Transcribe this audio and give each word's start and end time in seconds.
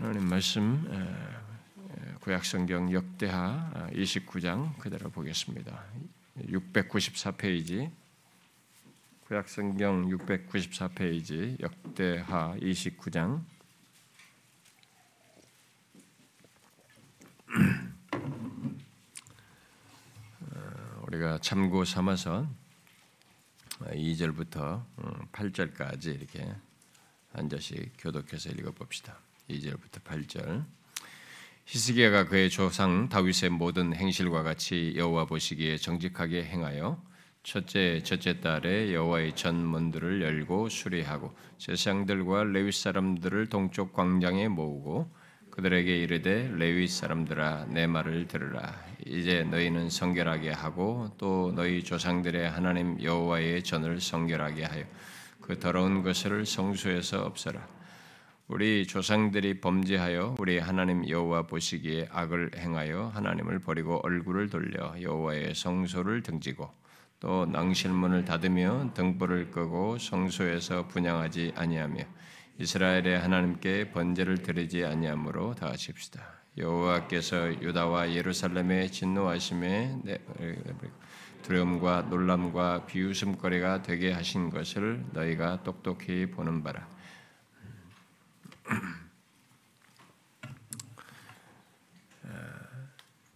하나님 0.00 0.28
말씀 0.28 0.86
구약 2.20 2.44
성경 2.44 2.92
역대하 2.92 3.88
29장 3.92 4.78
그대로 4.78 5.10
보겠습니다. 5.10 5.84
694페이지 6.38 7.90
구약 9.26 9.48
성경 9.48 10.08
694페이지 10.08 11.60
역대하 11.60 12.54
29장 12.58 13.44
어, 20.40 21.02
우리가 21.08 21.38
참고 21.40 21.84
삼아서 21.84 22.48
2절부터 23.80 24.84
8절까지 25.32 26.14
이렇게 26.14 26.54
한 27.32 27.48
절씩 27.48 27.94
교독해서 27.98 28.50
읽어봅시다. 28.50 29.18
2절부터 29.50 30.02
8절 30.04 30.64
히스기야가 31.66 32.28
그의 32.28 32.50
조상 32.50 33.08
다윗의 33.08 33.50
모든 33.50 33.94
행실과 33.94 34.42
같이 34.42 34.94
여호와 34.96 35.26
보시기에 35.26 35.76
정직하게 35.76 36.44
행하여 36.44 37.02
첫째 37.42 38.02
첫째 38.02 38.40
달에 38.40 38.92
여호와의 38.92 39.34
전문들을 39.36 40.22
열고 40.22 40.68
수리하고 40.68 41.34
제사장들과 41.58 42.44
레위 42.44 42.72
사람들을 42.72 43.48
동쪽 43.48 43.92
광장에 43.92 44.48
모으고 44.48 45.10
그들에게 45.50 46.02
이르되 46.02 46.52
레위 46.54 46.86
사람들아 46.86 47.66
내 47.70 47.86
말을 47.86 48.28
들으라 48.28 48.74
이제 49.04 49.42
너희는 49.44 49.90
성결하게 49.90 50.50
하고 50.50 51.10
또 51.18 51.52
너희 51.54 51.82
조상들의 51.82 52.48
하나님 52.50 53.02
여호와의 53.02 53.62
전을 53.64 54.00
성결하게 54.00 54.64
하여 54.64 54.84
그 55.40 55.58
더러운 55.58 56.02
것을 56.02 56.44
성소에서 56.44 57.22
없애라. 57.24 57.77
우리 58.48 58.86
조상들이 58.86 59.60
범죄하여 59.60 60.36
우리 60.38 60.58
하나님 60.58 61.06
여호와 61.06 61.42
보시기에 61.42 62.08
악을 62.10 62.52
행하여 62.56 63.12
하나님을 63.14 63.58
버리고 63.58 64.00
얼굴을 64.02 64.48
돌려 64.48 64.94
여호와의 64.98 65.54
성소를 65.54 66.22
등지고 66.22 66.70
또 67.20 67.44
낭실문을 67.44 68.24
닫으며 68.24 68.92
등불을 68.94 69.50
끄고 69.50 69.98
성소에서 69.98 70.88
분양하지 70.88 71.52
아니하며 71.56 72.02
이스라엘의 72.58 73.18
하나님께 73.18 73.90
번제를 73.90 74.38
드리지 74.38 74.82
아니하므로 74.82 75.54
다 75.54 75.68
하십시다. 75.68 76.22
여호와께서 76.56 77.60
유다와 77.60 78.14
예루살렘에 78.14 78.86
진노하심에 78.86 79.98
두려움과 81.42 82.06
놀람과 82.08 82.86
비웃음거리가 82.86 83.82
되게 83.82 84.10
하신 84.10 84.48
것을 84.48 85.04
너희가 85.12 85.62
똑똑히 85.64 86.30
보는 86.30 86.62
바라. 86.62 86.88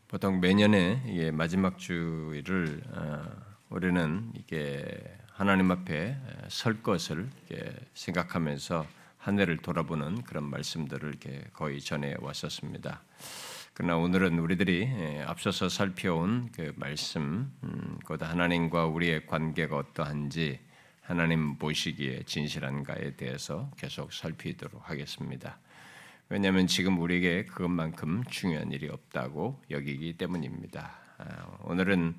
보통 0.08 0.40
매년에 0.40 1.04
이게 1.06 1.30
마지막 1.30 1.78
주일을 1.78 2.82
어, 2.92 3.24
우리는 3.70 4.30
이게 4.34 4.84
하나님 5.32 5.70
앞에 5.70 6.18
설 6.48 6.82
것을 6.82 7.30
생각하면서 7.94 8.86
한 9.16 9.40
해를 9.40 9.56
돌아보는 9.56 10.22
그런 10.24 10.44
말씀들을 10.44 11.08
이렇게 11.08 11.44
거의 11.54 11.80
전해 11.80 12.14
왔었습니다. 12.20 13.00
그러나 13.72 13.96
오늘은 13.96 14.38
우리들이 14.38 14.82
예, 14.82 15.24
앞서서 15.26 15.70
살펴온 15.70 16.50
그 16.54 16.74
말씀, 16.76 17.50
음, 17.62 17.98
곧 18.04 18.22
하나님과 18.22 18.86
우리의 18.86 19.26
관계가 19.26 19.76
어떠한지 19.76 20.60
하나님 21.02 21.56
보시기에 21.56 22.22
진실한가에 22.24 23.16
대해서 23.16 23.70
계속 23.76 24.12
살피도록 24.12 24.88
하겠습니다. 24.88 25.58
왜냐하면 26.28 26.66
지금 26.66 26.98
우리에게 27.00 27.44
그것만큼 27.44 28.22
중요한 28.30 28.70
일이 28.72 28.88
없다고 28.88 29.60
여기기 29.70 30.16
때문입니다. 30.16 30.92
아, 31.18 31.58
오늘은 31.64 32.14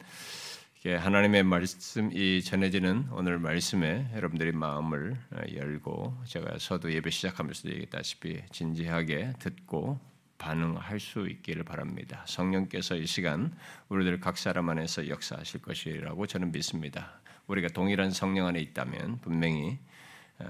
하나님의 0.86 1.44
말씀 1.44 2.12
이 2.12 2.44
전해지는 2.44 3.08
오늘 3.12 3.40
말씀에 3.40 4.12
여러분들이 4.14 4.52
마음을 4.52 5.16
어, 5.32 5.42
열고 5.56 6.24
제가 6.26 6.58
서두 6.60 6.94
예배 6.94 7.10
시작하면서도 7.10 7.70
얘기했다시피 7.70 8.42
진지하게 8.52 9.34
듣고 9.40 9.98
반응할 10.38 11.00
수 11.00 11.30
있기를 11.30 11.64
바랍니다. 11.64 12.26
성령께서 12.28 12.98
이 12.98 13.06
시간 13.06 13.56
우리들 13.88 14.20
각 14.20 14.38
사람 14.38 14.70
안에서 14.70 15.08
역사하실 15.08 15.62
것이라고 15.62 16.28
저는 16.28 16.52
믿습니다. 16.52 17.22
우리가 17.48 17.68
동일한 17.70 18.12
성령 18.12 18.48
안에 18.48 18.60
있다면 18.60 19.20
분명히 19.20 19.80
어, 20.40 20.46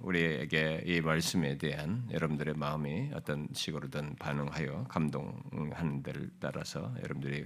우리에게 0.00 0.82
이 0.86 1.00
말씀에 1.00 1.58
대한 1.58 2.06
여러분들의 2.10 2.54
마음이 2.54 3.10
어떤 3.14 3.48
식으로든 3.52 4.16
반응하여 4.16 4.84
감동하는 4.88 6.02
데를 6.02 6.30
따라서 6.38 6.94
여러분들이 7.02 7.44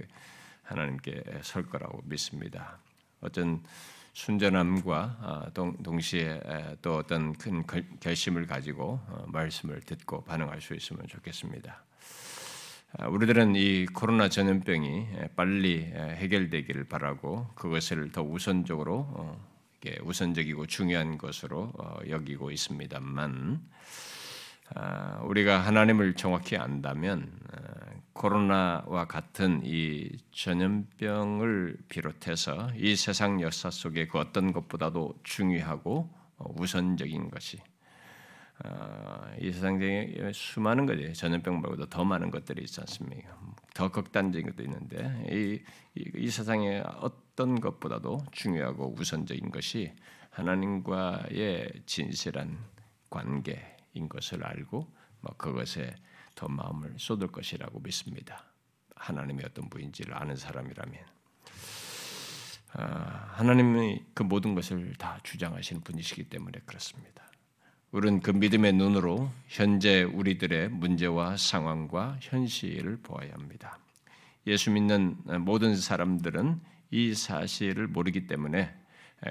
하나님께 0.63 1.23
설 1.41 1.65
거라고 1.67 2.01
믿습니다. 2.05 2.77
어떤 3.19 3.63
순전함과 4.13 5.17
아, 5.21 5.49
동시에 5.53 6.41
또 6.81 6.97
어떤 6.97 7.33
큰 7.33 7.63
결심을 7.99 8.45
가지고 8.45 8.99
어, 9.07 9.25
말씀을 9.27 9.81
듣고 9.81 10.23
반응할 10.23 10.61
수 10.61 10.75
있으면 10.75 11.07
좋겠습니다. 11.07 11.83
아, 12.97 13.07
우리들은 13.07 13.55
이 13.55 13.85
코로나 13.85 14.27
전염병이 14.27 15.07
빨리 15.35 15.79
해결되기를 15.81 16.85
바라고 16.85 17.47
그것을 17.55 18.11
더 18.11 18.21
우선적으로 18.21 19.07
어, 19.11 19.47
우선적이고 20.03 20.67
중요한 20.67 21.17
것으로 21.17 21.71
어, 21.77 21.99
여기고 22.09 22.51
있습니다만 22.51 23.61
아, 24.75 25.21
우리가 25.23 25.59
하나님을 25.59 26.15
정확히 26.15 26.57
안다면 26.57 27.31
코로나와 28.13 29.05
같은 29.05 29.61
이 29.63 30.09
전염병을 30.31 31.77
비롯해서 31.87 32.71
이 32.75 32.95
세상 32.97 33.41
역사 33.41 33.71
속에 33.71 34.07
그 34.07 34.19
어떤 34.19 34.51
것보다도 34.51 35.15
중요하고 35.23 36.13
어, 36.37 36.53
우선적인 36.57 37.29
것이 37.31 37.57
어, 37.57 37.70
이 39.39 39.51
세상에 39.51 40.31
수많은 40.33 40.85
것이 40.85 41.13
전염병 41.13 41.61
말고도 41.61 41.87
더 41.87 42.03
많은 42.03 42.29
것들이 42.29 42.63
있지 42.63 42.79
않습니까? 42.81 43.37
더 43.73 43.89
극단적인 43.91 44.49
것도 44.51 44.63
있는데 44.63 45.25
이, 45.29 45.61
이, 45.99 46.11
이 46.15 46.29
세상에 46.29 46.81
어떤 46.99 47.59
것보다도 47.59 48.25
중요하고 48.31 48.95
우선적인 48.97 49.51
것이 49.51 49.93
하나님과의 50.29 51.83
진실한 51.85 52.57
관계인 53.09 54.09
것을 54.09 54.45
알고 54.45 54.87
뭐 55.21 55.35
그것에 55.37 55.95
더 56.35 56.47
마음을 56.47 56.95
쏟을 56.97 57.27
것이라고 57.27 57.79
믿습니다. 57.79 58.45
하나님의 58.95 59.45
어떤 59.49 59.69
부인지를 59.69 60.15
아는 60.15 60.35
사람이라면 60.35 61.21
아, 62.73 63.33
하나님이 63.33 64.03
그 64.13 64.23
모든 64.23 64.55
것을 64.55 64.93
다 64.95 65.19
주장하시는 65.23 65.81
분이시기 65.81 66.25
때문에 66.25 66.59
그렇습니다. 66.65 67.30
우리는 67.91 68.21
그 68.21 68.31
믿음의 68.31 68.73
눈으로 68.73 69.29
현재 69.47 70.03
우리들의 70.03 70.69
문제와 70.69 71.35
상황과 71.35 72.17
현실을 72.21 72.97
보아야 73.03 73.33
합니다. 73.33 73.79
예수 74.47 74.71
믿는 74.71 75.17
모든 75.41 75.75
사람들은 75.75 76.59
이 76.91 77.13
사실을 77.13 77.87
모르기 77.87 78.27
때문에 78.27 78.73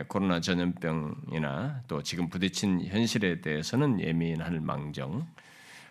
코로나 0.08 0.40
전염병이나 0.40 1.84
또 1.88 2.02
지금 2.02 2.28
부딪힌 2.28 2.84
현실에 2.84 3.40
대해서는 3.40 3.98
예민할 3.98 4.60
망정 4.60 5.26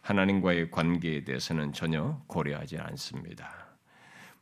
하나님과의 0.02 0.70
관계에 0.70 1.24
대해서는 1.24 1.74
전혀 1.74 2.22
고려하지 2.28 2.78
않습니다. 2.78 3.52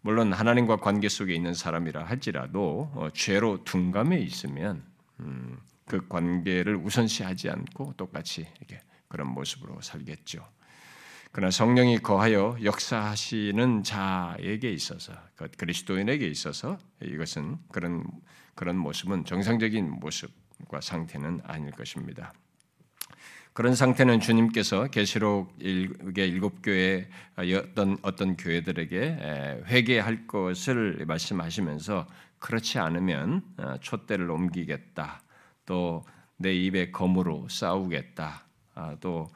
물론 0.02 0.34
하나님과 0.34 0.78
관계 0.78 1.08
속에 1.10 1.34
있는 1.34 1.54
사람이라 1.54 2.04
할지라도 2.04 2.92
어, 2.94 3.08
죄로 3.14 3.64
둔감해 3.64 4.20
있으면 4.20 4.84
음, 5.22 5.58
그 5.88 6.08
관계를 6.08 6.76
우선시하지 6.76 7.50
않고 7.50 7.94
똑같이 7.98 8.46
이렇게 8.60 8.82
그런 9.08 9.30
모습으로 9.30 9.82
살겠죠. 9.82 10.46
그러나 11.32 11.52
성령이 11.52 12.00
거하여 12.00 12.58
역사하시는 12.64 13.84
자에게 13.84 14.72
있어서 14.72 15.14
그 15.36 15.48
그리스도인에게 15.58 16.28
있어서 16.28 16.78
이것은 17.02 17.58
그런 17.72 18.04
그런 18.56 18.78
모습은 18.78 19.26
정상적인 19.26 19.90
모습과 20.00 20.82
상태는 20.82 21.42
아닐 21.44 21.72
것입니다. 21.72 22.34
그런 23.54 23.76
상태는 23.76 24.20
주님께서 24.20 24.88
계시록 24.88 25.56
일곱 25.60 26.62
교회 26.62 27.08
어떤 27.38 27.98
어떤 28.02 28.38
교회들에게 28.38 29.64
회개할 29.66 30.28
것을 30.28 31.06
말씀하시면서 31.08 32.08
그렇지 32.40 32.78
않으면 32.78 33.42
어, 33.58 33.78
촛대를 33.82 34.30
옮기겠다. 34.30 35.22
또 35.68 36.04
내 36.38 36.54
입에 36.54 36.92
검으로 36.92 37.48
싸우겠다. 37.50 38.44
아, 38.76 38.96
또 39.00 39.28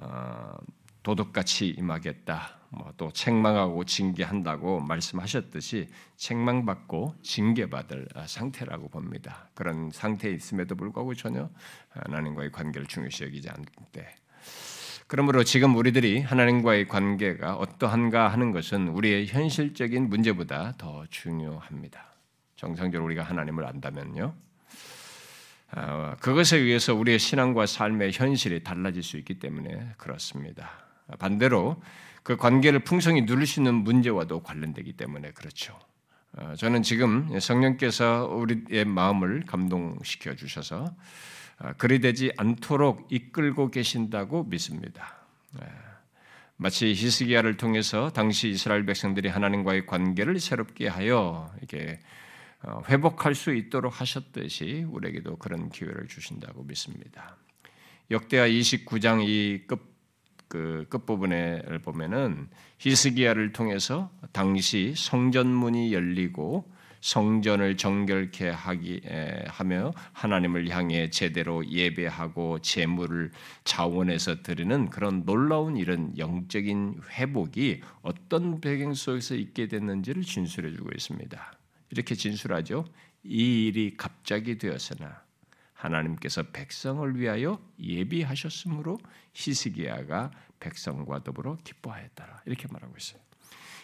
어, 0.00 0.56
도둑같이 1.02 1.68
임하겠다. 1.70 2.56
뭐 2.70 2.92
또 2.96 3.10
책망하고 3.12 3.84
징계한다고 3.84 4.80
말씀하셨듯이 4.80 5.88
책망받고 6.16 7.14
징계받을 7.22 8.08
상태라고 8.26 8.88
봅니다. 8.88 9.48
그런 9.54 9.90
상태에 9.90 10.32
있음에도 10.32 10.74
불구하고 10.74 11.14
전혀 11.14 11.48
하나님과의 11.90 12.52
관계를 12.52 12.86
중요시 12.86 13.24
여기지 13.24 13.48
않는데 13.48 14.14
그러므로 15.06 15.44
지금 15.44 15.76
우리들이 15.76 16.20
하나님과의 16.22 16.88
관계가 16.88 17.56
어떠한가 17.56 18.28
하는 18.28 18.50
것은 18.50 18.88
우리의 18.88 19.26
현실적인 19.28 20.08
문제보다 20.08 20.74
더 20.76 21.06
중요합니다. 21.10 22.04
정상적으로 22.56 23.04
우리가 23.06 23.22
하나님을 23.22 23.64
안다면요. 23.64 24.34
아, 25.70 26.16
그것에 26.20 26.58
의해서 26.58 26.94
우리의 26.94 27.18
신앙과 27.18 27.66
삶의 27.66 28.12
현실이 28.12 28.62
달라질 28.62 29.02
수 29.02 29.16
있기 29.18 29.38
때문에 29.38 29.94
그렇습니다. 29.96 30.70
반대로 31.18 31.82
그 32.22 32.36
관계를 32.36 32.80
풍성히 32.80 33.24
누릴 33.24 33.46
수 33.46 33.60
있는 33.60 33.74
문제와도 33.74 34.42
관련되기 34.42 34.94
때문에 34.94 35.30
그렇죠. 35.32 35.78
어, 36.32 36.54
저는 36.56 36.82
지금 36.82 37.38
성령께서 37.38 38.26
우리의 38.26 38.84
마음을 38.84 39.44
감동시켜 39.46 40.34
주셔서 40.34 40.94
어, 41.58 41.72
그리 41.78 42.00
되지 42.00 42.32
않도록 42.36 43.06
이끌고 43.10 43.70
계신다고 43.70 44.44
믿습니다. 44.44 45.16
예. 45.62 45.66
마치 46.58 46.94
히스기야를 46.94 47.56
통해서 47.56 48.10
당시 48.10 48.48
이스라엘 48.48 48.84
백성들이 48.86 49.28
하나님과의 49.28 49.86
관계를 49.86 50.40
새롭게 50.40 50.88
하여 50.88 51.54
이게 51.62 51.98
어, 51.98 52.06
회복할 52.88 53.34
수 53.34 53.54
있도록 53.54 54.00
하셨듯이 54.00 54.86
우리에게도 54.88 55.36
그런 55.36 55.70
기회를 55.70 56.08
주신다고 56.08 56.64
믿습니다. 56.64 57.36
역대하 58.10 58.46
29장 58.48 59.26
이끝 59.26 59.96
그 60.48 60.86
끝부분에 60.88 61.62
보면은 61.82 62.48
히스기야를 62.78 63.52
통해서 63.52 64.10
당시 64.32 64.94
성전문이 64.96 65.92
열리고 65.92 66.70
성전을 67.00 67.76
정결케 67.76 68.48
하기 68.48 69.02
하며 69.48 69.92
하나님을 70.12 70.68
향해 70.70 71.10
제대로 71.10 71.66
예배하고 71.68 72.60
제물을 72.60 73.30
자원해서 73.64 74.42
드리는 74.42 74.88
그런 74.88 75.24
놀라운 75.24 75.76
이런 75.76 76.16
영적인 76.16 77.00
회복이 77.10 77.80
어떤 78.02 78.60
배경 78.60 78.94
속에서 78.94 79.34
있게 79.34 79.68
됐는지를 79.68 80.22
진술해 80.22 80.72
주고 80.72 80.90
있습니다. 80.94 81.52
이렇게 81.96 82.14
진술하죠. 82.14 82.84
이 83.24 83.66
일이 83.66 83.94
갑자기 83.96 84.58
되었으나 84.58 85.22
하나님께서 85.72 86.42
백성을 86.52 87.18
위하여 87.18 87.58
예비하셨으므로 87.80 88.98
히스기야가 89.32 90.30
백성과 90.60 91.22
더불어 91.24 91.56
기뻐하였다. 91.64 92.42
이렇게 92.44 92.68
말하고 92.70 92.94
있어요. 92.98 93.20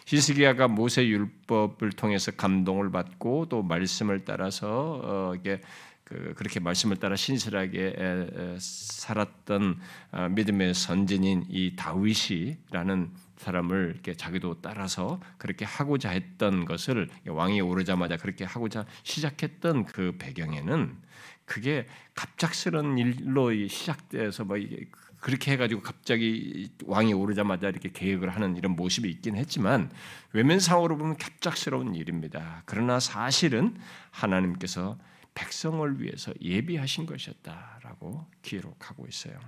히스기야가 0.05 0.67
모세 0.67 1.07
율법을 1.07 1.91
통해서 1.93 2.31
감동을 2.31 2.91
받고 2.91 3.47
또 3.49 3.63
말씀을 3.63 4.25
따라서 4.25 5.01
어, 5.03 5.35
이게 5.35 5.61
그, 6.03 6.33
그렇게 6.35 6.59
말씀을 6.59 6.97
따라 6.97 7.15
신실하게 7.15 8.57
살았던 8.59 9.79
어, 10.11 10.29
믿음의 10.29 10.73
선진인 10.73 11.45
이 11.49 11.75
다윗이라는 11.75 13.11
사람을 13.43 13.91
이렇게 13.93 14.13
자기도 14.15 14.61
따라서 14.61 15.19
그렇게 15.37 15.65
하고자 15.65 16.09
했던 16.09 16.65
것을 16.65 17.09
왕이 17.27 17.61
오르자마자 17.61 18.17
그렇게 18.17 18.45
하고자 18.45 18.85
시작했던 19.03 19.85
그 19.85 20.15
배경에는 20.17 20.97
그게 21.45 21.87
갑작스런 22.15 22.97
일로 22.97 23.67
시작돼서 23.67 24.45
뭐 24.45 24.57
이게 24.57 24.87
그렇게 25.19 25.53
해가지고 25.53 25.81
갑자기 25.81 26.69
왕이 26.85 27.13
오르자마자 27.13 27.69
이렇게 27.69 27.89
계획을 27.91 28.29
하는 28.29 28.57
이런 28.57 28.75
모습이 28.75 29.09
있긴 29.09 29.37
했지만 29.37 29.89
외면상으로 30.33 30.97
보면 30.97 31.17
갑작스러운 31.17 31.95
일입니다. 31.95 32.63
그러나 32.65 32.99
사실은 32.99 33.77
하나님께서 34.11 34.97
백성을 35.33 36.01
위해서 36.01 36.33
예비하신 36.41 37.05
것이었다라고 37.05 38.25
기록하고 38.41 39.07
있어요. 39.07 39.39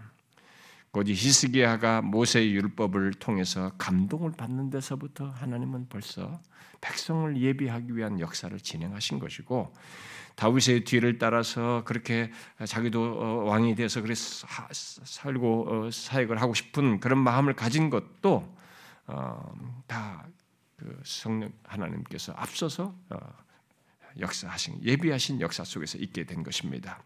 곧 0.96 1.10
히스기야가 1.10 2.02
모세의 2.04 2.56
율법을 2.56 3.16
통해서 3.16 3.70
감동을 3.78 4.32
받는 4.32 4.70
데서부터 4.70 5.30
하나님은 5.30 5.90
벌써 5.90 6.42
백성을 6.80 7.36
예비하기 7.36 7.98
위한 7.98 8.22
역사를 8.22 8.58
진행하신 8.58 9.20
것이고 9.20 9.74
다윗의 10.36 10.86
뒤를 10.86 11.18
따라서 11.18 11.84
그렇게 11.84 12.32
자기도 12.66 13.04
어, 13.04 13.44
왕이 13.44 13.76
돼서 13.76 14.02
그래 14.02 14.14
살고 14.16 15.68
어, 15.68 15.92
사역을 15.92 16.42
하고 16.42 16.54
싶은 16.54 17.02
그런 17.02 17.20
마음을 17.20 17.58
가진 17.58 17.90
것도 17.90 18.56
어, 19.08 19.54
다그 19.88 21.02
성령 21.04 21.52
하나님께서 21.64 22.32
앞서서 22.38 22.96
역사하신 24.18 24.82
예비하신 24.82 25.42
역사 25.42 25.66
속에서 25.66 25.98
있게 25.98 26.24
된 26.24 26.42
것입니다. 26.42 27.04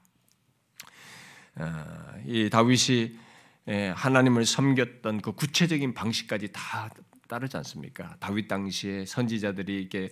이 2.28 2.52
다윗이 2.52 3.29
하나님을 3.96 4.46
섬겼던 4.46 5.22
그 5.22 5.34
구체적인 5.34 5.94
방식까지 5.94 6.50
다 6.52 6.90
따르지 7.28 7.56
않습니까? 7.58 8.16
다윗 8.20 8.48
당시에 8.48 9.06
선지자들이 9.06 9.80
이렇게 9.82 10.10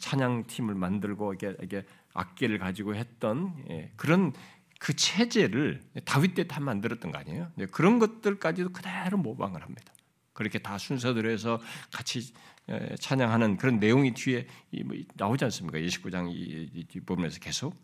찬양 0.00 0.44
팀을 0.46 0.74
만들고 0.74 1.34
이게 1.34 1.84
악기를 2.14 2.58
가지고 2.58 2.94
했던 2.94 3.52
예, 3.70 3.90
그런 3.96 4.32
그 4.78 4.94
체제를 4.94 5.82
다윗 6.04 6.34
때 6.34 6.44
다 6.44 6.60
만들었던 6.60 7.10
거 7.10 7.18
아니에요? 7.18 7.50
네, 7.56 7.66
그런 7.66 7.98
것들까지도 7.98 8.70
그대로 8.70 9.18
모방을 9.18 9.62
합니다. 9.62 9.92
그렇게 10.32 10.58
다 10.58 10.78
순서대로 10.78 11.30
해서 11.30 11.60
같이 11.92 12.32
예, 12.70 12.94
찬양하는 13.00 13.56
그런 13.56 13.80
내용이 13.80 14.14
뒤에 14.14 14.46
뭐 14.84 14.96
나오지 15.14 15.44
않습니까? 15.44 15.78
29장 15.78 16.30
이 16.30 16.86
부분에서 17.04 17.40
계속. 17.40 17.74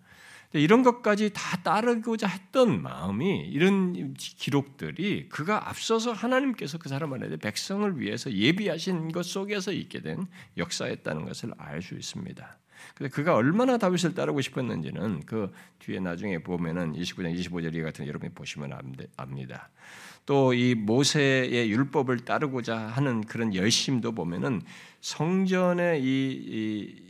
이런 0.52 0.82
것까지 0.82 1.30
다 1.32 1.58
따르고자 1.62 2.26
했던 2.26 2.82
마음이 2.82 3.46
이런 3.48 4.14
기록들이 4.14 5.28
그가 5.28 5.68
앞서서 5.68 6.12
하나님께서 6.12 6.78
그 6.78 6.88
사람 6.88 7.12
안에 7.12 7.36
백성을 7.36 8.00
위해서 8.00 8.32
예비하신 8.32 9.12
것 9.12 9.24
속에서 9.26 9.72
있게 9.72 10.00
된 10.00 10.26
역사였다는 10.56 11.24
것을 11.24 11.52
알 11.56 11.82
수 11.82 11.94
있습니다. 11.94 12.58
근데 12.94 13.10
그가 13.10 13.34
얼마나 13.34 13.76
다윗을 13.78 14.14
따르고 14.14 14.40
싶었는지는 14.40 15.20
그 15.26 15.52
뒤에 15.80 16.00
나중에 16.00 16.38
보면은 16.42 16.94
29장 16.94 17.38
25절 17.38 17.82
같은 17.84 18.06
여러분이 18.06 18.32
보시면 18.32 18.72
압니다. 19.16 19.70
또 20.26 20.52
이 20.54 20.74
모세의 20.74 21.70
율법을 21.70 22.20
따르고자 22.20 22.76
하는 22.76 23.22
그런 23.22 23.54
열심도 23.54 24.12
보면은 24.12 24.62
성전의 25.00 26.02
이, 26.02 26.06
이 26.06 27.09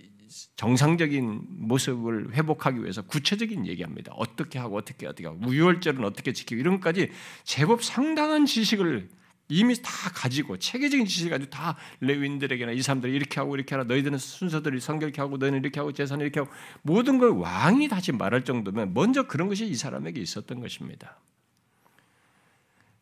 정상적인 0.57 1.43
모습을 1.49 2.35
회복하기 2.35 2.83
위해서 2.83 3.03
구체적인 3.03 3.67
얘기합니다. 3.67 4.13
어떻게 4.15 4.59
하고 4.59 4.77
어떻게 4.77 5.07
어떻게 5.07 5.27
하고 5.27 5.39
무효절은 5.39 6.05
어떻게 6.05 6.33
지키고 6.33 6.61
이런 6.61 6.81
까지 6.81 7.11
제법 7.45 7.83
상당한 7.83 8.47
지식을 8.47 9.09
이미 9.49 9.75
다 9.83 9.91
가지고 10.15 10.57
체계적인 10.57 11.07
지식을 11.07 11.31
가지고 11.31 11.51
다 11.51 11.77
레윈들에게나 12.01 12.71
이 12.71 12.83
사람들이 12.83 13.13
이렇게 13.13 13.41
하고 13.41 13.57
이렇게 13.57 13.75
하라 13.75 13.85
너희들은 13.85 14.17
순서들을 14.17 14.81
성결케 14.81 15.21
하고 15.21 15.39
너희는 15.39 15.59
이렇게 15.59 15.81
하고 15.81 15.93
재산을 15.93 16.25
이렇게 16.25 16.41
하고 16.41 16.53
모든 16.83 17.19
걸 17.19 17.31
왕이 17.31 17.89
다시 17.89 18.13
말할 18.13 18.45
정도면 18.45 18.95
먼저 18.95 19.27
그런 19.27 19.49
것이 19.49 19.67
이 19.67 19.75
사람에게 19.75 20.21
있었던 20.21 20.61
것입니다. 20.61 21.19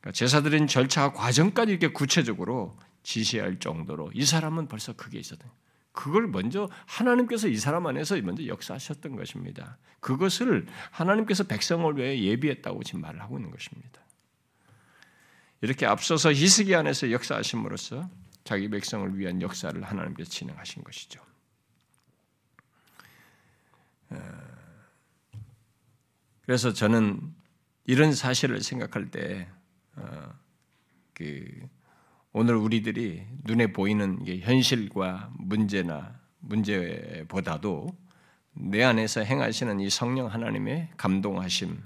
그러니까 0.01 0.13
제사드린 0.13 0.67
절차 0.67 1.13
과정까지 1.13 1.73
이렇게 1.73 1.89
구체적으로 1.89 2.79
지시할 3.03 3.59
정도로 3.59 4.11
이 4.15 4.25
사람은 4.25 4.69
벌써 4.69 4.95
그게 4.95 5.19
있었던 5.19 5.51
그걸 5.99 6.29
먼저 6.29 6.71
하나님께서 6.87 7.49
이 7.49 7.57
사람 7.57 7.85
안에서 7.89 8.15
먼저 8.23 8.47
역사하셨던 8.47 9.17
것입니다. 9.17 9.79
그것을 9.99 10.65
하나님께서 10.93 11.43
백성을 11.43 11.97
위해 11.97 12.23
예비했다고 12.23 12.85
지금 12.85 13.01
말을 13.01 13.21
하고 13.21 13.37
있는 13.37 13.51
것입니다. 13.51 14.01
이렇게 15.61 15.87
앞서서 15.87 16.33
히스기 16.33 16.77
안에서 16.77 17.11
역사하심으로써 17.11 18.09
자기 18.45 18.71
백성을 18.71 19.19
위한 19.19 19.43
역사를 19.43 19.83
하나님께서 19.83 20.31
진행하신 20.31 20.85
것이죠. 20.85 21.21
어, 24.11 24.19
그래서 26.43 26.73
저는 26.73 27.35
이런 27.87 28.15
사실을 28.15 28.61
생각할 28.61 29.11
때, 29.11 29.49
어, 29.97 30.33
그 31.13 31.69
오늘 32.41 32.55
우리들이 32.55 33.21
눈에 33.47 33.73
보이는 33.73 34.21
현실과 34.25 35.33
문제나 35.41 36.21
문제보다도 36.39 37.89
내 38.53 38.85
안에서 38.85 39.23
행하시는 39.23 39.81
이 39.81 39.91
성령 39.91 40.29
하나님의 40.29 40.91
감동하심, 40.97 41.83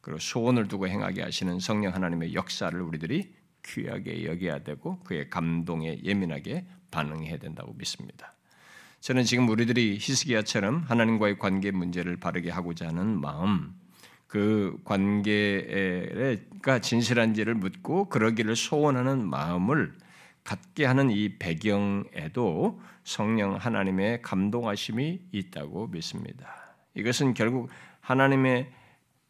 그리고 0.00 0.18
소원을 0.18 0.66
두고 0.66 0.88
행하게 0.88 1.22
하시는 1.22 1.60
성령 1.60 1.94
하나님의 1.94 2.34
역사를 2.34 2.80
우리들이 2.80 3.32
귀하게 3.64 4.24
여겨야 4.24 4.64
되고 4.64 4.98
그의 5.04 5.30
감동에 5.30 6.00
예민하게 6.02 6.66
반응해야 6.90 7.36
된다고 7.36 7.72
믿습니다. 7.74 8.34
저는 8.98 9.22
지금 9.22 9.48
우리들이 9.48 9.98
히스기야처럼 10.00 10.82
하나님과의 10.88 11.38
관계 11.38 11.70
문제를 11.70 12.16
바르게 12.16 12.50
하고자 12.50 12.88
하는 12.88 13.20
마음, 13.20 13.72
그 14.32 14.80
관계가 14.86 16.78
진실한지를 16.80 17.54
묻고 17.54 18.08
그러기를 18.08 18.56
소원하는 18.56 19.28
마음을 19.28 19.92
갖게 20.42 20.86
하는 20.86 21.10
이 21.10 21.36
배경에도 21.36 22.80
성령 23.04 23.56
하나님의 23.56 24.22
감동하심이 24.22 25.20
있다고 25.32 25.88
믿습니다. 25.88 26.74
이것은 26.94 27.34
결국 27.34 27.68
하나님의 28.00 28.72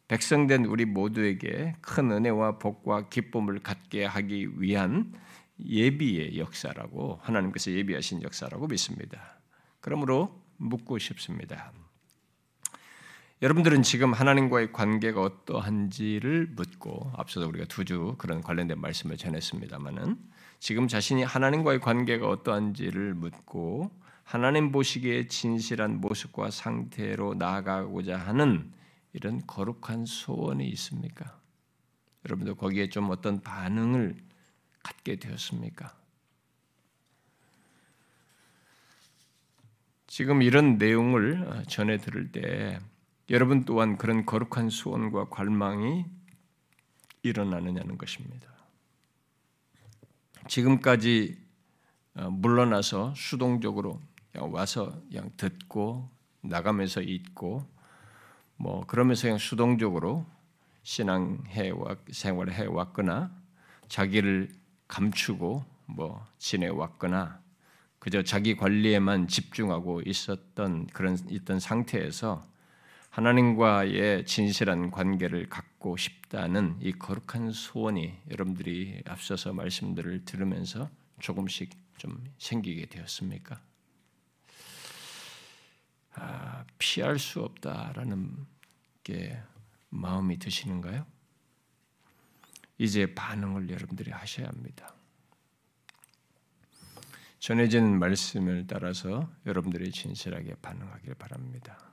백성된 0.07 0.63
우리 0.63 0.85
모두에게 0.85 1.75
큰 1.81 2.09
은혜와 2.09 2.59
복과 2.59 3.09
기쁨을 3.09 3.59
갖게 3.59 4.05
하기 4.05 4.61
위한 4.61 5.11
예비의 5.59 6.37
역사라고 6.39 7.19
하나님께서 7.21 7.71
예비하신 7.71 8.23
역사라고 8.23 8.67
믿습니다. 8.67 9.19
그러므로 9.81 10.41
묻고 10.55 10.97
싶습니다. 10.97 11.73
여러분들은 13.43 13.83
지금 13.83 14.13
하나님과의 14.13 14.71
관계가 14.71 15.21
어떠한지를 15.21 16.47
묻고 16.55 17.11
앞서도 17.17 17.49
우리가 17.49 17.65
두 17.65 17.83
주 17.83 18.15
그런 18.17 18.39
관련된 18.39 18.79
말씀을 18.79 19.17
전했습니다만은 19.17 20.17
지금 20.59 20.87
자신이 20.87 21.23
하나님과의 21.23 21.81
관계가 21.81 22.29
어떠한지를 22.29 23.13
묻고 23.15 23.91
하나님 24.23 24.71
보시기에 24.71 25.27
진실한 25.27 25.99
모습과 25.99 26.51
상태로 26.51 27.33
나아가고자 27.33 28.17
하는 28.17 28.71
이런 29.11 29.45
거룩한 29.45 30.05
소원이 30.05 30.65
있습니까? 30.69 31.37
여러분도 32.25 32.55
거기에 32.55 32.87
좀 32.87 33.09
어떤 33.09 33.41
반응을 33.41 34.15
갖게 34.81 35.17
되었습니까? 35.17 35.93
지금 40.07 40.41
이런 40.41 40.77
내용을 40.77 41.65
전해 41.67 41.97
들을 41.97 42.31
때 42.31 42.79
여러분 43.29 43.63
또한 43.63 43.97
그런 43.97 44.25
거룩한 44.25 44.69
소원과 44.69 45.29
관망이 45.29 46.05
일어나느냐는 47.23 47.97
것입니다. 47.97 48.51
지금까지 50.47 51.37
어, 52.15 52.29
물러나서 52.29 53.13
수동적으로 53.15 53.99
와서 54.35 55.01
그냥 55.09 55.31
듣고 55.37 56.09
나가면서 56.41 57.01
있고 57.01 57.65
뭐 58.57 58.85
그러면서 58.85 59.23
그냥 59.23 59.37
수동적으로 59.37 60.25
신앙해 60.83 61.71
생활해 62.11 62.65
왔거나 62.65 63.31
자기를 63.87 64.49
감추고 64.87 65.63
뭐 65.85 66.25
지내 66.37 66.67
왔거나 66.67 67.41
그저 67.99 68.21
자기 68.21 68.57
관리에만 68.57 69.27
집중하고 69.27 70.01
있었던 70.05 70.87
그런 70.87 71.17
있던 71.29 71.59
상태에서 71.59 72.45
하나님과의 73.13 74.25
진실한 74.25 74.89
관계를 74.89 75.47
갖고 75.47 75.97
싶다는 75.97 76.75
이 76.81 76.91
거룩한 76.93 77.51
소원이 77.51 78.11
여러분들이 78.31 79.03
앞서서 79.05 79.53
말씀들을 79.53 80.25
들으면서 80.25 80.89
조금씩 81.19 81.69
좀 81.99 82.23
생기게 82.39 82.87
되었습니까? 82.87 83.61
아, 86.15 86.65
피할 86.79 87.19
수 87.19 87.43
없다라는 87.43 88.47
게 89.03 89.39
마음이 89.89 90.39
드시는가요? 90.39 91.05
이제 92.79 93.13
반응을 93.13 93.69
여러분들이 93.69 94.09
하셔야 94.09 94.47
합니다. 94.47 94.91
전해진 97.37 97.99
말씀을 97.99 98.65
따라서 98.65 99.31
여러분들이 99.45 99.91
진실하게 99.91 100.55
반응하길 100.63 101.13
바랍니다. 101.13 101.92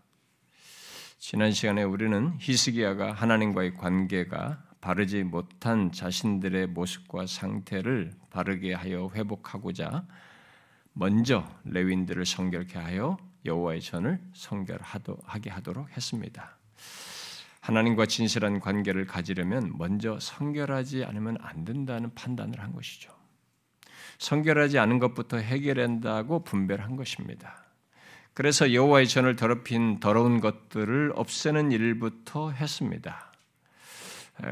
지난 1.30 1.52
시간에 1.52 1.84
우리는 1.84 2.34
히스기야가 2.40 3.12
하나님과의 3.12 3.76
관계가 3.76 4.64
바르지 4.80 5.22
못한 5.22 5.92
자신들의 5.92 6.66
모습과 6.66 7.26
상태를 7.28 8.10
바르게 8.30 8.74
하여 8.74 9.08
회복하고자 9.14 10.08
먼저 10.92 11.48
레윈들을 11.66 12.26
성결케 12.26 12.80
하여 12.80 13.16
여호와의 13.44 13.80
전을 13.80 14.18
성결하게 14.32 15.50
하도록 15.50 15.88
했습니다. 15.96 16.58
하나님과 17.60 18.06
진실한 18.06 18.58
관계를 18.58 19.06
가지려면 19.06 19.72
먼저 19.78 20.18
성결하지 20.18 21.04
않으면 21.04 21.36
안 21.42 21.64
된다는 21.64 22.12
판단을 22.12 22.58
한 22.58 22.72
것이죠. 22.72 23.08
성결하지 24.18 24.80
않은 24.80 24.98
것부터 24.98 25.36
해결한다고 25.36 26.42
분별한 26.42 26.96
것입니다. 26.96 27.69
그래서 28.40 28.72
여호와의 28.72 29.06
전을 29.06 29.36
더럽힌 29.36 30.00
더러운 30.00 30.40
것들을 30.40 31.12
없애는 31.14 31.72
일부터 31.72 32.50
했습니다. 32.52 33.34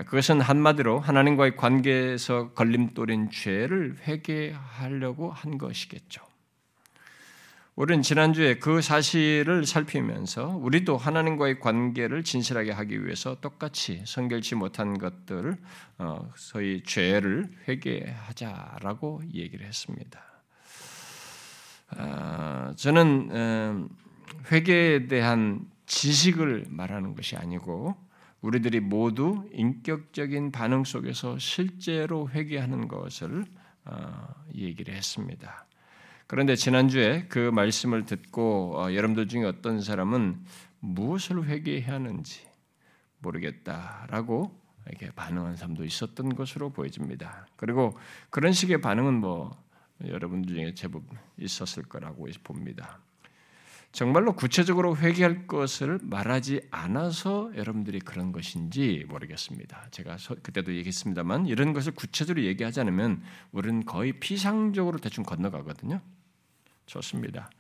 그것은 0.04 0.42
한마디로 0.42 1.00
하나님과의 1.00 1.56
관계에서 1.56 2.50
걸림돌인 2.50 3.30
죄를 3.30 3.96
회개하려고 4.06 5.32
한 5.32 5.56
것이겠죠. 5.56 6.20
우리는 7.76 8.02
지난주에 8.02 8.58
그 8.58 8.82
사실을 8.82 9.64
살피면서 9.64 10.48
우리도 10.48 10.98
하나님과의 10.98 11.58
관계를 11.58 12.24
진실하게 12.24 12.72
하기 12.72 13.06
위해서 13.06 13.40
똑같이 13.40 14.02
성결치 14.04 14.56
못한 14.56 14.98
것들을 14.98 15.56
어, 15.96 16.30
소위 16.36 16.82
죄를 16.82 17.48
회개하자라고 17.66 19.22
얘기를 19.32 19.64
했습니다. 19.64 20.27
아, 21.90 22.72
저는 22.76 23.88
회개에 24.50 25.06
대한 25.06 25.66
지식을 25.86 26.66
말하는 26.68 27.14
것이 27.14 27.36
아니고 27.36 27.96
우리들이 28.40 28.80
모두 28.80 29.48
인격적인 29.52 30.52
반응 30.52 30.84
속에서 30.84 31.38
실제로 31.38 32.28
회개하는 32.28 32.88
것을 32.88 33.44
어, 33.84 34.28
얘기를 34.54 34.94
했습니다. 34.94 35.66
그런데 36.26 36.54
지난주에 36.54 37.26
그 37.28 37.50
말씀을 37.50 38.04
듣고 38.04 38.78
어, 38.78 38.92
여러분들 38.92 39.28
중에 39.28 39.44
어떤 39.44 39.80
사람은 39.80 40.44
무엇을 40.80 41.46
회개해야 41.46 41.94
하는지 41.94 42.46
모르겠다라고 43.20 44.56
이렇게 44.86 45.10
반응한 45.10 45.56
사람도 45.56 45.84
있었던 45.84 46.34
것으로 46.36 46.70
보여집니다. 46.70 47.46
그리고 47.56 47.98
그런 48.30 48.52
식의 48.52 48.80
반응은 48.80 49.14
뭐 49.14 49.56
여러분들 50.06 50.54
중에 50.54 50.74
제법 50.74 51.02
있었을 51.38 51.84
거라고 51.84 52.26
봅니다. 52.44 53.00
정말로 53.90 54.34
구체적으로 54.34 54.96
회개할 54.96 55.46
것을 55.46 55.98
말하지 56.02 56.60
않아서 56.70 57.50
여러분들이 57.56 58.00
그런 58.00 58.32
것인지 58.32 59.04
모르겠습니다. 59.08 59.88
제가 59.90 60.16
그때도 60.42 60.74
얘기했습니다만 60.74 61.46
이런 61.46 61.72
것을 61.72 61.92
구체적으로 61.92 62.44
얘기하지 62.44 62.80
않으면 62.80 63.22
우리는 63.50 63.84
거의 63.84 64.12
피상적으로 64.12 64.98
대충 64.98 65.24
건너가거든요. 65.24 66.00
좋습니다. 66.86 67.50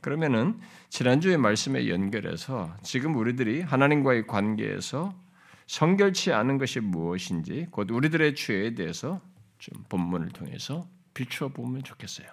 그러면은 0.00 0.60
지난주의 0.90 1.36
말씀에 1.36 1.88
연결해서 1.88 2.76
지금 2.82 3.16
우리들이 3.16 3.62
하나님과의 3.62 4.26
관계에서 4.26 5.14
성결치 5.66 6.32
않은 6.32 6.58
것이 6.58 6.80
무엇인지 6.80 7.68
곧 7.70 7.90
우리들의 7.90 8.34
죄에 8.34 8.74
대해서 8.74 9.20
좀 9.58 9.84
본문을 9.88 10.28
통해서 10.30 10.88
비추어 11.18 11.48
보면 11.48 11.82
좋겠어요. 11.82 12.28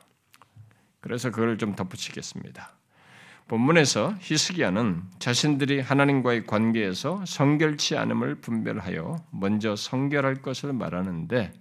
그래서 1.02 1.32
그걸 1.32 1.58
좀 1.58 1.76
덧붙이겠습니다. 1.76 2.70
본문에서 3.48 4.16
히스기야는 4.20 5.02
자신들이 5.18 5.80
하나님과의 5.82 6.46
관계에서 6.46 7.24
성결치 7.26 7.98
않음을 7.98 8.36
분별하여 8.42 9.24
먼저 9.32 9.76
성결할 9.76 10.36
것을 10.36 10.74
말하는데 10.74 11.52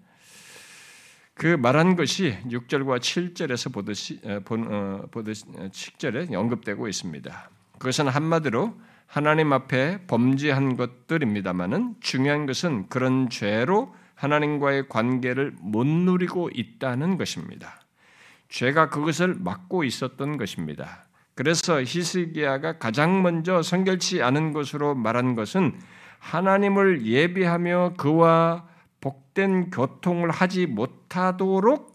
그 1.33 1.47
말한 1.47 1.97
것이 1.97 2.37
6절과 2.45 3.01
7절에서 3.01 3.73
보듯이 3.73 4.21
어, 4.25 5.07
보듯이 5.11 5.47
7절에 5.47 6.33
언급되고 6.35 6.89
있습니다. 6.89 7.51
그것은 7.79 8.09
한마디로 8.09 8.79
하나님 9.07 9.53
앞에 9.55 10.07
범죄한 10.07 10.77
것들입니다만은 10.77 11.97
중요한 12.01 12.45
것은 12.45 12.89
그런 12.89 13.31
죄로 13.31 13.95
하나님과의 14.15 14.89
관계를 14.89 15.55
못 15.61 15.87
누리고 15.87 16.51
있다는 16.53 17.19
것입니다. 17.19 17.81
죄가 18.49 18.91
그것을 18.91 19.35
막고 19.35 19.85
있었던 19.85 20.37
것입니다. 20.37 21.07
그래서 21.35 21.83
히스기야가 21.83 22.79
가장 22.79 23.23
먼저 23.23 23.63
성결치 23.63 24.23
않은 24.23 24.53
것으로 24.53 24.95
말한 24.95 25.35
것은 25.35 25.79
하나님을 26.21 27.05
예비하며 27.05 27.95
그와 27.97 28.67
복된 29.01 29.71
교통을 29.71 30.31
하지 30.31 30.67
못하도록 30.67 31.95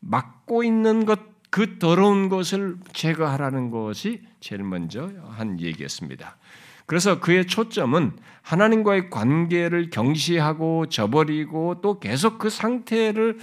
막고 0.00 0.62
있는 0.62 1.06
것, 1.06 1.18
그 1.50 1.78
더러운 1.78 2.28
것을 2.28 2.76
제거하라는 2.92 3.70
것이 3.70 4.22
제일 4.40 4.62
먼저 4.62 5.10
한 5.30 5.58
얘기였습니다. 5.60 6.36
그래서 6.86 7.20
그의 7.20 7.46
초점은 7.46 8.12
하나님과의 8.42 9.10
관계를 9.10 9.90
경시하고 9.90 10.86
저버리고 10.86 11.80
또 11.80 11.98
계속 11.98 12.38
그 12.38 12.50
상태를 12.50 13.38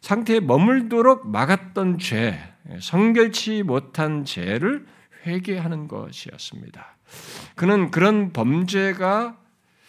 상태에 0.00 0.40
머물도록 0.40 1.28
막았던 1.28 1.98
죄, 1.98 2.38
성결치 2.80 3.62
못한 3.62 4.24
죄를 4.24 4.86
회개하는 5.26 5.88
것이었습니다. 5.88 6.96
그는 7.54 7.90
그런 7.90 8.32
범죄가 8.32 9.38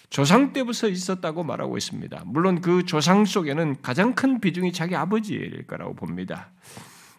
조상 0.10 0.54
때부터 0.54 0.88
있었다고 0.88 1.44
말하고 1.44 1.78
있습니다. 1.78 2.24
물론 2.26 2.62
그 2.62 2.86
조상 2.86 3.26
속에는 3.26 3.82
가장 3.82 4.16
큰 4.16 4.40
비중이 4.40 4.72
자기 4.72 4.96
아버지일 4.96 5.68
거라고 5.68 5.94
봅니다. 5.94 6.52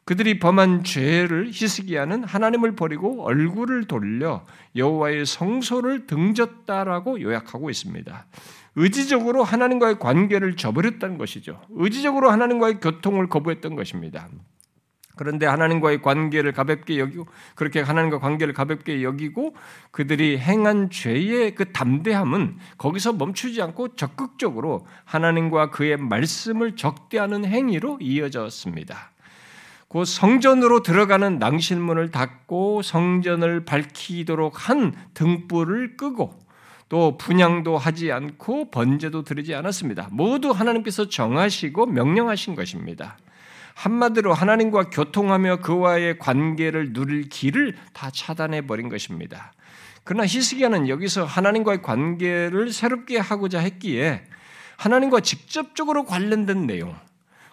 그들이 0.07 0.39
범한 0.39 0.85
죄를 0.85 1.51
히스기야는 1.53 2.23
하나님을 2.23 2.77
버리고 2.77 3.25
얼굴을 3.25 3.89
돌려 3.89 4.45
여호와의 4.77 5.27
성소를 5.27 6.07
등졌다라고 6.07 7.21
요약하고 7.21 7.71
있습니다. 7.71 8.27
의지적으로 8.77 9.43
하나님과의 9.43 9.99
관계를 9.99 10.57
저버렸다는 10.57 11.19
것이죠. 11.19 11.61
의지적으로 11.71 12.31
하나님과의 12.31 12.79
교통을 12.79 13.29
거부했던 13.29 13.75
것입니다. 13.75 14.29
그런데 15.17 15.45
하나님과의 15.47 16.03
관계를 16.03 16.53
가볍게 16.53 17.01
여기고 17.01 17.27
그렇게 17.57 17.81
하나님과 17.81 18.21
관계를 18.21 18.55
가볍게 18.55 19.03
여기고 19.03 19.57
그들이 19.91 20.39
행한 20.39 20.91
죄의 20.91 21.57
그 21.57 21.73
담대함은 21.73 22.59
거기서 22.79 23.15
멈추지 23.15 23.61
않고 23.61 23.97
적극적으로 23.97 24.87
하나님과 25.05 25.71
그의 25.71 25.97
말씀을 25.97 26.77
적대하는 26.77 27.45
행위로 27.45 27.99
이어졌습니다. 28.01 29.16
그 29.89 30.05
성전으로 30.05 30.83
들어가는 30.83 31.39
낭실문을 31.39 32.11
닫고 32.11 32.83
성전을 32.83 33.65
밝히도록 33.65 34.69
한 34.69 34.95
등불을 35.15 35.97
끄고 35.97 36.39
또 36.89 37.17
분양도 37.17 37.79
하지 37.79 38.13
않고 38.13 38.71
번제도 38.71 39.23
드리지 39.23 39.55
않았습니다. 39.55 40.09
모두 40.13 40.51
하나님께서 40.51 41.09
정하시고 41.09 41.87
명령하신 41.87 42.55
것입니다. 42.55 43.17
한마디로 43.75 44.33
하나님과 44.33 44.91
교통하며 44.91 45.59
그와의 45.59 46.19
관계를 46.19 46.93
누릴 46.93 47.29
길을 47.29 47.77
다 47.93 48.11
차단해 48.11 48.67
버린 48.67 48.89
것입니다. 48.89 49.53
그러나 50.03 50.25
히스기야는 50.25 50.89
여기서 50.89 51.25
하나님과의 51.25 51.83
관계를 51.83 52.73
새롭게 52.73 53.19
하고자 53.19 53.59
했기에 53.59 54.25
하나님과 54.77 55.21
직접적으로 55.21 56.05
관련된 56.05 56.67
내용, 56.67 56.97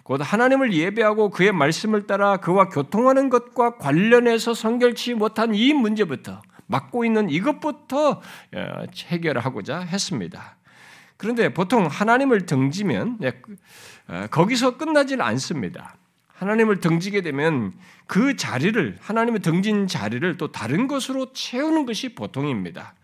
곧 0.03 0.19
하나님을 0.22 0.74
예배하고 0.74 1.29
그의 1.29 1.51
말씀을 1.53 2.07
따라 2.07 2.38
그와 2.38 2.69
교통하는 2.69 3.29
것과 3.29 3.77
관련해서 3.77 4.53
성결치 4.53 5.13
못한 5.13 5.55
이 5.55 5.74
문제부터 5.74 6.41
맡고 6.67 7.05
있는 7.05 7.29
이것부터 7.29 8.10
어, 8.12 8.86
해결하고자 9.07 9.79
했습니다. 9.79 10.57
그런데 11.17 11.53
보통 11.53 11.86
하나님을 11.86 12.45
등지면 12.45 13.17
네, 13.19 13.31
어, 14.07 14.27
거기서 14.29 14.77
끝나질 14.77 15.22
않습니다. 15.22 15.95
하나님을 16.33 16.79
등지게 16.81 17.22
되면 17.22 17.74
그 18.05 18.36
자리를 18.36 18.98
하나님을 19.00 19.39
등진 19.39 19.88
자리를 19.88 20.36
또 20.38 20.51
다른 20.51 20.88
것으로 20.88 21.31
채우는 21.31 21.86
것이 21.86 22.15
보통입니다. 22.15 22.95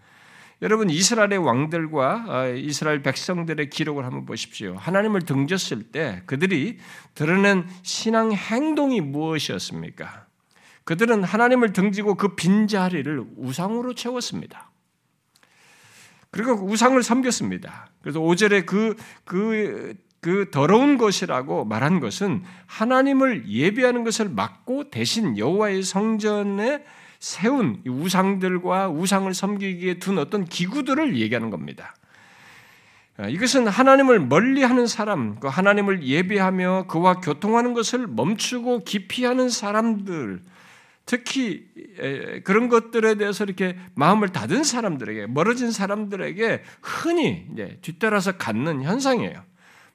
여러분 0.61 0.89
이스라엘의 0.89 1.37
왕들과 1.37 2.25
어, 2.27 2.47
이스라엘 2.49 3.01
백성들의 3.01 3.69
기록을 3.69 4.03
한번 4.03 4.25
보십시오. 4.25 4.75
하나님을 4.75 5.21
등졌을 5.21 5.83
때 5.83 6.21
그들이 6.25 6.79
드러낸 7.15 7.65
신앙 7.81 8.33
행동이 8.33 8.99
무엇이었습니까? 8.99 10.25
그들은 10.83 11.23
하나님을 11.23 11.71
등지고 11.71 12.15
그 12.15 12.35
빈자리를 12.35 13.23
우상으로 13.37 13.93
채웠습니다. 13.93 14.71
그리고 16.31 16.53
우상을 16.53 17.01
섬겼습니다. 17.01 17.89
그래서 18.01 18.19
5절에 18.19 18.65
그, 18.65 18.95
그, 19.23 19.95
그 20.19 20.49
더러운 20.51 20.97
것이라고 20.97 21.63
말한 21.65 22.01
것은 22.01 22.43
하나님을 22.65 23.47
예배하는 23.47 24.03
것을 24.03 24.29
막고 24.29 24.89
대신 24.89 25.37
여호와의 25.37 25.83
성전에 25.83 26.83
세운 27.19 27.81
우상들과 27.85 28.89
우상을 28.89 29.33
섬기기에 29.33 29.99
둔 29.99 30.17
어떤 30.17 30.45
기구들을 30.45 31.17
얘기하는 31.17 31.49
겁니다. 31.49 31.93
아, 33.17 33.27
이것은 33.27 33.67
하나님을 33.67 34.21
멀리하는 34.21 34.88
사람, 34.88 35.39
그 35.39 35.47
하나님을 35.47 36.03
예배하며 36.03 36.85
그와 36.88 37.15
교통하는 37.15 37.73
것을 37.73 38.07
멈추고 38.07 38.85
기피하는 38.85 39.49
사람들, 39.49 40.41
특히 41.05 41.65
그런 42.43 42.69
것들에 42.69 43.15
대해서 43.15 43.43
이렇게 43.43 43.75
마음을 43.95 44.29
닫은 44.29 44.63
사람들에게 44.63 45.27
멀어진 45.27 45.71
사람들에게 45.71 46.63
흔히 46.81 47.47
뒤따라서 47.81 48.33
갖는 48.38 48.83
현상이에요. 48.83 49.43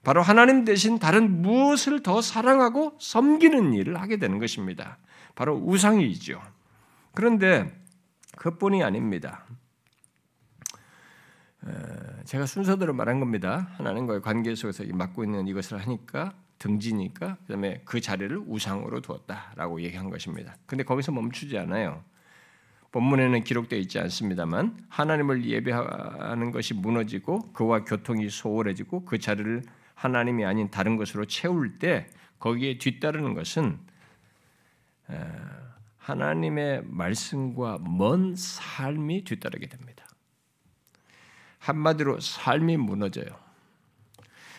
바로 0.02 0.23
하나님 0.23 0.64
대신 0.64 0.99
다른 0.99 1.40
무엇을 1.40 2.02
더 2.02 2.21
사랑하고 2.21 2.99
섬기는 3.00 3.73
일을 3.75 4.00
하게 4.00 4.19
되는 4.19 4.38
것입니다. 4.38 4.99
바로 5.35 5.54
우상이죠. 5.54 6.43
그런데 7.15 7.73
그뿐이 8.37 8.83
아닙니다. 8.83 9.45
제가 12.25 12.47
순서대로 12.47 12.93
말한 12.93 13.21
겁니다. 13.21 13.69
하나님과의 13.77 14.21
관계 14.21 14.55
속에서 14.55 14.85
맡고 14.93 15.25
있는 15.25 15.47
이것을 15.47 15.81
하니까 15.81 16.35
등지니까 16.59 17.37
그다음에 17.43 17.83
그 17.85 18.00
자리를 18.00 18.37
우상으로 18.47 19.00
두었다라고 19.00 19.81
얘기한 19.83 20.11
것입니다. 20.11 20.57
근데 20.67 20.85
거기서 20.85 21.13
멈추지 21.13 21.59
않아요. 21.59 22.03
본문에는 22.93 23.43
기록되어 23.43 23.79
있지 23.81 23.99
않습니다만 23.99 24.87
하나님을 24.89 25.45
예배하는 25.45 26.53
것이 26.53 26.75
무너지고 26.75 27.53
그와 27.53 27.85
교통이 27.85 28.31
소홀해지고 28.31 29.05
그 29.05 29.19
자리를 29.19 29.63
하나님이 29.95 30.45
아닌 30.45 30.71
다른 30.71 30.97
것으로 30.97 31.25
채울 31.25 31.79
때 31.79 32.09
거기에 32.39 32.79
뒤따르는 32.79 33.35
것은 33.35 33.79
하나님의 36.04 36.82
말씀과 36.84 37.78
먼 37.80 38.34
삶이 38.36 39.25
뒤따르게 39.25 39.69
됩니다. 39.69 40.04
한마디로 41.58 42.21
삶이 42.21 42.76
무너져요. 42.76 43.26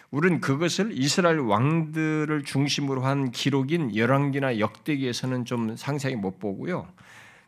우리는 0.09 0.39
그것을 0.39 0.91
이스라엘 0.91 1.39
왕들을 1.39 2.43
중심으로 2.45 3.01
한 3.01 3.29
기록인 3.31 3.95
열왕기나 3.95 4.57
역대기에서는 4.57 5.45
좀 5.45 5.75
상세히 5.75 6.15
못 6.15 6.39
보고요. 6.39 6.87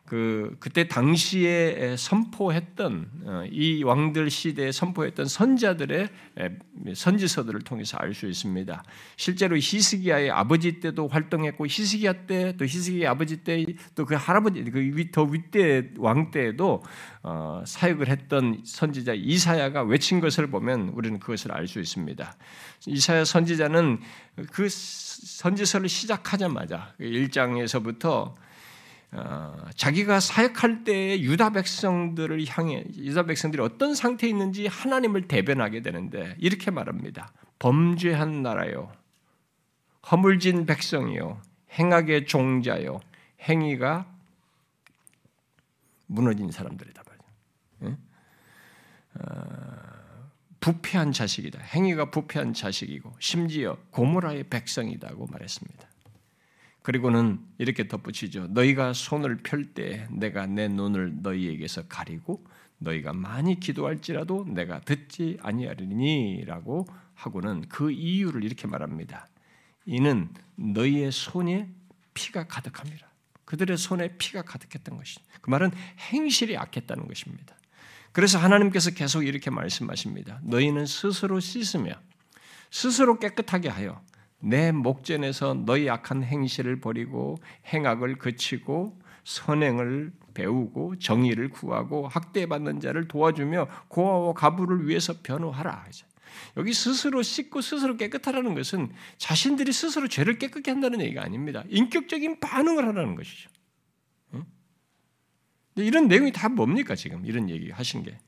그 0.08 0.56
그때 0.58 0.88
당시에 0.88 1.94
선포했던 1.98 3.10
어, 3.26 3.44
이 3.50 3.82
왕들 3.82 4.30
시대에 4.30 4.72
선포했던 4.72 5.26
선자들의 5.26 6.08
선지서들을 6.94 7.60
통해서 7.60 7.98
알 7.98 8.14
수 8.14 8.26
있습니다. 8.26 8.82
실제로 9.16 9.56
히스기야의 9.56 10.30
아버지 10.30 10.80
때도 10.80 11.08
활동했고 11.08 11.66
히스기야 11.66 12.26
때 12.26 12.54
또 12.56 12.64
히스기야 12.64 13.10
아버지 13.10 13.44
때 13.44 13.66
또 13.94 14.06
그 14.06 14.14
할아버지 14.14 14.64
그더 14.64 15.24
윗대 15.24 15.90
왕 15.98 16.30
때에도 16.30 16.82
어, 17.22 17.62
사역을 17.66 18.08
했던 18.08 18.62
선지자 18.64 19.12
이사야가 19.14 19.82
외친 19.82 20.20
것을 20.20 20.46
보면 20.46 20.88
우리는 20.94 21.18
그것을 21.18 21.52
알 21.52 21.68
수 21.68 21.80
있습니다. 21.80 22.34
이사야 22.86 23.26
선지자는 23.26 24.00
그 24.52 24.68
선지서를 24.70 25.90
시작하자마자 25.90 26.94
1장에서부터 26.98 28.32
그 28.32 28.40
어, 28.40 28.47
자기가 29.74 30.20
사역할 30.20 30.84
때 30.84 31.20
유다 31.20 31.50
백성들을 31.50 32.44
향해 32.48 32.84
유다 32.94 33.24
백성들이 33.24 33.62
어떤 33.62 33.94
상태에 33.94 34.28
있는지 34.28 34.66
하나님을 34.66 35.28
대변하게 35.28 35.82
되는데 35.82 36.36
이렇게 36.38 36.70
말합니다. 36.70 37.32
범죄한 37.58 38.42
나라요, 38.42 38.92
허물진 40.10 40.66
백성이요, 40.66 41.40
행악의 41.72 42.26
종자요, 42.26 43.00
행위가 43.42 44.06
무너진 46.06 46.50
사람들이다 46.50 47.02
말이죠. 47.06 47.98
어, 49.14 49.88
부패한 50.60 51.12
자식이다. 51.12 51.60
행위가 51.60 52.10
부패한 52.10 52.52
자식이고 52.52 53.12
심지어 53.18 53.76
고모라의 53.90 54.44
백성이다고 54.44 55.26
말했습니다. 55.26 55.87
그리고는 56.88 57.38
이렇게 57.58 57.86
덧붙이죠. 57.86 58.46
너희가 58.46 58.94
손을 58.94 59.42
펼 59.42 59.74
때 59.74 60.08
내가 60.10 60.46
내 60.46 60.68
눈을 60.68 61.20
너희에게서 61.20 61.86
가리고 61.86 62.42
너희가 62.78 63.12
많이 63.12 63.60
기도할지라도 63.60 64.46
내가 64.48 64.80
듣지 64.80 65.36
아니하리니라고 65.42 66.86
하고는 67.12 67.68
그 67.68 67.90
이유를 67.90 68.42
이렇게 68.42 68.66
말합니다. 68.66 69.28
이는 69.84 70.30
너희의 70.54 71.12
손에 71.12 71.68
피가 72.14 72.46
가득합니다. 72.46 73.06
그들의 73.44 73.76
손에 73.76 74.16
피가 74.16 74.40
가득했던 74.40 74.96
것이. 74.96 75.18
그 75.42 75.50
말은 75.50 75.72
행실이 76.10 76.56
악했다는 76.56 77.06
것입니다. 77.06 77.54
그래서 78.12 78.38
하나님께서 78.38 78.92
계속 78.92 79.26
이렇게 79.26 79.50
말씀하십니다. 79.50 80.40
너희는 80.42 80.86
스스로 80.86 81.38
씻으며 81.38 81.92
스스로 82.70 83.18
깨끗하게 83.18 83.68
하여 83.68 84.00
내 84.40 84.72
목전에서 84.72 85.54
너희 85.66 85.90
악한 85.90 86.22
행실을 86.22 86.80
버리고 86.80 87.38
행악을 87.66 88.18
그치고 88.18 88.98
선행을 89.24 90.12
배우고 90.34 90.98
정의를 90.98 91.50
구하고 91.50 92.08
학대받는 92.08 92.80
자를 92.80 93.08
도와주며 93.08 93.68
고아와 93.88 94.32
가부를 94.34 94.88
위해서 94.88 95.14
변호하라. 95.22 95.86
여기 96.56 96.72
스스로 96.72 97.22
씻고 97.22 97.60
스스로 97.60 97.96
깨끗하라는 97.96 98.54
것은 98.54 98.92
자신들이 99.16 99.72
스스로 99.72 100.08
죄를 100.08 100.38
깨끗게 100.38 100.70
한다는 100.70 101.00
얘기가 101.00 101.22
아닙니다. 101.22 101.64
인격적인 101.68 102.40
반응을 102.40 102.86
하라는 102.88 103.16
것이죠. 103.16 103.50
이런 105.74 106.08
내용이 106.08 106.32
다 106.32 106.48
뭡니까 106.48 106.94
지금 106.94 107.24
이런 107.24 107.50
얘기 107.50 107.70
하신 107.70 108.02
게 108.02 108.18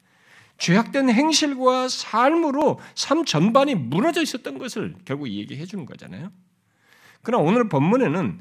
죄악된 0.60 1.10
행실과 1.10 1.88
삶으로 1.88 2.78
삶 2.94 3.24
전반이 3.24 3.74
무너져 3.74 4.22
있었던 4.22 4.58
것을 4.58 4.94
결국 5.04 5.28
얘기해 5.28 5.64
주는 5.64 5.86
거잖아요. 5.86 6.30
그러나 7.22 7.42
오늘 7.42 7.68
본문에는 7.68 8.40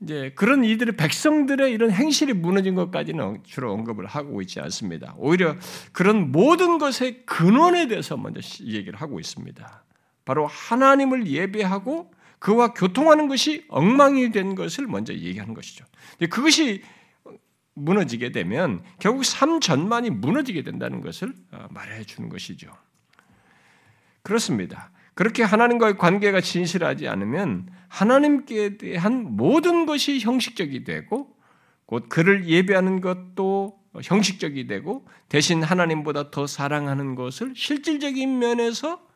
이제 0.00 0.32
그런 0.34 0.64
이들의 0.64 0.96
백성들의 0.96 1.70
이런 1.72 1.92
행실이 1.92 2.32
무너진 2.32 2.74
것까지는 2.74 3.42
주로 3.44 3.72
언급을 3.72 4.06
하고 4.06 4.42
있지 4.42 4.60
않습니다. 4.60 5.14
오히려 5.16 5.56
그런 5.92 6.32
모든 6.32 6.78
것의 6.78 7.24
근원에 7.24 7.86
대해서 7.86 8.16
먼저 8.16 8.40
얘기를 8.64 9.00
하고 9.00 9.20
있습니다. 9.20 9.84
바로 10.24 10.46
하나님을 10.46 11.28
예배하고 11.28 12.10
그와 12.40 12.74
교통하는 12.74 13.28
것이 13.28 13.64
엉망이 13.68 14.32
된 14.32 14.56
것을 14.56 14.88
먼저 14.88 15.14
얘기하는 15.14 15.54
것이죠. 15.54 15.84
그것이 16.28 16.82
무너지게 17.74 18.32
되면 18.32 18.82
결국 18.98 19.24
삶 19.24 19.60
전만이 19.60 20.10
무너지게 20.10 20.62
된다는 20.62 21.00
것을 21.00 21.32
어, 21.52 21.66
말해 21.70 22.04
주는 22.04 22.28
것이죠. 22.28 22.70
그렇습니다. 24.22 24.90
그렇게 25.14 25.42
하나님과의 25.42 25.98
관계가 25.98 26.40
진실하지 26.40 27.08
않으면 27.08 27.68
하나님께 27.88 28.78
대한 28.78 29.36
모든 29.36 29.84
것이 29.84 30.20
형식적이 30.20 30.84
되고 30.84 31.36
곧 31.86 32.08
그를 32.08 32.46
예배하는 32.46 33.00
것도 33.00 33.78
형식적이 34.02 34.66
되고 34.66 35.06
대신 35.28 35.62
하나님보다 35.62 36.30
더 36.30 36.46
사랑하는 36.46 37.14
것을 37.14 37.52
실질적인 37.54 38.38
면에서 38.38 39.06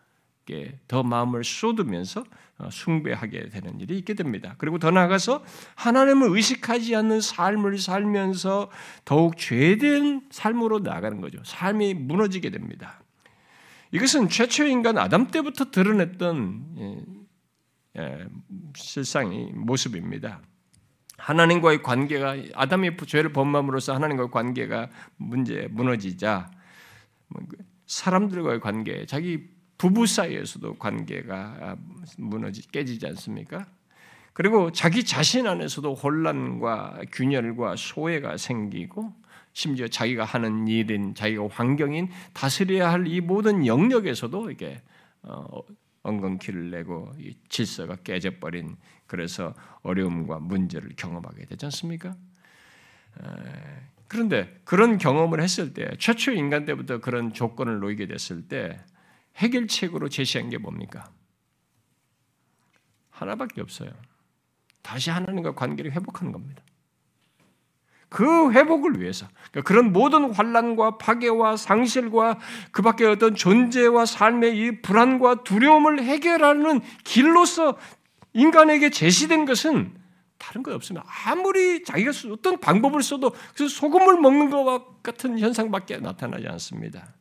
더 0.87 1.03
마음을 1.03 1.43
쏟으면서 1.45 2.21
어, 2.21 2.25
숭배하게 2.71 3.51
되는 3.51 3.81
일이 3.81 3.99
있게 3.99 4.15
됩니다. 4.15 4.55
그리고 4.59 4.79
더 4.79 4.91
나아가서 4.91 5.45
하나님을 5.75 6.35
의식하지 6.35 6.97
않는 6.97 7.21
삶을 7.21 7.79
살면서 7.79 8.71
더욱 9.05 9.37
죄된 9.37 10.23
삶으로 10.31 10.79
나가는 10.79 11.21
거죠. 11.21 11.39
삶이 11.45 11.95
무너지게 11.95 12.51
됩니다. 12.51 13.03
이것은 13.93 14.29
최초의 14.29 14.73
인간 14.73 14.99
아담 14.99 15.29
때부터 15.29 15.71
드러냈던 15.71 16.77
예, 16.79 18.03
예, 18.03 18.27
실상이 18.75 19.53
모습입니다. 19.55 20.41
하나님과의 21.19 21.83
관계가 21.83 22.37
아담이 22.55 22.97
죄를 23.07 23.33
범함으로써 23.33 23.95
하나님과의 23.95 24.31
관계가 24.31 24.91
문제 25.17 25.69
무너지자 25.71 26.51
뭐그 27.29 27.57
사람들과의 27.87 28.61
관계, 28.61 29.07
자기 29.07 29.49
부부 29.79 30.07
사이에서도 30.07 30.75
관계가 30.77 31.77
무너지 32.19 32.67
깨지지 32.71 33.07
않습니까? 33.09 33.67
그리고 34.33 34.71
자기 34.71 35.05
자신 35.05 35.47
안에서도 35.47 35.95
혼란과 35.95 37.01
균열과 37.13 37.77
소외가 37.77 38.37
생기고 38.37 39.15
심지어 39.53 39.89
자기가 39.89 40.25
하는 40.25 40.69
일인 40.69 41.15
자기가 41.15 41.49
환경인 41.51 42.11
다스려야 42.35 42.93
할 42.93 43.07
이 43.07 43.21
모든 43.21 43.67
영역에서도 43.67 44.51
이게 44.51 44.83
어, 45.23 45.63
엉겅퀴를 46.03 46.71
내고 46.71 47.13
질서가 47.49 47.97
깨져버린 47.97 48.77
그래서 49.07 49.55
어려움과 49.83 50.39
문제를 50.41 50.91
경험하게 50.97 51.47
되지 51.47 51.65
않습니까? 51.67 52.15
그런데 54.09 54.61
그런 54.65 54.99
경험을 54.99 55.41
했을 55.41 55.73
때 55.73 55.91
최초 55.99 56.33
인간 56.33 56.65
때부터 56.65 57.01
그런 57.01 57.33
조건을 57.33 57.81
놓이게 57.81 58.07
됐을 58.07 58.47
때 58.47 58.79
해결책으로 59.37 60.09
제시한 60.09 60.51
게 60.51 60.59
뭡니까? 60.59 61.11
하나밖에 63.11 63.61
없어요. 63.61 63.91
다시 64.83 65.11
하나님과 65.11 65.55
관계를 65.55 65.93
회복하는 65.93 66.33
겁니다. 66.33 66.63
그 68.09 68.53
회복을 68.53 69.01
위해서 69.01 69.27
그러니까 69.51 69.63
그런 69.63 69.93
모든 69.93 70.33
환란과 70.33 70.99
파괴와 70.99 71.57
상실과 71.57 72.39
그밖에 72.71 73.05
어떤 73.05 73.35
존재와 73.35 74.07
삶의 74.07 74.57
이 74.57 74.81
불안과 74.81 75.43
두려움을 75.43 76.03
해결하는 76.03 76.81
길로서 77.05 77.77
인간에게 78.33 78.91
제시된 78.91 79.45
것은 79.45 79.95
다른 80.39 80.63
것 80.63 80.73
없으면 80.73 81.03
아무리 81.27 81.83
자기가 81.83 82.13
어떤 82.33 82.61
방법을 82.61 83.03
써도 83.03 83.35
그 83.57 83.69
소금을 83.69 84.21
먹는 84.21 84.51
것과 84.51 84.85
같은 85.03 85.39
현상밖에 85.39 85.97
나타나지 85.99 86.47
않습니다. 86.47 87.15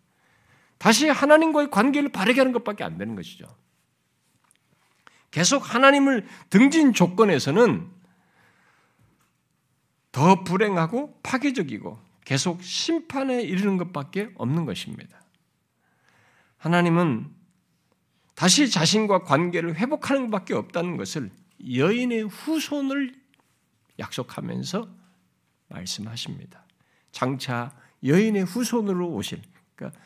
다시 0.85 1.09
하나님과의 1.09 1.71
관계를 1.71 2.09
바르게 2.09 2.41
하는 2.41 2.53
것밖에 2.53 2.83
안 2.83 2.99
되는 2.99 3.15
것이죠. 3.15 3.47
계속 5.31 5.73
하나님을 5.73 6.27
등진 6.51 6.93
조건에서는 6.93 7.89
더 10.11 10.43
불행하고 10.43 11.21
파괴적이고 11.23 11.99
계속 12.23 12.61
심판에 12.61 13.41
이르는 13.41 13.77
것밖에 13.77 14.29
없는 14.35 14.65
것입니다. 14.65 15.19
하나님은 16.57 17.33
다시 18.35 18.69
자신과 18.69 19.23
관계를 19.23 19.77
회복하는 19.77 20.29
것밖에 20.29 20.53
없다는 20.53 20.97
것을 20.97 21.31
여인의 21.67 22.27
후손을 22.27 23.15
약속하면서 23.97 24.87
말씀하십니다. 25.69 26.63
장차 27.11 27.75
여인의 28.03 28.43
후손으로 28.43 29.09
오실 29.13 29.41
그러니까 29.73 30.04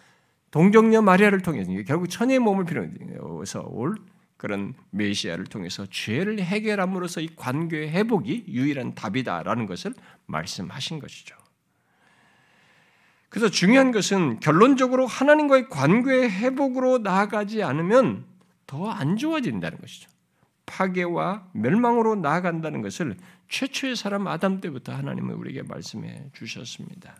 동정녀 0.51 1.01
마리아를 1.01 1.41
통해서 1.41 1.71
결국 1.85 2.07
천의 2.07 2.39
몸을 2.39 2.65
필요해서 2.65 3.61
올 3.67 3.97
그런 4.37 4.73
메시아를 4.91 5.45
통해서 5.45 5.85
죄를 5.89 6.39
해결함으로써 6.39 7.21
이 7.21 7.29
관계의 7.35 7.89
회복이 7.89 8.45
유일한 8.47 8.95
답이다라는 8.95 9.65
것을 9.65 9.93
말씀하신 10.27 10.99
것이죠. 10.99 11.35
그래서 13.27 13.49
중요한 13.49 13.91
것은 13.91 14.39
결론적으로 14.39 15.05
하나님과의 15.05 15.69
관계의 15.69 16.31
회복으로 16.31 16.99
나아가지 16.99 17.61
않으면 17.63 18.25
더 18.65 18.89
안 18.91 19.17
좋아진다는 19.17 19.77
것이죠. 19.79 20.09
파괴와 20.65 21.49
멸망으로 21.53 22.15
나아간다는 22.15 22.81
것을 22.81 23.17
최초의 23.49 23.95
사람 23.95 24.27
아담 24.27 24.61
때부터 24.61 24.93
하나님은 24.93 25.35
우리에게 25.35 25.63
말씀해 25.63 26.29
주셨습니다. 26.33 27.15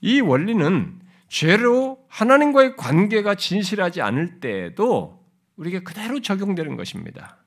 이 0.00 0.20
원리는 0.20 0.98
죄로 1.28 1.98
하나님과의 2.08 2.76
관계가 2.76 3.34
진실하지 3.34 4.02
않을 4.02 4.40
때에도 4.40 5.24
우리에게 5.56 5.82
그대로 5.82 6.20
적용되는 6.20 6.76
것입니다. 6.76 7.38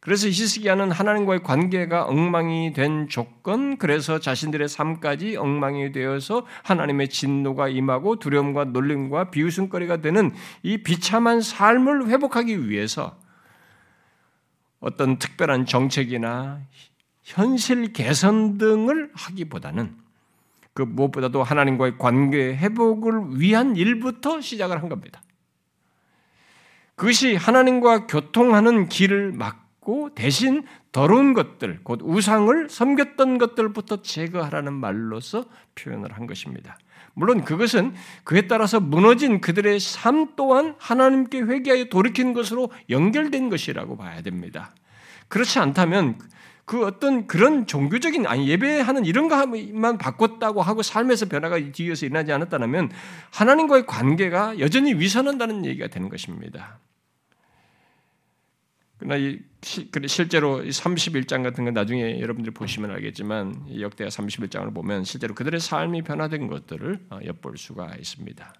그래서 0.00 0.28
히스기야는 0.28 0.92
하나님과의 0.92 1.42
관계가 1.42 2.04
엉망이 2.04 2.72
된 2.72 3.08
조건, 3.08 3.76
그래서 3.76 4.20
자신들의 4.20 4.68
삶까지 4.68 5.36
엉망이 5.36 5.90
되어서 5.90 6.46
하나님의 6.62 7.08
진노가 7.08 7.68
임하고 7.68 8.20
두려움과 8.20 8.66
놀림과 8.66 9.32
비웃음거리가 9.32 10.02
되는 10.02 10.32
이 10.62 10.78
비참한 10.84 11.40
삶을 11.40 12.06
회복하기 12.06 12.68
위해서 12.68 13.18
어떤 14.78 15.18
특별한 15.18 15.66
정책이나 15.66 16.60
현실 17.24 17.92
개선 17.92 18.58
등을 18.58 19.10
하기보다는 19.12 20.05
그 20.76 20.82
무엇보다도 20.82 21.42
하나님과의 21.42 21.96
관계 21.96 22.54
회복을 22.54 23.40
위한 23.40 23.76
일부터 23.76 24.42
시작을 24.42 24.82
한 24.82 24.90
겁니다. 24.90 25.22
그것이 26.96 27.34
하나님과 27.34 28.06
교통하는 28.06 28.88
길을 28.88 29.32
막고 29.32 30.10
대신 30.14 30.64
더러운 30.92 31.32
것들, 31.32 31.80
곧 31.82 32.00
우상을 32.02 32.68
섬겼던 32.68 33.38
것들부터 33.38 34.02
제거하라는 34.02 34.74
말로서 34.74 35.46
표현을 35.74 36.12
한 36.12 36.26
것입니다. 36.26 36.78
물론 37.14 37.42
그것은 37.42 37.94
그에 38.24 38.46
따라서 38.46 38.78
무너진 38.78 39.40
그들의 39.40 39.80
삶 39.80 40.36
또한 40.36 40.74
하나님께 40.78 41.40
회개하여 41.40 41.84
돌이킨 41.86 42.34
것으로 42.34 42.70
연결된 42.90 43.48
것이라고 43.48 43.96
봐야 43.96 44.20
됩니다. 44.20 44.74
그렇지 45.28 45.58
않다면 45.58 46.18
그 46.66 46.84
어떤 46.84 47.28
그런 47.28 47.66
종교적인 47.66 48.26
아니 48.26 48.48
예배하는 48.48 49.06
이런 49.06 49.28
것만 49.28 49.98
바꿨다고 49.98 50.62
하고 50.62 50.82
삶에서 50.82 51.26
변화가 51.26 51.60
뒤에서 51.70 52.06
일어나지 52.06 52.32
않았다면 52.32 52.90
하나님과의 53.30 53.86
관계가 53.86 54.58
여전히 54.58 54.92
위선한다는 54.94 55.64
얘기가 55.64 55.86
되는 55.86 56.08
것입니다. 56.08 56.80
그러나 58.98 59.16
이, 59.16 59.38
실제로 59.62 60.60
31장 60.64 61.44
같은 61.44 61.64
건 61.64 61.74
나중에 61.74 62.18
여러분들이 62.20 62.52
보시면 62.52 62.90
알겠지만 62.90 63.80
역대하 63.80 64.08
31장을 64.08 64.74
보면 64.74 65.04
실제로 65.04 65.34
그들의 65.34 65.60
삶이 65.60 66.02
변화된 66.02 66.48
것들을 66.48 67.06
어, 67.10 67.20
엿볼 67.24 67.58
수가 67.58 67.94
있습니다. 67.94 68.54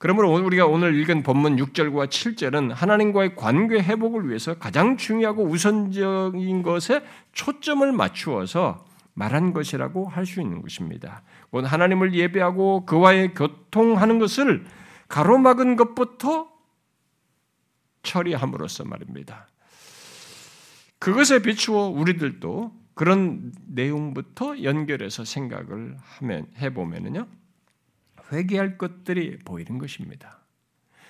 그러므로 0.00 0.32
우리가 0.32 0.64
오늘 0.64 0.98
읽은 0.98 1.22
본문 1.22 1.56
6절과 1.56 2.08
7절은 2.08 2.72
하나님과의 2.72 3.36
관계 3.36 3.82
회복을 3.82 4.30
위해서 4.30 4.54
가장 4.54 4.96
중요하고 4.96 5.44
우선적인 5.44 6.62
것에 6.62 7.04
초점을 7.32 7.92
맞추어서 7.92 8.86
말한 9.12 9.52
것이라고 9.52 10.08
할 10.08 10.24
수 10.24 10.40
있는 10.40 10.62
것입니다. 10.62 11.22
곧 11.50 11.70
하나님을 11.70 12.14
예배하고 12.14 12.86
그와의 12.86 13.34
교통하는 13.34 14.18
것을 14.18 14.64
가로막은 15.08 15.76
것부터 15.76 16.48
처리함으로써 18.02 18.86
말입니다. 18.86 19.48
그것에 20.98 21.42
비추어 21.42 21.88
우리들도 21.88 22.72
그런 22.94 23.52
내용부터 23.66 24.62
연결해서 24.62 25.26
생각을 25.26 25.98
하면 25.98 26.46
해보면요. 26.56 27.26
회개할 28.32 28.78
것들이 28.78 29.38
보이는 29.38 29.78
것입니다. 29.78 30.40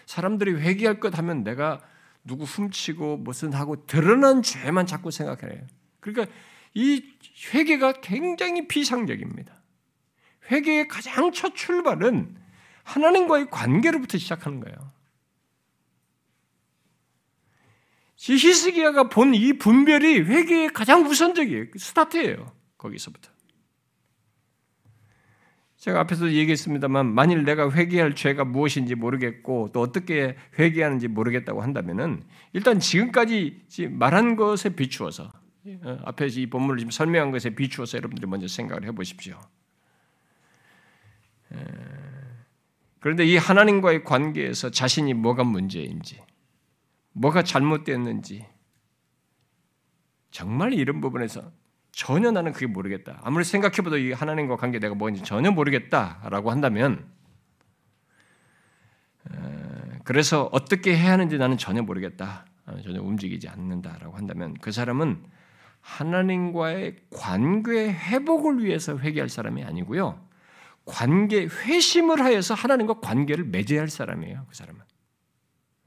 사람들이 0.07 0.55
회개할 0.55 1.01
것 1.01 1.17
하면 1.19 1.45
내가 1.45 1.81
누구 2.25 2.45
훔치고 2.45 3.19
무슨 3.19 3.53
하고 3.53 3.87
드러난 3.87 4.43
죄만 4.43 4.87
자꾸 4.87 5.11
생각해요. 5.11 5.67
그러니까 6.01 6.35
이 6.75 7.05
회개가 7.53 8.01
굉장히 8.01 8.69
비상적입니다. 8.69 9.55
회개의 10.51 10.89
가장 10.89 11.33
첫 11.33 11.55
출발은 11.55 12.37
하나님과의 12.83 13.51
관계로부터 13.51 14.19
시작하는 14.19 14.61
거예요. 14.61 14.77
히스기야가 18.17 19.09
본 19.09 19.33
이 19.35 19.55
분별이 19.55 20.21
회개의 20.21 20.73
가장 20.73 21.07
우선적이에요. 21.07 21.67
스타트예요. 21.77 22.53
거기서부터. 22.77 23.31
제가 25.81 26.01
앞에서 26.01 26.31
얘기했습니다만 26.31 27.07
만일 27.07 27.45
내가 27.45 27.71
회개할 27.71 28.15
죄가 28.15 28.45
무엇인지 28.45 28.95
모르겠고 28.95 29.71
또 29.73 29.81
어떻게 29.81 30.37
회개하는지 30.59 31.09
모르겠다고 31.09 31.63
한다면은 31.63 32.23
일단 32.53 32.79
지금까지 32.79 33.65
말한 33.91 34.37
것에 34.37 34.77
비추어서 34.77 35.33
어, 35.83 35.99
앞에서 36.05 36.41
이 36.41 36.47
본문을 36.47 36.79
지금 36.79 36.91
설명한 36.91 37.31
것에 37.31 37.51
비추어서 37.55 37.97
여러분들이 37.97 38.27
먼저 38.29 38.47
생각을 38.47 38.85
해보십시오. 38.89 39.41
그런데 43.01 43.25
이 43.25 43.37
하나님과의 43.39 44.05
관계에서 44.05 44.71
자신이 44.71 45.15
뭐가 45.15 45.43
문제인지, 45.43 46.23
뭐가 47.13 47.43
잘못됐는지, 47.43 48.47
정말 50.31 50.75
이런 50.75 51.01
부분에서 51.01 51.51
전혀 51.93 52.31
나는 52.31 52.53
그게 52.53 52.67
모르겠다. 52.67 53.21
아무리 53.23 53.45
생각해봐도 53.45 53.99
이 53.99 54.13
하나님과 54.13 54.57
관계 54.57 54.79
내가 54.79 54.95
뭔지 54.95 55.23
전혀 55.23 55.51
모르겠다라고 55.51 56.51
한다면, 56.51 57.07
그래서 60.05 60.49
어떻게 60.53 60.97
해야 60.97 61.13
하는지 61.13 61.39
나는 61.39 61.59
전혀 61.59 61.83
모르겠다. 61.83 62.47
전혀 62.85 63.03
움직이지 63.03 63.49
않는다라고 63.49 64.17
한다면 64.17 64.55
그 64.61 64.71
사람은 64.71 65.25
하나님과의 65.81 66.97
관계 67.11 67.93
회복을 67.93 68.63
위해서 68.63 68.99
회개할 68.99 69.29
사람이 69.29 69.65
아니고요. 69.65 70.25
관계 70.85 71.47
회심을 71.47 72.21
하여서 72.21 72.55
하나님과 72.55 73.01
관계를 73.01 73.45
맺어야 73.45 73.81
할 73.81 73.89
사람이에요. 73.89 74.47
그 74.49 74.55
사람은. 74.55 74.81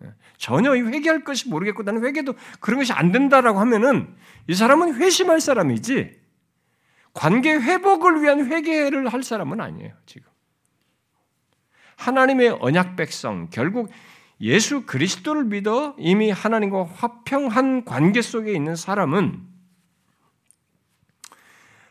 예. 0.04 0.14
전혀 0.38 0.76
회개할 0.76 1.24
것이 1.24 1.50
모르겠고 1.50 1.84
나는 1.84 2.04
회개도 2.04 2.34
그런 2.60 2.80
것이 2.80 2.94
안 2.94 3.12
된다라고 3.12 3.60
하면은 3.60 4.16
이 4.48 4.54
사람은 4.54 4.96
회심할 4.96 5.40
사람이지 5.42 6.22
관계 7.14 7.54
회복을 7.54 8.22
위한 8.22 8.46
회개를 8.46 9.08
할 9.08 9.24
사람은 9.24 9.62
아니에요. 9.62 9.94
지금 10.06 10.32
하나님의 11.96 12.58
언약 12.60 12.96
백성 12.96 13.50
결국 13.52 13.90
예수 14.42 14.86
그리스도를 14.86 15.46
믿어 15.46 15.96
이미 15.98 16.32
하나님과 16.32 16.86
화평한 16.86 17.86
관계 17.86 18.22
속에 18.22 18.52
있는 18.54 18.76
사람은 18.76 19.48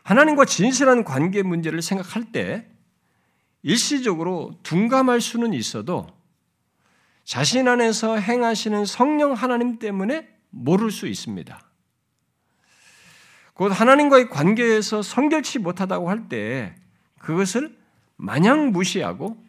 하나님과 0.03 0.45
진실한 0.45 1.03
관계 1.03 1.41
문제를 1.41 1.81
생각할 1.81 2.31
때 2.31 2.67
일시적으로 3.63 4.59
둔감할 4.63 5.21
수는 5.21 5.53
있어도 5.53 6.05
자신 7.23 7.67
안에서 7.67 8.17
행하시는 8.17 8.85
성령 8.85 9.33
하나님 9.33 9.79
때문에 9.79 10.27
모를 10.49 10.91
수 10.91 11.07
있습니다. 11.07 11.59
곧 13.53 13.69
하나님과의 13.69 14.29
관계에서 14.29 15.01
성결치 15.01 15.59
못하다고 15.59 16.09
할 16.09 16.27
때 16.27 16.75
그것을 17.19 17.77
마냥 18.17 18.71
무시하고 18.71 19.41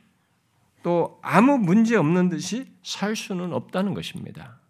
또 0.82 1.18
아무 1.22 1.58
문제 1.58 1.96
없는 1.96 2.28
듯이 2.28 2.72
살 2.82 3.16
수는 3.16 3.52
없다는 3.52 3.94
것입니다. 3.94 4.60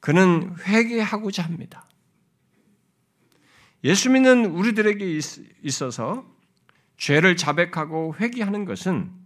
그는 0.00 0.56
회개하고자 0.66 1.44
합니다. 1.44 1.86
예수 3.84 4.10
믿는 4.10 4.46
우리들에게 4.46 5.20
있어서 5.62 6.26
죄를 6.96 7.36
자백하고 7.36 8.16
회개하는 8.18 8.64
것은 8.64 9.21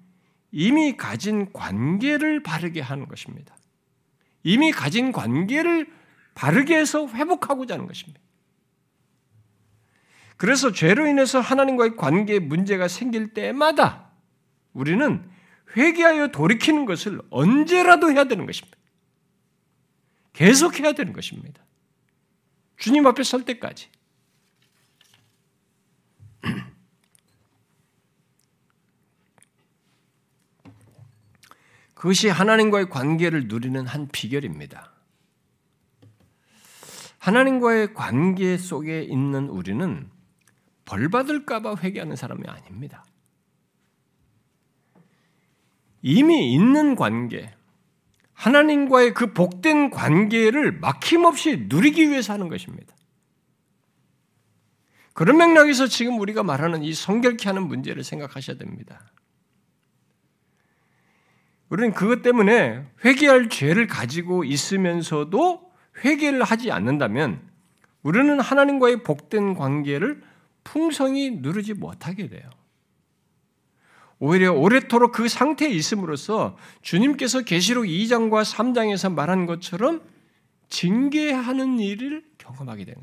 이미 0.59 0.97
가진 0.97 1.53
관계를 1.53 2.43
바르게 2.43 2.81
하는 2.81 3.09
것입니다. 3.09 3.55
이미 4.43 4.73
가진 4.73 5.13
관계를 5.13 5.87
바르게 6.35 6.79
해서 6.79 7.07
회복하고자 7.07 7.75
하는 7.75 7.87
것입니다. 7.87 8.19
그래서 10.39 10.73
죄로 10.73 11.07
인해서 11.07 11.41
하나님과의 11.41 11.97
관계에 11.97 12.39
문제가 12.39 12.89
생길 12.89 13.35
때마다 13.35 14.13
우리는 14.73 15.29
회개하여 15.77 16.29
돌이키는 16.29 16.87
것을 16.87 17.21
언제라도 17.29 18.11
해야 18.11 18.25
되는 18.25 18.47
것입니다. 18.47 18.79
계속 20.33 20.81
해야 20.81 20.93
되는 20.93 21.13
것입니다. 21.13 21.63
주님 22.79 23.07
앞에 23.07 23.23
설 23.25 23.45
때까지. 23.45 23.91
그것이 31.97 32.29
하나님과의 32.29 32.91
관계를 32.91 33.49
누리는 33.49 33.87
한 33.87 34.07
비결입니다. 34.09 34.93
하나님과의 37.19 37.95
관계 37.95 38.59
속에 38.59 39.03
있는 39.03 39.49
우리는 39.49 40.09
벌 40.85 41.09
받을까봐 41.09 41.77
회개하는 41.83 42.15
사람이 42.15 42.43
아닙니다. 42.47 43.05
이미 46.03 46.53
있는 46.53 46.97
관계, 46.97 47.55
하나님과의 48.35 49.15
그 49.15 49.33
복된 49.33 49.89
관계를 49.89 50.79
막힘없이 50.79 51.65
누리기 51.71 52.11
위해서 52.11 52.35
하는 52.35 52.49
것입니다. 52.51 52.95
그런 55.15 55.39
맥락에서 55.39 55.87
지금 55.87 56.21
우리가 56.21 56.43
말하는 56.43 56.85
이 56.85 56.93
성결케 56.93 57.49
하는 57.49 57.67
문제를 57.67 58.05
생각하셔야 58.05 58.59
됩니다. 58.59 59.01
우리는 61.69 61.93
그것 61.93 62.23
때문에 62.23 62.85
회개할 63.05 63.49
죄를 63.49 63.87
가지고 63.87 64.45
있으면서도 64.45 65.73
회개를 66.05 66.43
하지 66.45 66.71
않는다면 66.71 67.41
우리는 68.03 68.39
하나님과의 68.39 69.03
복된 69.03 69.55
관계를 69.55 70.23
풍성히 70.63 71.31
누르지 71.31 71.75
못하게 71.75 72.29
돼요. 72.29 72.49
오히려 74.19 74.53
오래도록 74.53 75.13
그 75.13 75.29
상태에 75.29 75.69
있음으로써 75.69 76.57
주님께서 76.83 77.43
계시록 77.43 77.85
2장과 77.85 78.45
3장에서 78.45 79.13
말한 79.13 79.47
것처럼 79.47 80.03
징계하는 80.69 81.79
일을 81.79 82.25
경험하게 82.39 82.85
되네. 82.85 83.01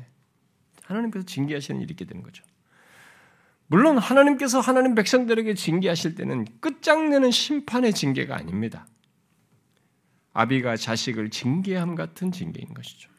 하나님께서 0.82 1.24
징계하시는 1.24 1.80
일이 1.80 1.92
있게 1.92 2.04
되는 2.04 2.22
거죠. 2.22 2.44
물론 3.66 3.98
하나님께서 3.98 4.60
하나님 4.60 4.94
백성들에게 4.94 5.54
징계하실 5.54 6.14
때는 6.16 6.46
끝장내는 6.60 7.30
심판의 7.30 7.92
징계가 7.92 8.36
아닙니다. 8.36 8.86
아비가 10.32 10.76
자식을 10.76 11.30
징계함 11.30 11.94
같은 11.94 12.32
징계인 12.32 12.74
것이죠. 12.74 13.10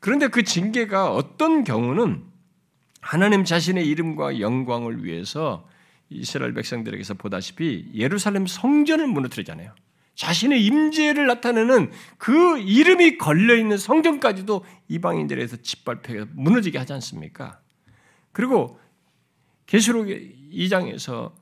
그런데 0.00 0.28
그 0.28 0.42
징계가 0.42 1.12
어떤 1.12 1.64
경우는 1.64 2.24
하나님 3.00 3.44
자신의 3.44 3.86
이름과 3.86 4.40
영광을 4.40 5.04
위해서 5.04 5.68
이스라엘 6.08 6.54
백성들에게서 6.54 7.14
보다시피 7.14 7.90
예루살렘 7.94 8.46
성전을 8.46 9.06
무너뜨리잖아요. 9.06 9.74
자신의 10.14 10.64
임재를 10.64 11.26
나타내는 11.26 11.90
그 12.18 12.58
이름이 12.58 13.18
걸려 13.18 13.54
있는 13.56 13.78
성전까지도 13.78 14.64
이방인들에서 14.88 15.58
짓밟혀 15.62 16.26
무너지게 16.32 16.78
하지 16.78 16.92
않습니까? 16.94 17.60
그리고 18.32 18.78
계시록 19.72 20.08
2장에서 20.08 21.32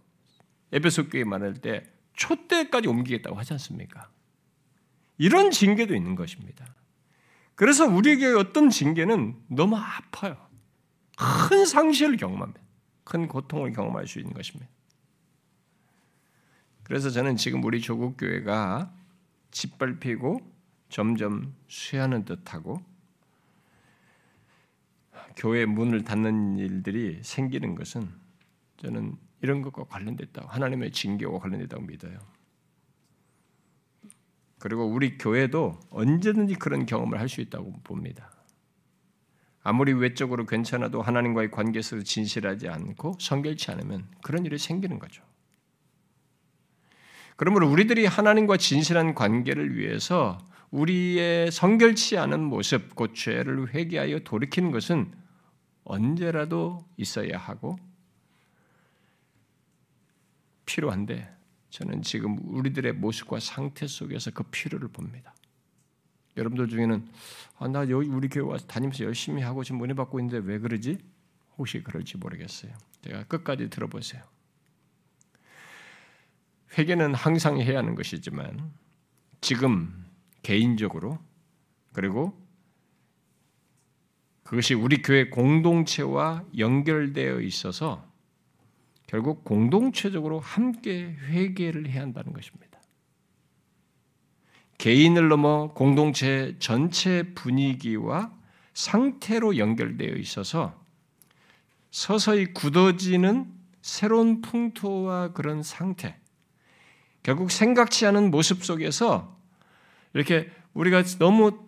에베소 0.70 1.08
교회 1.08 1.24
말할 1.24 1.54
때 1.54 1.82
초대까지 2.12 2.86
옮기겠다고 2.86 3.36
하지 3.36 3.54
않습니까? 3.54 4.08
이런 5.18 5.50
징계도 5.50 5.96
있는 5.96 6.14
것입니다. 6.14 6.64
그래서 7.56 7.86
우리에게 7.86 8.26
어떤 8.26 8.70
징계는 8.70 9.34
너무 9.48 9.76
아파요. 9.76 10.36
큰 11.48 11.66
상실을 11.66 12.18
경험합니다. 12.18 12.60
큰 13.02 13.26
고통을 13.26 13.72
경험할 13.72 14.06
수 14.06 14.20
있는 14.20 14.32
것입니다. 14.32 14.70
그래서 16.84 17.10
저는 17.10 17.36
지금 17.36 17.64
우리 17.64 17.80
조국 17.80 18.16
교회가 18.16 18.94
짓밟히고 19.50 20.40
점점 20.88 21.52
쇠하는 21.68 22.24
듯하고 22.24 22.80
교회 25.34 25.66
문을 25.66 26.04
닫는 26.04 26.58
일들이 26.58 27.18
생기는 27.24 27.74
것은 27.74 28.19
저는 28.80 29.16
이런 29.42 29.62
것과 29.62 29.84
관련됐다고 29.84 30.48
하나님의 30.48 30.90
징계와 30.90 31.38
관련됐다고 31.38 31.82
믿어요. 31.82 32.18
그리고 34.58 34.84
우리 34.86 35.16
교회도 35.16 35.80
언제든지 35.90 36.54
그런 36.56 36.84
경험을 36.84 37.18
할 37.18 37.28
수 37.28 37.40
있다고 37.40 37.72
봅니다. 37.82 38.30
아무리 39.62 39.92
외적으로 39.92 40.46
괜찮아도 40.46 41.02
하나님과의 41.02 41.50
관계에서 41.50 42.02
진실하지 42.02 42.68
않고 42.68 43.14
성결치 43.18 43.70
않으면 43.70 44.08
그런 44.22 44.44
일이 44.44 44.58
생기는 44.58 44.98
거죠. 44.98 45.22
그러므로 47.36 47.70
우리들이 47.70 48.06
하나님과 48.06 48.56
진실한 48.58 49.14
관계를 49.14 49.76
위해서 49.76 50.38
우리의 50.70 51.50
성결치 51.50 52.18
않은 52.18 52.42
모습, 52.42 52.94
곧 52.94 53.14
죄를 53.14 53.74
회개하여 53.74 54.20
돌이키는 54.20 54.70
것은 54.70 55.12
언제라도 55.84 56.86
있어야 56.96 57.38
하고 57.38 57.78
필요한데 60.70 61.28
저는 61.70 62.02
지금 62.02 62.38
우리들의 62.56 62.92
모습과 62.94 63.40
상태 63.40 63.86
속에서 63.86 64.30
그 64.30 64.44
필요를 64.44 64.88
봅니다. 64.88 65.34
여러분들 66.36 66.68
중에는 66.68 67.08
아, 67.58 67.68
나 67.68 67.88
여기 67.90 68.08
우리 68.08 68.28
교회 68.28 68.44
와서 68.44 68.66
다니면서 68.66 69.04
열심히 69.04 69.42
하고 69.42 69.64
지금 69.64 69.82
은혜 69.82 69.94
받고 69.94 70.20
있는데 70.20 70.46
왜 70.46 70.58
그러지? 70.58 70.98
혹시 71.58 71.82
그럴지 71.82 72.18
모르겠어요. 72.18 72.72
제가 73.02 73.24
끝까지 73.24 73.68
들어보세요. 73.68 74.22
회개는 76.78 77.14
항상 77.14 77.60
해야 77.60 77.78
하는 77.78 77.96
것이지만 77.96 78.72
지금 79.40 80.06
개인적으로 80.42 81.18
그리고 81.92 82.38
그것이 84.44 84.74
우리 84.74 85.02
교회 85.02 85.28
공동체와 85.28 86.44
연결되어 86.56 87.40
있어서 87.40 88.09
결국 89.10 89.42
공동체적으로 89.42 90.38
함께 90.38 91.16
회개를 91.30 91.88
해야 91.88 92.02
한다는 92.02 92.32
것입니다. 92.32 92.78
개인을 94.78 95.26
넘어 95.26 95.72
공동체 95.74 96.54
전체 96.60 97.24
분위기와 97.34 98.32
상태로 98.72 99.58
연결되어 99.58 100.14
있어서 100.14 100.80
서서히 101.90 102.54
굳어지는 102.54 103.52
새로운 103.82 104.42
풍토와 104.42 105.32
그런 105.32 105.64
상태, 105.64 106.16
결국 107.24 107.50
생각지 107.50 108.06
않은 108.06 108.30
모습 108.30 108.64
속에서 108.64 109.36
이렇게 110.14 110.52
우리가 110.72 111.02
너무 111.18 111.58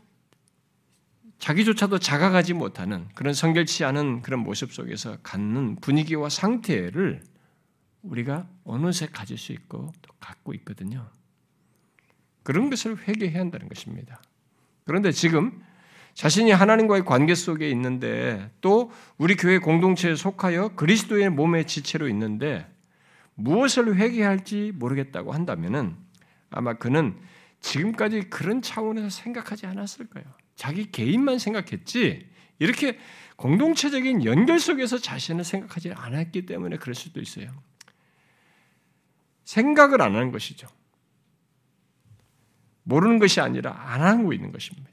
자기조차도 1.41 1.99
자각하지 1.99 2.55
못하는 2.55 3.09
그런 3.17 3.35
성결치 3.35 3.85
않은 3.85 4.23
그런 4.23 4.39
모습 4.39 4.73
속에서 4.73 5.17
갖는 5.25 5.81
분위기와 5.81 6.29
상태를 6.29 7.32
우리가 8.03 8.49
어느새 8.65 9.07
가질 9.07 9.39
수 9.39 9.53
있고 9.53 9.93
또 10.03 10.15
갖고 10.21 10.55
있거든요. 10.55 11.09
그런 12.43 12.71
것을 12.71 12.97
회개해야 13.07 13.41
한다는 13.41 13.69
것입니다. 13.69 14.21
그런데 14.85 15.13
지금 15.13 15.63
자신이 16.15 16.51
하나님과의 16.51 17.05
관계 17.05 17.35
속에 17.35 17.71
있는데 17.71 18.51
또 18.61 18.91
우리 19.17 19.37
교회 19.37 19.59
공동체에 19.59 20.15
속하여 20.15 20.75
그리스도의 20.75 21.31
몸의 21.31 21.67
지체로 21.67 22.09
있는데 22.09 22.67
무엇을 23.35 23.97
회개할지 23.97 24.73
모르겠다고 24.75 25.33
한다면은 25.33 25.97
아마 26.51 26.75
그는 26.75 27.17
지금까지 27.61 28.29
그런 28.29 28.61
차원에서 28.61 29.09
생각하지 29.09 29.67
않았을 29.67 30.07
거예요. 30.07 30.29
자기 30.55 30.91
개인만 30.91 31.39
생각했지 31.39 32.29
이렇게 32.59 32.99
공동체적인 33.37 34.25
연결 34.25 34.61
속에서 34.61 34.99
자신을 34.99 35.45
생각하지 35.45 35.93
않았기 35.93 36.47
때문에 36.47 36.77
그럴 36.77 36.95
수도 36.95 37.21
있어요. 37.21 37.51
생각을 39.53 40.01
안 40.01 40.15
하는 40.15 40.33
것이죠. 40.33 40.67
모르는 42.85 43.19
것이 43.19 43.41
아니라 43.41 43.73
안 43.77 44.01
하고 44.01 44.33
있는 44.33 44.51
것입니다. 44.51 44.91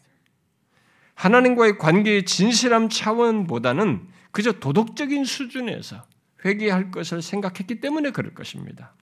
하나님과의 1.15 1.77
관계의 1.77 2.25
진실함 2.25 2.89
차원보다는 2.89 4.07
그저 4.31 4.53
도덕적인 4.53 5.23
수준에서 5.23 6.05
회개할 6.43 6.91
것을 6.91 7.21
생각했기 7.21 7.79
때문에 7.79 8.11
그럴 8.11 8.33
것입니다. 8.33 8.93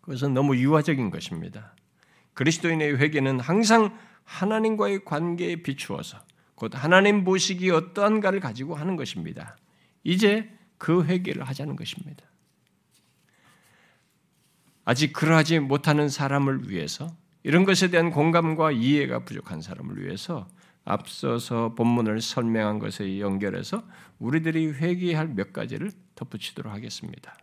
그것은 0.00 0.34
너무 0.34 0.56
유화적인 0.56 1.10
것입니다. 1.10 1.74
그리스도인의 2.34 2.98
회개는 2.98 3.40
항상 3.40 3.96
하나님과의 4.24 5.04
관계에 5.04 5.56
비추어서 5.56 6.18
곧 6.54 6.72
하나님 6.74 7.24
보시기 7.24 7.70
어떠한가를 7.70 8.40
가지고 8.40 8.74
하는 8.74 8.96
것입니다. 8.96 9.56
이제 10.02 10.50
그 10.78 11.04
회개를 11.04 11.44
하자는 11.44 11.76
것입니다. 11.76 12.24
아직 14.84 15.12
그러하지 15.12 15.60
못하는 15.60 16.08
사람을 16.08 16.68
위해서 16.70 17.14
이런 17.42 17.64
것에 17.64 17.88
대한 17.88 18.10
공감과 18.10 18.72
이해가 18.72 19.24
부족한 19.24 19.60
사람을 19.60 20.02
위해서 20.04 20.48
앞서서 20.84 21.74
본문을 21.74 22.20
설명한 22.20 22.78
것에 22.78 23.18
연결해서 23.18 23.82
우리들이 24.18 24.72
회개할 24.72 25.28
몇 25.28 25.52
가지를 25.52 25.90
덧붙이도록 26.14 26.72
하겠습니다. 26.72 27.36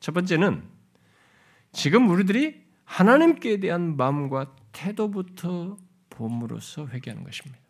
첫 0.00 0.12
번째는 0.12 0.64
지금 1.72 2.08
우리들이 2.08 2.64
하나님께 2.84 3.60
대한 3.60 3.96
마음과 3.96 4.56
태도부터 4.72 5.76
봄으로써 6.10 6.88
회개하는 6.88 7.24
것입니다. 7.24 7.60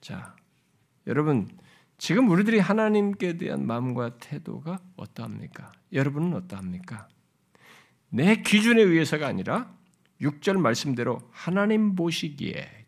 자, 0.00 0.34
여러분 1.06 1.48
지금 1.98 2.30
우리들이 2.30 2.60
하나님께 2.60 3.36
대한 3.36 3.66
마음과 3.66 4.18
태도가 4.18 4.80
어떠합니까? 4.96 5.72
여러분은 5.92 6.34
어떠합니까? 6.34 7.08
내 8.08 8.36
기준에 8.36 8.80
의해서가 8.80 9.26
아니라 9.26 9.70
6절 10.20 10.58
말씀대로 10.58 11.20
하나님 11.30 11.94
보시기에 11.94 12.78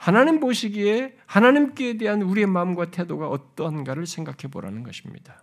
하나님 0.00 0.40
보시기에 0.40 1.14
하나님께 1.26 1.98
대한 1.98 2.22
우리의 2.22 2.46
마음과 2.46 2.90
태도가 2.90 3.28
어떠한가를 3.28 4.06
생각해 4.06 4.50
보라는 4.50 4.82
것입니다. 4.82 5.42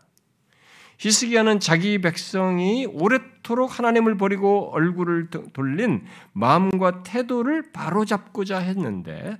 히스기야는 0.98 1.60
자기 1.60 2.02
백성이 2.02 2.88
오랫도록 2.88 3.78
하나님을 3.78 4.18
버리고 4.18 4.72
얼굴을 4.74 5.30
돌린 5.54 6.08
마음과 6.34 7.04
태도를 7.04 7.72
바로잡고자 7.72 8.58
했는데 8.58 9.38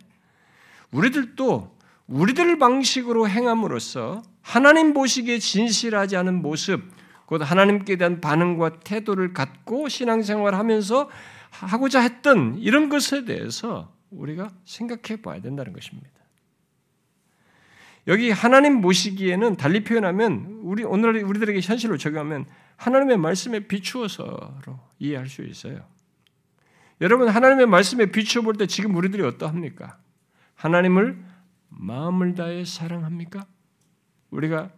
우리들도 0.92 1.76
우리들 2.08 2.58
방식으로 2.58 3.28
행함으로써 3.28 4.22
하나님 4.42 4.94
보시기에 4.94 5.40
진실하지 5.40 6.16
않은 6.18 6.42
모습, 6.42 6.82
곧 7.26 7.42
하나님께 7.42 7.98
대한 7.98 8.22
반응과 8.22 8.80
태도를 8.80 9.34
갖고 9.34 9.90
신앙생활을 9.90 10.58
하면서 10.58 11.10
하고자 11.52 12.00
했던 12.00 12.58
이런 12.60 12.88
것에 12.88 13.26
대해서 13.26 13.94
우리가 14.10 14.50
생각해 14.64 15.22
봐야 15.22 15.42
된다는 15.42 15.74
것입니다. 15.74 16.10
여기 18.08 18.32
하나님 18.32 18.76
모시기에는 18.76 19.58
달리 19.58 19.84
표현하면 19.84 20.60
우리 20.62 20.86
오늘 20.86 21.22
우리들에게 21.22 21.60
현실로 21.60 21.98
적용하면 21.98 22.46
하나님의 22.78 23.18
말씀에 23.18 23.68
비추어서로 23.68 24.80
이해할 25.00 25.28
수 25.28 25.44
있어요. 25.44 25.86
여러분 27.02 27.28
하나님의 27.28 27.66
말씀에 27.66 28.12
비추어 28.12 28.44
볼 28.44 28.56
때 28.56 28.66
지금 28.66 28.96
우리들이 28.96 29.24
어떠합니까? 29.24 29.98
하나님을 30.56 31.22
마음을 31.80 32.36
다해 32.36 32.66
사랑합니까? 32.66 33.46
우리가 34.32 34.72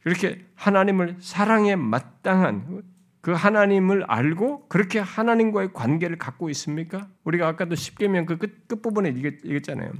그렇게 0.00 0.46
하나님을 0.54 1.16
사랑에 1.20 1.76
마땅한 1.76 2.82
그 3.20 3.32
하나님을 3.32 4.04
알고 4.04 4.68
그렇게 4.68 4.98
하나님과의 4.98 5.72
관계를 5.72 6.18
갖고 6.18 6.50
있습니까? 6.50 7.08
우리가 7.24 7.48
아까도 7.48 7.74
십계명 7.74 8.26
그 8.26 8.36
끝, 8.36 8.68
끝부분에 8.68 9.14
얘기했잖아요. 9.14 9.92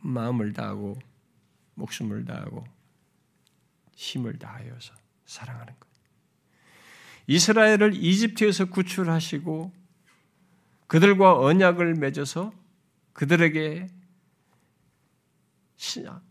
마음을 0.00 0.52
다하고 0.52 0.98
목숨을 1.74 2.24
다하고 2.24 2.64
힘을 3.94 4.38
다하여서 4.38 4.94
사랑하는 5.24 5.72
것. 5.78 5.88
이스라엘을 7.28 7.94
이집트에서 7.94 8.64
구출하시고 8.64 9.81
그들과 10.92 11.38
언약을 11.38 11.94
맺어서 11.94 12.52
그들에게 13.14 13.86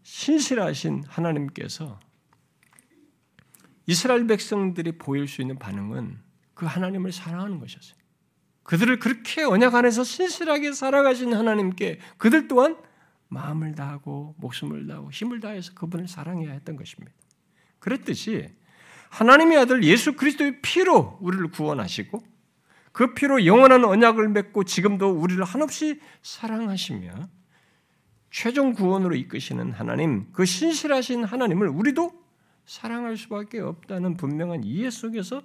신실하신 0.03 1.03
하나님께서 1.07 1.99
이스라엘 3.87 4.27
백성들이 4.27 4.99
보일 4.99 5.27
수 5.27 5.41
있는 5.41 5.57
반응은 5.57 6.19
그 6.53 6.67
하나님을 6.67 7.11
사랑하는 7.11 7.57
것이었어요. 7.57 7.95
그들을 8.61 8.99
그렇게 8.99 9.41
언약 9.41 9.73
안에서 9.73 10.03
신실하게 10.03 10.73
살아가신 10.73 11.33
하나님께 11.33 11.97
그들 12.19 12.47
또한 12.47 12.77
마음을 13.29 13.73
다하고 13.73 14.35
목숨을 14.37 14.85
다하고 14.85 15.09
힘을 15.09 15.39
다해서 15.39 15.73
그분을 15.73 16.07
사랑해야 16.07 16.51
했던 16.51 16.75
것입니다. 16.75 17.11
그랬듯이 17.79 18.47
하나님의 19.09 19.57
아들 19.57 19.83
예수 19.83 20.15
그리스도의 20.15 20.61
피로 20.61 21.17
우리를 21.19 21.47
구원하시고 21.49 22.30
그 22.91 23.13
피로 23.13 23.45
영원한 23.45 23.85
언약을 23.85 24.29
맺고 24.29 24.65
지금도 24.65 25.11
우리를 25.11 25.43
한없이 25.43 25.99
사랑하시며 26.21 27.29
최종 28.31 28.73
구원으로 28.73 29.15
이끄시는 29.15 29.71
하나님, 29.71 30.31
그 30.31 30.45
신실하신 30.45 31.23
하나님을 31.23 31.67
우리도 31.67 32.11
사랑할 32.65 33.17
수밖에 33.17 33.59
없다는 33.59 34.15
분명한 34.17 34.63
이해 34.63 34.89
속에서 34.89 35.41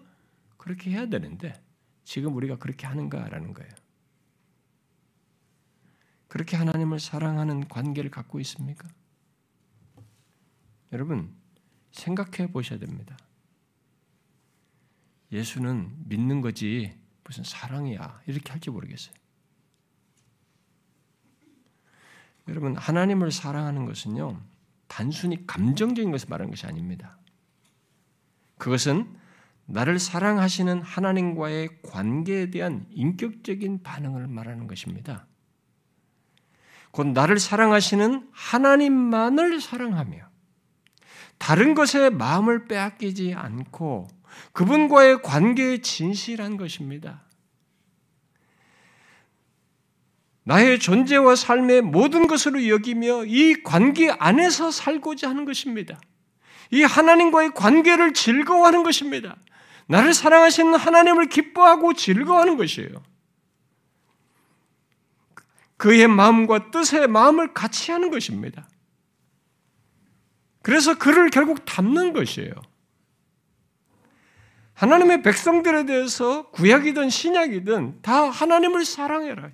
그렇게 0.57 0.91
해야 0.91 1.07
되는데 1.07 1.61
지금 2.05 2.37
우리가 2.37 2.57
그렇게 2.57 2.87
하는가라는 2.87 3.53
거예요. 3.53 3.71
그렇게 6.29 6.57
하나님을 6.57 7.01
사랑하는 7.01 7.69
관계를 7.69 8.11
갖고 8.11 8.39
있습니까? 8.41 8.89
여러분, 10.93 11.35
생각해 11.93 12.53
보셔야 12.53 12.79
됩니다. 12.79 13.17
예수는 15.33 15.93
믿는 16.07 16.41
거지 16.41 16.97
무슨 17.27 17.43
사랑이야 17.45 18.23
이렇게 18.27 18.53
할지 18.53 18.71
모르겠어요. 18.71 19.15
여러분 22.49 22.77
하나님을 22.77 23.33
사랑하는 23.33 23.87
것은요 23.87 24.41
단순히 24.87 25.47
감정적인 25.47 26.13
것을 26.13 26.29
말하는 26.29 26.51
것이 26.51 26.67
아닙니다. 26.67 27.19
그것은 28.59 29.17
나를 29.67 29.99
사랑하시는 29.99 30.81
하나님과의 30.81 31.83
관계에 31.83 32.51
대한 32.51 32.87
인격적인 32.91 33.83
반응을 33.83 34.29
말하는 34.29 34.69
것입니다. 34.69 35.27
곧 36.93 37.09
나를 37.09 37.41
사랑하시는 37.41 38.31
하나님만을 38.33 39.61
사랑하며 39.61 40.36
다른 41.39 41.75
것에 41.75 42.11
마음을 42.11 42.67
빼앗기지 42.67 43.35
않고 43.35 44.09
그분과의 44.53 45.23
관계에 45.23 45.79
진실한 45.79 46.57
것입니다. 46.57 47.23
나의 50.45 50.79
존재와 50.79 51.35
삶의 51.35 51.83
모든 51.83 52.29
것으로 52.29 52.69
여기며 52.69 53.25
이 53.27 53.63
관계 53.65 54.11
안에서 54.11 54.71
살고자 54.71 55.29
하는 55.29 55.45
것입니다. 55.45 56.01
이 56.71 56.83
하나님과의 56.83 57.53
관계를 57.55 58.13
즐거워하는 58.13 58.83
것입니다. 58.83 59.37
나를 59.89 60.15
사랑하시는 60.15 60.75
하나님을 60.75 61.29
기뻐하고 61.29 61.95
즐거워하는 61.95 62.57
것이에요. 62.57 63.03
그의 65.77 66.07
마음과 66.09 66.71
뜻의 66.71 67.09
마음을 67.09 67.53
같이 67.53 67.93
하는 67.93 68.11
것입니다. 68.11 68.69
그래서 70.67 70.99
그를 70.99 71.31
결국 71.31 71.65
담는 71.65 72.13
것이에요. 72.13 72.51
하나님의 74.75 75.23
백성들에 75.23 75.87
대해서 75.87 76.51
구약이든 76.51 77.09
신약이든 77.09 78.03
다 78.03 78.29
하나님을 78.29 78.85
사랑해라. 78.85 79.51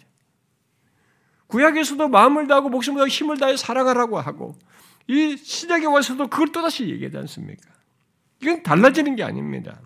구약에서도 1.49 2.09
마음을 2.09 2.47
다하고 2.47 2.71
목숨을 2.71 2.97
다하고 2.97 3.09
힘을 3.09 3.37
다해 3.37 3.59
사랑하라고 3.59 4.21
하고 4.21 4.57
이 5.07 5.37
신약에 5.37 5.85
와서도 5.85 6.29
그걸 6.29 6.49
또다시 6.51 6.89
얘기하지 6.89 7.19
않습니까? 7.19 7.71
이건 8.41 8.63
달라지는 8.63 9.15
게 9.15 9.23
아닙니다. 9.23 9.83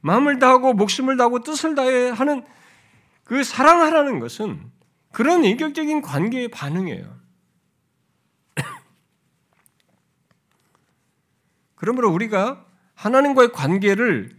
마음을 0.00 0.38
다하고 0.38 0.74
목숨을 0.74 1.16
다하고 1.16 1.40
뜻을 1.40 1.74
다해 1.74 2.10
하는 2.10 2.44
그 3.24 3.42
사랑하라는 3.42 4.20
것은 4.20 4.62
그런 5.10 5.44
인격적인 5.44 6.02
관계의 6.02 6.52
반응이에요. 6.52 7.21
그러므로 11.82 12.12
우리가 12.12 12.64
하나님과의 12.94 13.50
관계를 13.50 14.30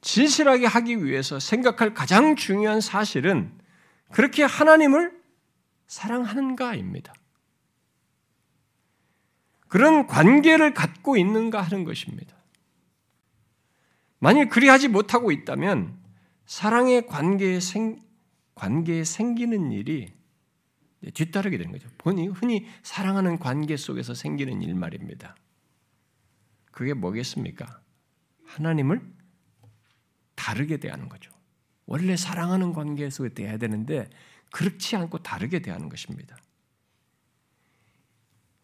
진실하게 0.00 0.64
하기 0.64 1.04
위해서 1.04 1.38
생각할 1.38 1.92
가장 1.92 2.36
중요한 2.36 2.80
사실은 2.80 3.52
그렇게 4.12 4.44
하나님을 4.44 5.12
사랑하는가입니다. 5.88 7.12
그런 9.68 10.06
관계를 10.06 10.72
갖고 10.72 11.18
있는가 11.18 11.60
하는 11.60 11.84
것입니다. 11.84 12.34
만일 14.18 14.48
그리하지 14.48 14.88
못하고 14.88 15.32
있다면 15.32 15.98
사랑의 16.46 17.06
관계에, 17.06 17.60
생, 17.60 18.00
관계에 18.54 19.04
생기는 19.04 19.70
일이 19.70 20.14
뒤따르게 21.12 21.58
되는 21.58 21.72
거죠. 21.72 21.90
본이 21.98 22.28
흔히 22.28 22.66
사랑하는 22.82 23.38
관계 23.38 23.76
속에서 23.76 24.14
생기는 24.14 24.62
일 24.62 24.74
말입니다. 24.74 25.36
그게 26.76 26.92
뭐겠습니까? 26.92 27.80
하나님을 28.44 29.00
다르게 30.34 30.76
대하는 30.76 31.08
거죠. 31.08 31.30
원래 31.86 32.16
사랑하는 32.16 32.74
관계 32.74 33.08
속에 33.08 33.30
대해야 33.30 33.56
되는데 33.56 34.10
그렇지 34.52 34.94
않고 34.94 35.22
다르게 35.22 35.60
대하는 35.60 35.88
것입니다. 35.88 36.36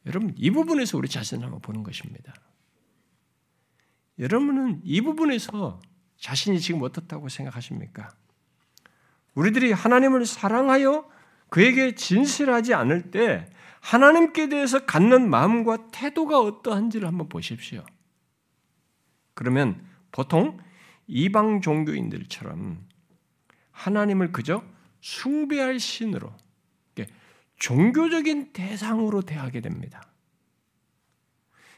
여러분 0.05 0.35
이 0.37 0.51
부분에서 0.51 0.99
우리 0.99 1.09
자신을 1.09 1.45
한번 1.45 1.63
보는 1.63 1.83
것입니다. 1.85 2.35
여러분은 4.19 4.83
이 4.85 5.01
부분에서 5.01 5.81
자신이 6.19 6.61
지금 6.61 6.83
어떻다고 6.83 7.31
생각하십니까? 7.31 8.11
우리들이 9.33 9.73
하나님을 9.73 10.27
사랑하여 10.27 11.09
그에게 11.49 11.95
진실하지 11.95 12.75
않을 12.75 13.11
때 13.11 13.49
하나님께 13.81 14.51
대해서 14.51 14.85
갖는 14.85 15.31
마음과 15.31 15.89
태도가 15.93 16.39
어떠한지를 16.41 17.09
한번 17.09 17.31
보십시오. 17.31 17.87
그러면 19.35 19.85
보통 20.11 20.59
이방 21.07 21.61
종교인들처럼 21.61 22.87
하나님을 23.71 24.33
그저 24.33 24.63
숭배할 25.01 25.81
신으로 25.81 26.33
종교적인 27.63 28.53
대상으로 28.53 29.23
대하게 29.23 29.61
됩니다. 29.61 30.03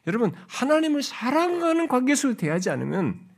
여러분 0.07 0.35
하나님을 0.49 1.03
사랑하는 1.03 1.89
관계 1.89 2.15
속에 2.15 2.37
대하지 2.37 2.71
않으면 2.71 3.29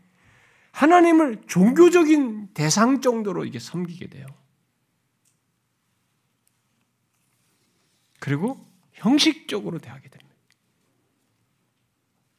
하나님을 0.71 1.43
종교적인 1.49 2.55
대상 2.55 3.01
정도로 3.01 3.45
이게 3.45 3.59
섬기게 3.59 4.09
돼요. 4.09 4.27
그리고 8.21 8.65
형식적으로 8.93 9.79
대하게 9.79 10.09
됩니다. 10.09 10.37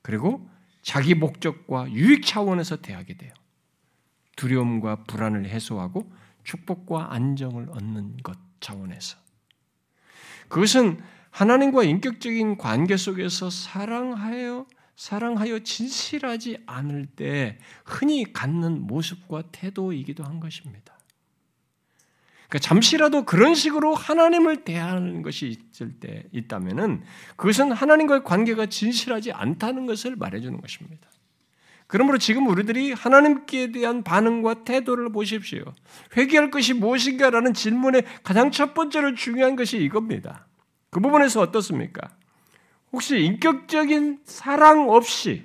그리고 0.01 0.49
자기 0.87 1.15
목적과 1.15 1.91
유익 1.91 2.25
차원에서 2.25 2.77
대하게 2.77 3.17
돼요. 3.17 3.33
두려움과 4.37 5.03
불안을 5.03 5.45
해소하고 5.49 6.09
축복과 6.45 7.13
안정을 7.13 7.67
얻는 7.71 8.15
것 8.23 8.37
차원에서. 8.61 9.17
그것은 10.47 11.03
하나님과 11.31 11.83
인격적인 11.83 12.57
관계 12.57 12.95
속에서 12.95 13.49
사랑하여 13.49 14.65
사랑하여 14.95 15.59
진실하지 15.59 16.59
않을 16.65 17.07
때 17.07 17.59
흔히 17.83 18.31
갖는 18.31 18.87
모습과 18.87 19.51
태도이기도 19.51 20.23
한 20.23 20.39
것입니다. 20.39 20.96
그러니까 22.49 22.59
잠시라도 22.59 23.25
그런 23.25 23.55
식으로 23.55 23.93
하나님을 23.93 24.63
대하는 24.63 25.21
것이 25.21 25.57
있을 25.73 25.93
때 25.99 26.23
있다면은 26.31 27.03
그것은 27.35 27.71
하나님과의 27.71 28.23
관계가 28.23 28.67
진실하지 28.67 29.33
않다는 29.33 29.85
것을 29.85 30.15
말해주는 30.15 30.59
것입니다. 30.61 31.07
그러므로 31.87 32.17
지금 32.17 32.47
우리들이 32.47 32.91
하나님께 32.91 33.71
대한 33.71 34.03
반응과 34.03 34.65
태도를 34.65 35.11
보십시오. 35.11 35.63
회개할 36.15 36.51
것이 36.51 36.73
무엇인가라는 36.73 37.53
질문의 37.53 38.03
가장 38.23 38.51
첫 38.51 38.73
번째로 38.73 39.15
중요한 39.15 39.55
것이 39.55 39.77
이겁니다. 39.77 40.45
그 40.89 40.99
부분에서 40.99 41.41
어떻습니까? 41.41 42.09
혹시 42.91 43.19
인격적인 43.19 44.19
사랑 44.23 44.89
없이 44.89 45.43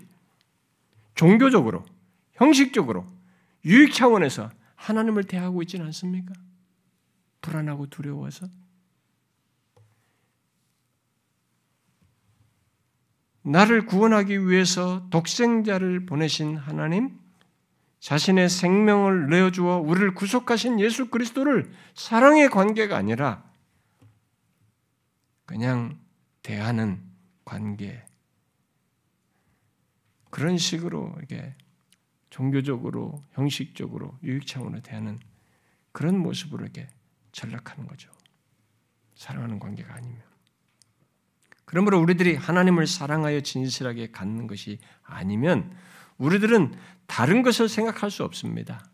종교적으로, 1.15 1.85
형식적으로, 2.35 3.07
유익 3.65 3.93
차원에서 3.93 4.51
하나님을 4.75 5.25
대하고 5.25 5.63
있지는 5.63 5.87
않습니까? 5.87 6.33
불안하고 7.43 7.87
두려워서? 7.89 8.49
나를 13.43 13.87
구원하기 13.87 14.49
위해서 14.49 15.09
독생자를 15.11 16.07
보내신 16.07 16.57
하나님, 16.57 17.19
자신의 17.99 18.49
생명을 18.49 19.29
내어주어 19.29 19.79
우리를 19.79 20.15
구속하신 20.15 20.81
예수 20.81 21.11
그리스도를 21.11 21.73
사랑의 21.95 22.49
관계가 22.49 22.97
아니라 22.97 23.45
그냥 25.45 26.01
대하는 26.43 27.03
관계. 27.45 28.05
그런 30.31 30.57
식으로 30.57 31.15
이게 31.23 31.55
종교적으로, 32.31 33.23
형식적으로, 33.33 34.19
유익 34.23 34.47
차원으로 34.47 34.81
대하는 34.83 35.21
그런 35.93 36.19
모습으로 36.19 36.65
이렇게 36.65 36.89
전락하는 37.33 37.87
거죠. 37.87 38.11
사랑하는 39.15 39.59
관계가 39.59 39.95
아니면. 39.95 40.23
그러므로 41.65 42.01
우리들이 42.01 42.37
하나님을 42.37 42.87
사랑하여 42.87 43.41
진실하게 43.41 44.11
갖는 44.11 44.47
것이 44.47 44.79
아니면 45.03 45.75
우리들은 46.19 46.75
다른 47.07 47.43
것을 47.43 47.69
생각할 47.69 48.11
수 48.11 48.25
없습니다. 48.25 48.85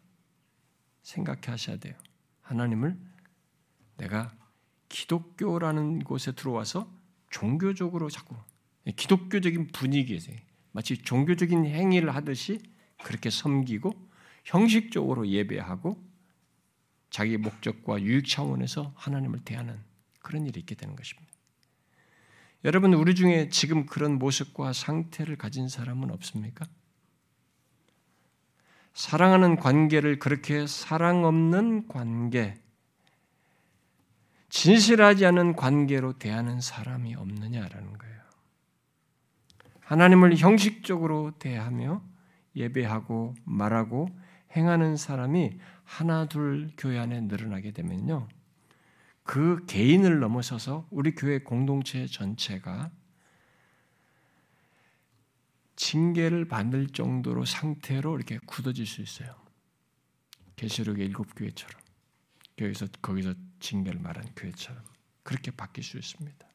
생각해 1.03 1.41
하셔야 1.47 1.79
돼요. 1.79 1.95
하나님을 2.43 2.97
내가 3.97 4.33
기독교라는 4.89 6.05
곳에 6.05 6.33
들어와서 6.33 6.91
종교적으로 7.31 8.09
자꾸 8.09 8.37
기독교적인 8.97 9.69
분위기에서 9.69 10.33
마치 10.73 10.97
종교적인 10.97 11.67
행위를 11.67 12.15
하듯이 12.15 12.61
그렇게 13.03 13.31
섬기고 13.31 13.93
형식적으로 14.45 15.27
예배하고 15.29 16.08
자기 17.19 17.37
목적과 17.37 18.01
유익 18.01 18.29
차원에서 18.29 18.93
하나님을 18.95 19.41
대하는 19.41 19.77
그런 20.21 20.47
일이 20.47 20.61
있게 20.61 20.77
되는 20.77 20.95
것입니다. 20.95 21.29
여러분 22.65 22.95
우리 22.95 23.17
중에 23.17 23.49
지금 23.49 23.87
그런 23.87 24.21
모습과 24.21 24.73
상태를 24.73 25.35
가진 25.35 25.69
사람은 25.69 26.13
없습니까? 26.13 26.65
사랑하는 28.95 29.57
관계를 29.57 30.21
그렇게 30.21 30.69
사랑 30.69 31.25
없는 31.25 31.89
관계, 31.89 32.55
진실하지 34.49 35.27
않은 35.27 35.57
관계로 35.57 36.21
대하는 36.21 36.61
사람이 36.61 37.17
없느냐라는 37.17 37.99
거예요. 37.99 38.21
하나님을 39.81 40.37
형식적으로 40.37 41.33
대하며 41.41 42.01
예배하고 42.55 43.35
말하고 43.45 44.09
행하는 44.55 44.97
사람이 44.97 45.59
하나 45.89 46.27
둘 46.27 46.71
교회 46.77 46.99
안에 46.99 47.23
늘어나게 47.23 47.71
되면요. 47.73 48.29
그 49.25 49.65
개인을 49.67 50.21
넘어서서 50.21 50.87
우리 50.91 51.15
교회 51.15 51.39
공동체 51.39 52.07
전체가 52.07 52.91
징계를 55.77 56.47
받을 56.47 56.89
정도로 56.89 57.47
상태로 57.47 58.17
이렇게 58.17 58.39
굳어질 58.45 58.85
수 58.87 59.01
있어요. 59.01 59.35
계시록의 60.57 61.07
일곱 61.07 61.35
교회처럼 61.35 61.81
여기서 62.61 62.89
거기서 63.01 63.35
징계를 63.59 63.99
말한 63.99 64.27
교회처럼 64.37 64.83
그렇게 65.23 65.51
바뀔 65.51 65.85
수 65.85 65.97
있습니다. 65.97 66.47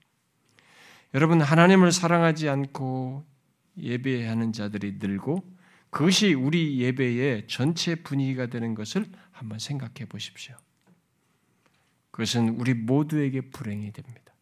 여러분 1.15 1.41
하나님을 1.41 1.91
사랑하지 1.91 2.49
않고 2.49 3.25
예배하는 3.77 4.53
자들이 4.53 4.97
늘고 4.99 5.53
그것이 5.93 6.33
우리 6.33 6.79
예배의 6.81 7.47
전체 7.47 7.93
분위기가 7.95 8.47
되는 8.47 8.73
것을 8.73 9.05
한번 9.33 9.59
생각해 9.59 10.05
보십시오. 10.07 10.55
그것은 12.11 12.49
우리 12.59 12.73
모두에게 12.73 13.41
불행이 13.41 13.91
됩니다. 13.91 14.33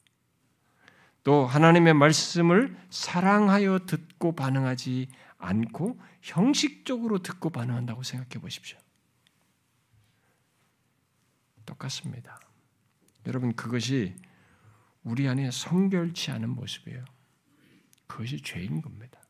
또 1.23 1.45
하나님의 1.45 1.93
말씀을 1.93 2.77
사랑하여 2.89 3.85
듣고 3.85 4.35
반응하지 4.35 5.09
않고 5.37 5.99
형식적으로 6.21 7.19
듣고 7.19 7.49
반응한다고 7.49 8.03
생각해 8.03 8.41
보십시오. 8.41 8.77
똑같습니다. 11.65 12.39
여러분 13.27 13.55
그것이 13.55 14.15
우리 15.03 15.27
안에 15.27 15.49
성결치 15.51 16.31
않은 16.31 16.49
모습이에요. 16.49 17.05
그것이 18.07 18.41
죄인 18.41 18.81
겁니다. 18.81 19.20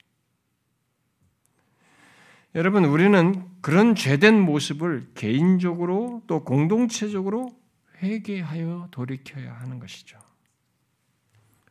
여러분 2.53 2.83
우리는 2.83 3.45
그런 3.61 3.95
죄된 3.95 4.39
모습을 4.39 5.11
개인적으로 5.13 6.21
또 6.27 6.43
공동체적으로 6.43 7.49
회개하여 8.01 8.89
돌이켜야 8.91 9.53
하는 9.53 9.79
것이죠. 9.79 10.19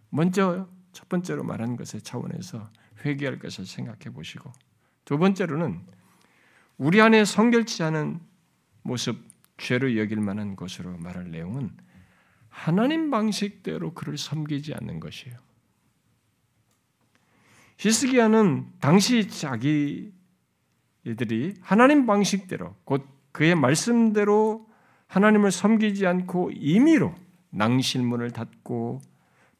먼저 0.08 0.68
첫 0.92 1.08
번째로 1.08 1.44
말한 1.44 1.76
것의 1.76 2.02
차원에서 2.02 2.70
회개할 3.04 3.38
것을 3.38 3.66
생각해 3.66 4.14
보시고 4.14 4.50
두 5.04 5.18
번째로는 5.18 5.80
우리 6.78 7.00
안에 7.02 7.26
성결치 7.26 7.82
않은 7.82 8.20
모습, 8.82 9.18
죄로 9.58 9.96
여길 9.98 10.20
만한 10.20 10.56
것으로 10.56 10.96
말할 10.96 11.30
내용은 11.30 11.76
하나님 12.48 13.10
방식대로 13.10 13.92
그를 13.92 14.16
섬기지 14.16 14.72
않는 14.74 14.98
것이에요. 14.98 15.36
히스기야는 17.76 18.72
당시 18.80 19.28
자기 19.28 20.12
이들이 21.05 21.55
하나님 21.61 22.07
방식대로 22.07 22.74
곧 22.84 23.07
그의 23.32 23.55
말씀대로 23.55 24.66
하나님을 25.07 25.51
섬기지 25.51 26.07
않고 26.07 26.51
임의로 26.55 27.14
낭실문을 27.51 28.30
닫고 28.30 29.01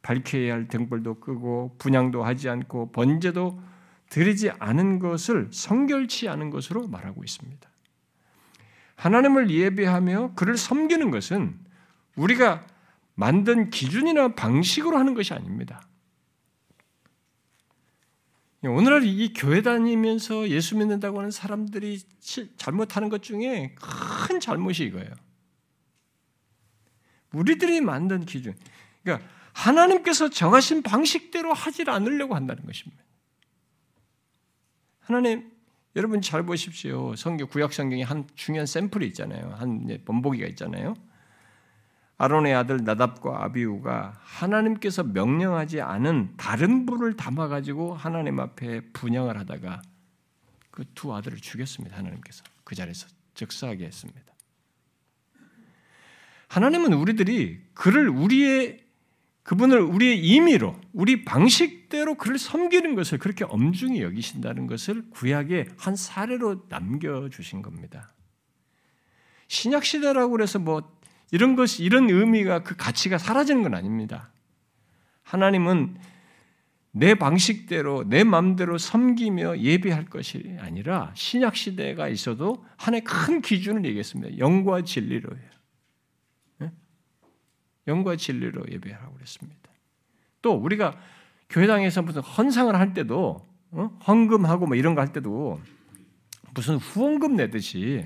밝혀야 0.03 0.53
할 0.55 0.69
등불도 0.69 1.21
끄고 1.21 1.75
분양도 1.79 2.25
하지 2.25 2.49
않고 2.49 2.93
번제도 2.93 3.61
드리지 4.09 4.51
않은 4.59 4.99
것을 4.99 5.49
성결치 5.53 6.29
않은 6.29 6.51
것으로 6.51 6.89
말하고 6.89 7.23
있습니다. 7.23 7.69
하나님을 8.97 9.51
예배하며 9.51 10.33
그를 10.35 10.57
섬기는 10.57 11.11
것은 11.11 11.59
우리가 12.17 12.67
만든 13.15 13.71
기준이나 13.71 14.35
방식으로 14.35 14.99
하는 14.99 15.15
것이 15.15 15.33
아닙니다. 15.33 15.81
오늘날 18.69 19.05
이 19.05 19.33
교회 19.33 19.63
다니면서 19.63 20.51
예수 20.51 20.77
믿는다고 20.77 21.19
하는 21.19 21.31
사람들이 21.31 22.03
잘못하는 22.57 23.09
것 23.09 23.23
중에 23.23 23.75
큰 24.27 24.39
잘못이 24.39 24.85
이거예요. 24.85 25.11
우리들이 27.33 27.81
만든 27.81 28.27
기준. 28.27 28.55
그러니까 29.03 29.27
하나님께서 29.53 30.29
정하신 30.29 30.83
방식대로 30.83 31.55
하지 31.55 31.85
않으려고 31.87 32.35
한다는 32.35 32.65
것입니다. 32.65 33.03
하나님, 35.01 35.51
여러분 35.97 36.21
잘 36.21 36.45
보십시오. 36.45 37.17
성경 37.17 37.49
구약 37.49 37.73
성경에 37.73 38.03
한 38.03 38.29
중요한 38.35 38.67
샘플이 38.67 39.07
있잖아요. 39.09 39.55
한 39.57 40.03
본보기가 40.05 40.47
있잖아요. 40.49 40.95
아론의 42.23 42.55
아들 42.55 42.85
나답과 42.85 43.45
아비우가 43.45 44.13
하나님께서 44.21 45.03
명령하지 45.05 45.81
않은 45.81 46.35
다른 46.37 46.85
불을 46.85 47.17
담아 47.17 47.49
가지고 47.49 47.95
하나님 47.95 48.41
앞에 48.41 48.83
분양을 48.93 49.39
하다가 49.39 49.81
그 50.71 50.85
두 50.95 51.15
아들을 51.15 51.39
죽였습니다. 51.39 51.97
하나님께서 51.97 52.45
그 52.65 52.75
자리에서 52.75 53.09
즉사하게 53.35 53.87
했습니다. 53.87 54.21
하나님은 56.49 56.93
우리들이 56.93 57.61
그를 57.75 58.09
우리의 58.09 58.85
그분을 59.43 59.81
우리의 59.81 60.19
임의로 60.19 60.79
우리 60.93 61.25
방식대로 61.25 62.17
그를 62.17 62.39
섬기는 62.39 62.95
것을 62.95 63.19
그렇게 63.19 63.45
엄중히 63.45 64.03
여기신다는 64.03 64.67
것을 64.67 65.09
구약의 65.11 65.69
한 65.79 65.97
사례로 65.97 66.69
남겨 66.69 67.29
주신 67.31 67.63
겁니다. 67.63 68.13
신약 69.49 69.85
시대라고 69.85 70.33
그래서 70.33 70.59
뭐 70.59 71.00
이런 71.33 71.57
것이 71.57 71.85
이런 71.85 72.11
의미가 72.11 72.63
그 72.63 72.77
가치가 72.77 73.19
사라지는 73.19 73.63
건 73.63 73.75
아닙니다. 73.75 74.31
하나님은 75.23 75.97
내 76.93 77.15
방식대로 77.15 78.05
내 78.09 78.25
마음대로 78.25 78.77
섬기며 78.77 79.59
예배할 79.59 80.07
것이 80.07 80.57
아니라 80.59 81.13
신약 81.15 81.55
시대가 81.57 82.09
있어도 82.09 82.65
하나의 82.77 83.05
큰 83.05 83.41
기준을 83.41 83.85
얘기했습니다. 83.85 84.39
영과 84.39 84.83
진리로예요. 84.83 85.51
영과 87.87 88.17
진리로 88.17 88.63
예배하라고 88.71 89.15
그랬습니다. 89.15 89.71
또 90.43 90.55
우리가 90.55 90.99
교회당에서 91.49 92.03
무슨 92.03 92.23
헌상을 92.23 92.75
할 92.75 92.95
때도 92.95 93.49
어? 93.73 93.99
헌금하고 94.07 94.67
뭐 94.67 94.77
이런 94.77 94.95
거 94.95 95.01
할 95.01 95.13
때도 95.13 95.61
무슨 96.55 96.77
후원금 96.77 97.37
내듯이 97.37 98.05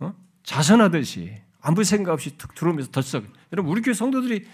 어? 0.00 0.14
자선하듯이 0.42 1.40
아무 1.62 1.82
생각 1.84 2.12
없이 2.12 2.36
툭 2.36 2.54
들어오면서 2.54 2.90
덜썩 2.90 3.24
여러분 3.52 3.72
우리 3.72 3.80
교회 3.80 3.94
성도들이 3.94 4.46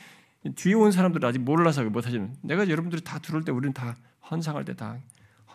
뒤에 0.54 0.74
온 0.74 0.92
사람들 0.92 1.24
아직 1.24 1.40
몰라서 1.40 1.82
못하지만 1.84 2.36
내가 2.42 2.68
여러분들이 2.68 3.02
다 3.02 3.18
들어올 3.18 3.44
때 3.44 3.50
우리는 3.50 3.72
다 3.72 3.96
헌상할 4.30 4.64
때 4.64 4.74
다 4.74 5.00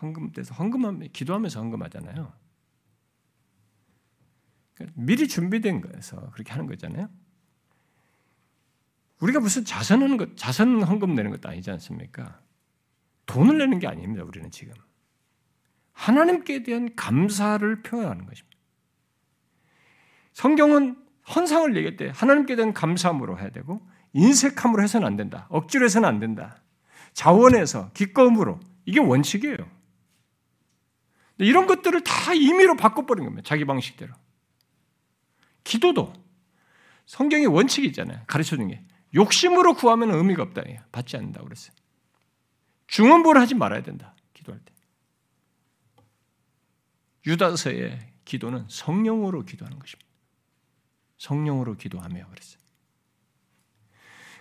헌금 0.04 0.32
때서 0.32 0.54
헌금하면 0.54 1.08
기도하면서 1.12 1.60
헌금하잖아요. 1.60 2.32
그러니까 4.74 5.00
미리 5.00 5.28
준비된 5.28 5.80
거에서 5.80 6.30
그렇게 6.32 6.52
하는 6.52 6.66
거잖아요. 6.66 7.08
우리가 9.20 9.40
무슨 9.40 9.64
자선하는 9.64 10.16
것, 10.16 10.36
자선 10.36 10.82
헌금 10.82 11.14
내는 11.14 11.30
것도 11.30 11.48
아니지 11.48 11.70
않습니까? 11.70 12.40
돈을 13.26 13.58
내는 13.58 13.78
게 13.78 13.86
아닙니다. 13.86 14.24
우리는 14.24 14.50
지금 14.50 14.74
하나님께 15.92 16.64
대한 16.64 16.94
감사를 16.96 17.82
표현하는 17.82 18.26
것입니다. 18.26 18.58
성경은 20.32 21.03
헌상을 21.34 21.76
얘기할 21.76 21.96
때 21.96 22.12
하나님께 22.14 22.56
대한 22.56 22.72
감사함으로 22.72 23.38
해야 23.38 23.50
되고 23.50 23.86
인색함으로 24.12 24.82
해서는 24.82 25.06
안 25.06 25.16
된다. 25.16 25.46
억지로 25.50 25.84
해서는 25.84 26.08
안 26.08 26.20
된다. 26.20 26.62
자원해서 27.12 27.90
기꺼움으로 27.92 28.60
이게 28.84 29.00
원칙이에요. 29.00 29.56
이런 31.38 31.66
것들을 31.66 32.02
다 32.02 32.32
임의로 32.32 32.76
바꿔버린 32.76 33.24
겁니다. 33.24 33.42
자기 33.46 33.64
방식대로. 33.64 34.14
기도도 35.64 36.12
성경의 37.06 37.46
원칙이 37.46 37.86
있잖아요. 37.88 38.22
가르쳐 38.26 38.56
준 38.56 38.68
게. 38.68 38.84
욕심으로 39.14 39.74
구하면 39.74 40.10
의미가 40.10 40.42
없다. 40.42 40.62
받지 40.92 41.16
않는다고 41.16 41.46
그랬어요. 41.46 41.74
중언부를 42.88 43.40
하지 43.40 43.54
말아야 43.54 43.82
된다. 43.82 44.14
기도할 44.32 44.60
때. 44.64 44.72
유다서의 47.26 48.12
기도는 48.24 48.66
성령으로 48.68 49.44
기도하는 49.44 49.78
것입니다. 49.78 50.13
성령으로 51.24 51.76
기도하며 51.76 52.26
그랬어요. 52.28 52.64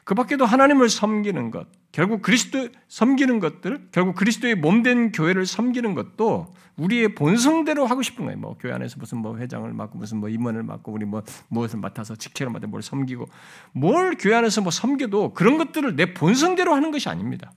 그 0.03 0.15
밖에도 0.15 0.45
하나님을 0.45 0.89
섬기는 0.89 1.49
것, 1.51 1.67
결국 1.93 2.21
그리스도 2.21 2.67
섬기는 2.89 3.39
것들, 3.39 3.87
결국 3.91 4.15
그리스도의 4.15 4.55
몸 4.55 4.83
된 4.83 5.13
교회를 5.13 5.45
섬기는 5.45 5.93
것도 5.93 6.53
우리의 6.75 7.15
본성대로 7.15 7.85
하고 7.85 8.01
싶은 8.01 8.25
거예요. 8.25 8.37
뭐 8.37 8.57
교회 8.59 8.73
안에서 8.73 8.97
무슨 8.99 9.19
뭐 9.19 9.37
회장을 9.37 9.71
맡고 9.71 9.97
무슨 9.97 10.17
뭐 10.17 10.27
임원을 10.27 10.63
맡고 10.63 10.91
우리 10.91 11.05
뭐 11.05 11.23
무엇을 11.47 11.79
맡아서 11.79 12.15
직책을 12.15 12.51
맡아 12.51 12.67
뭘 12.67 12.81
섬기고 12.81 13.27
뭘 13.71 14.17
교회 14.19 14.35
안에서 14.35 14.61
뭐 14.61 14.71
섬겨도 14.71 15.33
그런 15.33 15.57
것들을 15.57 15.95
내 15.95 16.13
본성대로 16.13 16.73
하는 16.73 16.91
것이 16.91 17.07
아닙니다. 17.07 17.53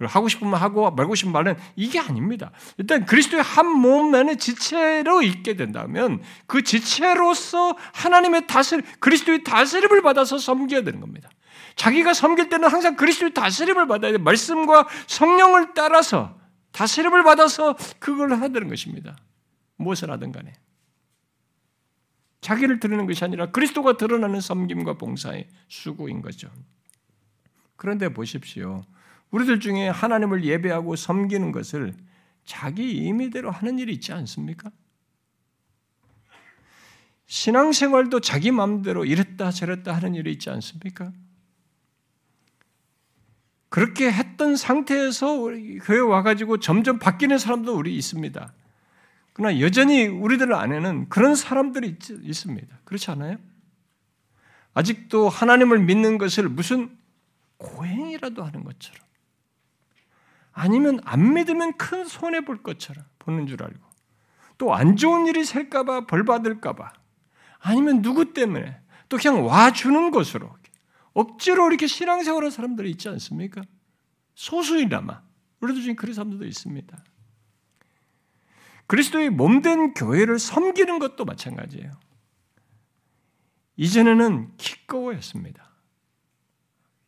그리고 0.00 0.12
하고 0.12 0.28
싶으면 0.28 0.54
하고 0.54 0.90
말고 0.90 1.14
싶으면 1.14 1.34
말은 1.34 1.56
이게 1.76 2.00
아닙니다. 2.00 2.52
일단 2.78 3.04
그리스도의 3.04 3.42
한 3.42 3.66
몸 3.66 4.14
안에 4.14 4.36
지체로 4.36 5.20
있게 5.22 5.56
된다면 5.56 6.22
그 6.46 6.62
지체로서 6.62 7.76
하나님의 7.92 8.46
다스림, 8.46 8.82
그리스도의 8.98 9.44
다스림을 9.44 10.00
받아서 10.00 10.38
섬겨야 10.38 10.84
되는 10.84 11.00
겁니다. 11.00 11.28
자기가 11.76 12.14
섬길 12.14 12.48
때는 12.48 12.70
항상 12.70 12.96
그리스도의 12.96 13.34
다스림을 13.34 13.86
받아야 13.88 14.12
돼. 14.12 14.16
말씀과 14.18 14.88
성령을 15.06 15.74
따라서 15.74 16.38
다스림을 16.72 17.22
받아서 17.22 17.76
그걸 17.98 18.32
해야 18.32 18.48
되는 18.48 18.68
것입니다. 18.68 19.18
무엇을 19.76 20.10
하든 20.10 20.32
간에. 20.32 20.54
자기를 22.40 22.80
드리는 22.80 23.06
것이 23.06 23.22
아니라 23.22 23.50
그리스도가 23.50 23.98
드러나는 23.98 24.40
섬김과 24.40 24.94
봉사의 24.94 25.46
수고인 25.68 26.22
거죠. 26.22 26.50
그런데 27.76 28.08
보십시오. 28.08 28.82
우리들 29.30 29.60
중에 29.60 29.88
하나님을 29.88 30.44
예배하고 30.44 30.96
섬기는 30.96 31.52
것을 31.52 31.94
자기 32.44 32.92
임의대로 32.92 33.50
하는 33.50 33.78
일이 33.78 33.92
있지 33.92 34.12
않습니까? 34.12 34.70
신앙생활도 37.26 38.20
자기 38.20 38.50
마음대로 38.50 39.04
이랬다 39.04 39.52
저랬다 39.52 39.94
하는 39.94 40.16
일이 40.16 40.32
있지 40.32 40.50
않습니까? 40.50 41.12
그렇게 43.68 44.10
했던 44.10 44.56
상태에서 44.56 45.38
교회 45.84 46.00
와가지고 46.00 46.58
점점 46.58 46.98
바뀌는 46.98 47.38
사람도 47.38 47.76
우리 47.76 47.96
있습니다. 47.96 48.52
그러나 49.32 49.60
여전히 49.60 50.06
우리들 50.06 50.52
안에는 50.52 51.08
그런 51.08 51.36
사람들이 51.36 51.96
있, 52.22 52.34
습니다 52.34 52.80
그렇지 52.84 53.12
않아요? 53.12 53.36
아직도 54.74 55.28
하나님을 55.28 55.78
믿는 55.78 56.18
것을 56.18 56.48
무슨 56.48 56.98
고행이라도 57.58 58.42
하는 58.42 58.64
것처럼 58.64 59.09
아니면 60.52 61.00
안 61.04 61.34
믿으면 61.34 61.76
큰 61.76 62.06
손해 62.06 62.44
볼 62.44 62.62
것처럼 62.62 63.04
보는 63.18 63.46
줄 63.46 63.62
알고 63.62 63.90
또 64.58 64.74
안 64.74 64.96
좋은 64.96 65.26
일이 65.26 65.44
생까봐 65.44 66.06
벌 66.06 66.24
받을까 66.24 66.74
봐 66.74 66.92
아니면 67.58 68.02
누구 68.02 68.32
때문에 68.32 68.80
또 69.08 69.16
그냥 69.16 69.46
와 69.46 69.72
주는 69.72 70.10
것으로 70.10 70.54
억지로 71.12 71.68
이렇게 71.68 71.86
신앙생활 71.86 72.42
하는 72.42 72.50
사람들이 72.50 72.90
있지 72.90 73.08
않습니까? 73.08 73.62
소수이나마 74.34 75.22
우리도 75.60 75.80
중에 75.80 75.94
그런 75.94 76.14
사람들도 76.14 76.46
있습니다. 76.46 77.04
그리스도의 78.86 79.30
몸된 79.30 79.94
교회를 79.94 80.38
섬기는 80.38 80.98
것도 80.98 81.24
마찬가지예요. 81.24 81.92
이전에는 83.76 84.56
기꺼워했습니다. 84.56 85.70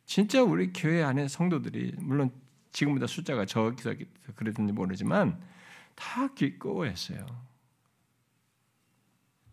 진짜 0.06 0.42
우리 0.42 0.72
교회 0.72 1.02
안에 1.02 1.28
성도들이 1.28 1.94
물론 1.98 2.30
지금보다 2.72 3.06
숫자가 3.06 3.46
적기서 3.46 3.94
그랬는지 4.34 4.72
모르지만 4.72 5.40
다 5.94 6.32
기꺼워했어요. 6.34 7.24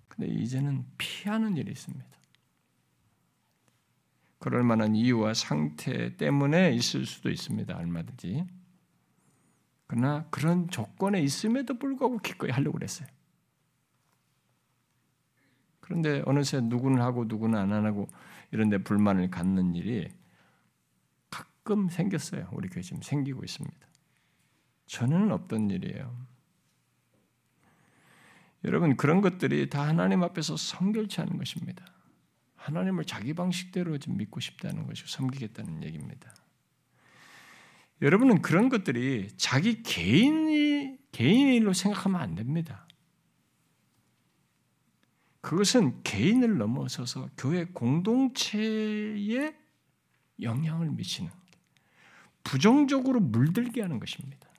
근데 0.07 0.28
이제는 0.34 0.86
피하는 0.97 1.57
일이 1.57 1.72
있습니다. 1.72 2.05
그럴 4.39 4.63
만한 4.63 4.95
이유와 4.95 5.34
상태 5.34 6.15
때문에 6.15 6.74
있을 6.74 7.05
수도 7.05 7.30
있습니다. 7.30 7.76
얼마든지. 7.76 8.45
그러나 9.86 10.26
그런 10.30 10.70
조건에 10.70 11.22
있음에도 11.22 11.78
불구하고 11.78 12.20
기꺼이 12.20 12.51
하려고 12.51 12.78
그랬어요. 12.78 13.07
그런데 15.80 16.22
어느새 16.26 16.61
누구는 16.61 17.01
하고 17.01 17.26
누구는 17.26 17.57
안 17.57 17.86
하고 17.86 18.07
이런 18.51 18.70
데 18.70 18.78
불만을 18.78 19.30
갖는 19.30 19.76
일이 19.76 20.09
가끔 21.70 21.88
생겼어요. 21.88 22.49
우리 22.53 22.67
교회 22.67 22.82
지금 22.82 23.03
생기고 23.03 23.43
있습니다. 23.43 23.88
저는 24.88 25.32
없던 25.32 25.70
일이에요. 25.70 26.26
여러분 28.63 28.97
그런 28.97 29.22
것들이 29.22 29.70
다 29.70 29.88
하나님 29.88 30.24
앞에서 30.24 30.57
성결치 30.57 31.22
않은 31.22 31.38
것입니다. 31.38 31.86
하나님을 32.55 33.05
자기 33.05 33.36
방식대로 33.36 33.99
좀 33.99 34.17
믿고 34.17 34.39
싶다는 34.39 34.88
것이 34.88 35.03
섬기겠다는 35.05 35.84
얘기입니다. 35.84 36.34
여러분은 38.01 38.41
그런 38.41 38.70
것들이 38.70 39.30
자기 39.38 39.84
개인이 39.84 40.97
개인 41.11 41.53
일로 41.53 41.74
생각하면 41.74 42.20
안 42.20 42.34
됩니다. 42.34 42.88
그것은 45.41 46.01
개인을 46.01 46.57
넘어서서 46.57 47.30
교회 47.38 47.65
공동체에 47.65 49.55
영향을 50.41 50.89
미치는 50.89 51.39
부정적으로 52.50 53.20
물들게 53.20 53.80
하는 53.80 54.00
것입니다. 54.00 54.50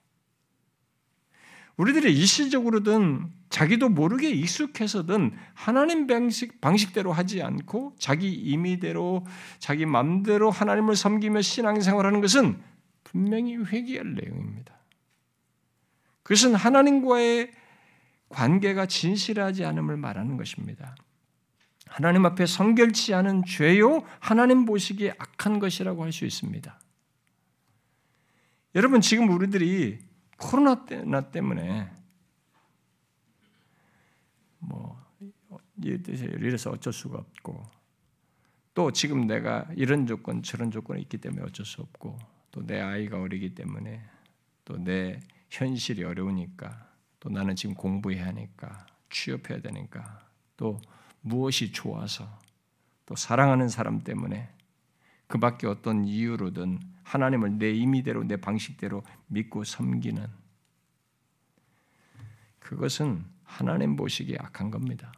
우리들이 1.76 2.16
일시적으로든 2.16 3.32
자기도 3.48 3.88
모르게 3.88 4.30
익숙해서든 4.30 5.36
하나님 5.54 6.06
방식, 6.06 6.60
방식대로 6.60 7.12
하지 7.12 7.42
않고 7.42 7.96
자기 7.98 8.32
임의대로 8.32 9.26
자기 9.58 9.86
마음대로 9.86 10.52
하나님을 10.52 10.94
섬기며 10.94 11.42
신앙생활하는 11.42 12.20
것은 12.20 12.62
분명히 13.02 13.56
회개할 13.56 14.14
내용입니다. 14.14 14.72
그것은 16.22 16.54
하나님과의 16.54 17.50
관계가 18.28 18.86
진실하지 18.86 19.64
않음을 19.64 19.96
말하는 19.96 20.36
것입니다. 20.36 20.94
하나님 21.88 22.24
앞에 22.24 22.46
성결치 22.46 23.14
않은 23.14 23.42
죄요 23.46 24.04
하나님 24.20 24.64
보시기에 24.64 25.14
악한 25.18 25.58
것이라고 25.58 26.04
할 26.04 26.12
수 26.12 26.24
있습니다. 26.24 26.79
여러분 28.74 29.00
지금 29.00 29.30
우리들이 29.30 29.98
코로나 30.38 30.84
때문에 31.30 31.90
뭐 34.58 35.00
이래서 35.82 36.70
어쩔 36.70 36.92
수가 36.92 37.18
없고 37.18 37.62
또 38.74 38.92
지금 38.92 39.26
내가 39.26 39.66
이런 39.76 40.06
조건 40.06 40.42
저런 40.42 40.70
조건이 40.70 41.00
있기 41.02 41.18
때문에 41.18 41.42
어쩔 41.42 41.66
수 41.66 41.80
없고 41.82 42.16
또 42.52 42.62
내 42.66 42.80
아이가 42.80 43.20
어리기 43.20 43.54
때문에 43.54 44.02
또 44.64 44.76
내 44.78 45.20
현실이 45.50 46.04
어려우니까 46.04 46.88
또 47.18 47.28
나는 47.28 47.56
지금 47.56 47.74
공부해야 47.74 48.26
하니까 48.26 48.86
취업해야 49.10 49.60
되니까 49.60 50.24
또 50.56 50.80
무엇이 51.22 51.72
좋아서 51.72 52.38
또 53.04 53.16
사랑하는 53.16 53.68
사람 53.68 54.02
때문에 54.04 54.48
그 55.30 55.38
밖에 55.38 55.68
어떤 55.68 56.04
이유로든 56.04 56.80
하나님을 57.04 57.56
내 57.56 57.70
임의대로 57.70 58.24
내 58.24 58.36
방식대로 58.36 59.04
믿고 59.28 59.62
섬기는 59.62 60.26
그것은 62.58 63.24
하나님 63.44 63.94
보시기에 63.94 64.36
악한 64.40 64.72
겁니다. 64.72 65.12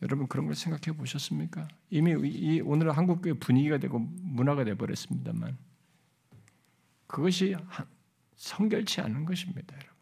여러분 0.00 0.26
그런 0.26 0.46
걸 0.46 0.54
생각해 0.54 0.96
보셨습니까? 0.96 1.68
이미 1.90 2.62
오늘 2.62 2.90
한국 2.96 3.20
교회 3.20 3.34
분위기가 3.34 3.76
되고 3.76 3.98
문화가 3.98 4.64
돼 4.64 4.74
버렸습니다만 4.74 5.58
그것이 7.06 7.54
성결치 8.36 9.02
않은 9.02 9.26
것입니다, 9.26 9.76
여러분. 9.76 9.93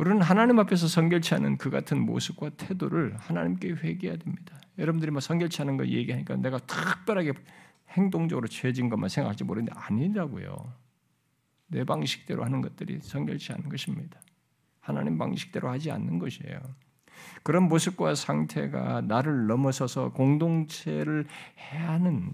우리는 0.00 0.22
하나님 0.22 0.58
앞에서 0.58 0.88
성결치 0.88 1.34
않은 1.34 1.58
그 1.58 1.68
같은 1.68 2.00
모습과 2.00 2.48
태도를 2.56 3.18
하나님께 3.18 3.72
회개해야 3.72 4.16
됩니다. 4.16 4.58
여러분들이 4.78 5.10
뭐 5.10 5.20
성결치 5.20 5.60
않은 5.60 5.76
거 5.76 5.86
얘기하니까 5.86 6.36
내가 6.36 6.58
특별하게 6.60 7.34
행동적으로 7.90 8.48
죄진 8.48 8.88
것만 8.88 9.10
생각할지 9.10 9.44
모르는데 9.44 9.72
아니라고요. 9.76 10.72
내 11.66 11.84
방식대로 11.84 12.46
하는 12.46 12.62
것들이 12.62 13.00
성결치 13.02 13.52
않은 13.52 13.68
것입니다. 13.68 14.18
하나님 14.80 15.18
방식대로 15.18 15.68
하지 15.68 15.90
않는 15.90 16.18
것이에요. 16.18 16.58
그런 17.42 17.64
모습과 17.64 18.14
상태가 18.14 19.02
나를 19.02 19.48
넘어서서 19.48 20.12
공동체를 20.12 21.26
해야 21.58 21.90
하는 21.90 22.32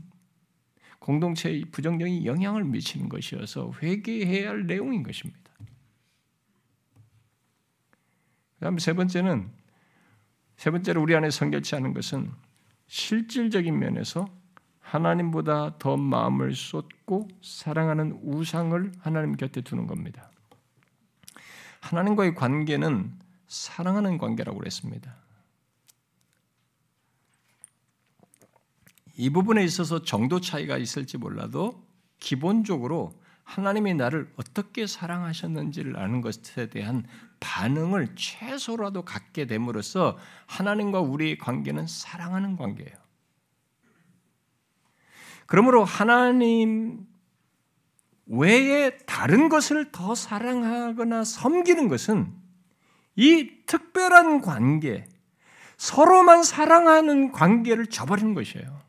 공동체의 1.01 1.65
부정적인 1.73 2.27
영향을 2.27 2.63
미치는 2.63 3.09
것이어서 3.09 3.73
회개해야 3.83 4.51
할 4.51 4.67
내용인 4.69 5.03
것입니다. 5.03 5.46
그다음에 8.59 8.79
세 8.79 8.93
번째는 8.93 9.51
세 10.57 10.71
번째로 10.71 11.03
우리 11.03 11.15
안에 11.15 11.31
성결치 11.31 11.77
않은 11.77 11.93
것은 11.93 12.33
실질적인 12.89 13.79
면에서 13.79 14.27
하나님보다 14.81 15.79
더 15.79 15.97
마음을 15.97 16.55
쏟고 16.55 17.29
사랑하는 17.43 18.21
우상을 18.23 18.93
하나님 19.01 19.37
곁에 19.37 19.61
두는 19.61 19.87
겁니다. 19.87 20.31
하나님과의 21.81 22.35
관계는 22.35 23.13
사랑하는 23.49 24.19
관계라고 24.19 24.59
그랬습니다. 24.59 25.17
이 29.17 29.31
부분에 29.31 29.65
있어서 29.65 30.03
정도 30.03 30.41
차이가 30.41 30.77
있을지 30.77 31.17
몰라도 31.17 31.85
기본적으로 32.19 33.19
하나님이 33.45 33.95
나를 33.95 34.33
어떻게 34.37 34.87
사랑하셨는지를 34.87 35.97
아는 35.97 36.21
것에 36.21 36.69
대한 36.69 37.07
반응을 37.41 38.15
최소라도 38.17 39.03
갖게 39.03 39.47
됨으로써 39.47 40.19
하나님과 40.47 41.01
우리의 41.01 41.39
관계는 41.39 41.87
사랑하는 41.87 42.57
관계예요. 42.57 42.97
그러므로 45.47 45.85
하나님 45.85 47.07
외에 48.27 48.97
다른 49.07 49.49
것을 49.49 49.93
더 49.93 50.15
사랑하거나 50.15 51.25
섬기는 51.25 51.89
것은 51.89 52.35
이 53.15 53.65
특별한 53.67 54.43
관계, 54.43 55.07
서로만 55.77 56.43
사랑하는 56.43 57.33
관계를 57.33 57.87
저버리는 57.87 58.35
것이에요. 58.35 58.86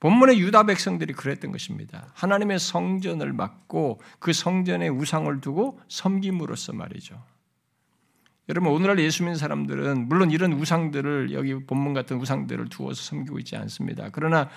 본문의 0.00 0.40
유다 0.40 0.64
백성들이 0.64 1.12
그랬던 1.12 1.52
것입니다. 1.52 2.10
하나님의 2.14 2.58
성전을 2.58 3.32
막고 3.34 4.00
그 4.18 4.32
성전에 4.32 4.88
우상을 4.88 5.40
두고 5.40 5.78
섬김으로써 5.88 6.72
말이죠. 6.72 7.22
여러분 8.48 8.72
오늘날 8.72 8.98
예수 8.98 9.22
믿는 9.22 9.36
사람들은 9.36 10.08
물론 10.08 10.30
이런 10.30 10.54
우상들을 10.54 11.32
여기 11.32 11.54
본문 11.66 11.94
같은 11.94 12.16
우상들을 12.16 12.68
두어서 12.68 13.00
섬기고 13.00 13.38
있지 13.38 13.56
않습니다. 13.56 14.08
그러나 14.10 14.48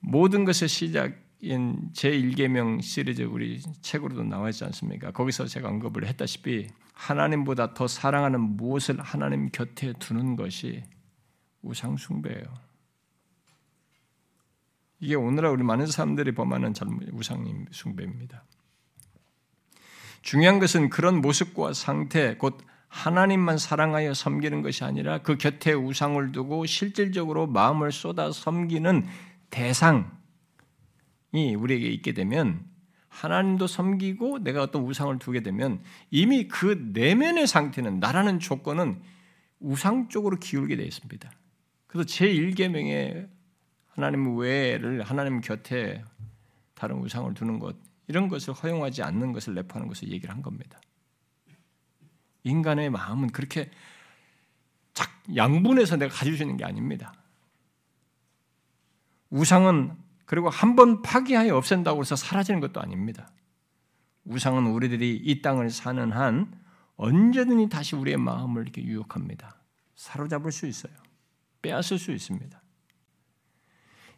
모든 0.00 0.44
것의 0.44 0.68
시작인 0.68 1.92
제1계명 1.92 2.82
시리즈 2.82 3.22
우리 3.22 3.60
책으로도 3.82 4.24
나와 4.24 4.48
있지 4.48 4.64
않습니까? 4.64 5.12
거기서 5.12 5.46
제가 5.46 5.68
언급을 5.68 6.06
했다시피 6.06 6.68
하나님보다 6.94 7.74
더 7.74 7.86
사랑하는 7.86 8.40
무엇을 8.40 9.00
하나님 9.00 9.50
곁에 9.50 9.92
두는 9.98 10.34
것이 10.34 10.82
우상 11.62 11.96
숭배예요. 11.96 12.65
이게 15.00 15.14
오늘날 15.14 15.52
우리 15.52 15.62
많은 15.62 15.86
사람들이 15.86 16.32
범하는 16.32 16.72
우상 17.12 17.66
숭배입니다. 17.70 18.44
중요한 20.22 20.58
것은 20.58 20.90
그런 20.90 21.20
모습과 21.20 21.72
상태, 21.72 22.36
곧 22.36 22.58
하나님만 22.88 23.58
사랑하여 23.58 24.14
섬기는 24.14 24.62
것이 24.62 24.84
아니라 24.84 25.18
그 25.18 25.36
곁에 25.36 25.72
우상을 25.72 26.32
두고 26.32 26.66
실질적으로 26.66 27.46
마음을 27.46 27.92
쏟아 27.92 28.32
섬기는 28.32 29.06
대상이 29.50 30.04
우리에게 31.56 31.88
있게 31.88 32.12
되면 32.12 32.64
하나님도 33.08 33.66
섬기고 33.66 34.40
내가 34.40 34.62
어떤 34.62 34.82
우상을 34.82 35.18
두게 35.18 35.42
되면 35.42 35.82
이미 36.10 36.48
그 36.48 36.90
내면의 36.92 37.46
상태는 37.46 38.00
나라는 38.00 38.40
조건은 38.40 39.00
우상 39.60 40.08
쪽으로 40.08 40.38
기울게 40.38 40.76
되어 40.76 40.86
있습니다. 40.86 41.30
그래서 41.86 42.06
제1계명에 42.08 43.28
하나님 43.96 44.36
외를 44.36 45.02
하나님 45.02 45.40
곁에 45.40 46.04
다른 46.74 46.98
우상을 46.98 47.32
두는 47.34 47.58
것 47.58 47.76
이런 48.06 48.28
것을 48.28 48.52
허용하지 48.52 49.02
않는 49.02 49.32
것을 49.32 49.54
내포하는 49.54 49.88
것을 49.88 50.10
얘기를 50.10 50.32
한 50.32 50.42
겁니다. 50.42 50.78
인간의 52.44 52.90
마음은 52.90 53.30
그렇게 53.30 53.70
양분해서 55.34 55.96
내가 55.96 56.14
가질 56.14 56.36
수 56.36 56.42
있는 56.42 56.56
게 56.56 56.64
아닙니다. 56.64 57.12
우상은 59.30 59.96
그리고 60.26 60.50
한 60.50 60.76
번 60.76 61.02
파기하여 61.02 61.56
없앤다고 61.56 62.00
해서 62.02 62.16
사라지는 62.16 62.60
것도 62.60 62.80
아닙니다. 62.80 63.30
우상은 64.24 64.66
우리들이 64.66 65.16
이 65.16 65.42
땅을 65.42 65.70
사는 65.70 66.12
한 66.12 66.52
언제든지 66.96 67.68
다시 67.68 67.96
우리의 67.96 68.18
마음을 68.18 68.62
이렇게 68.62 68.82
유혹합니다. 68.82 69.56
사로잡을 69.96 70.52
수 70.52 70.66
있어요. 70.66 70.92
빼앗을 71.62 71.98
수 71.98 72.12
있습니다. 72.12 72.60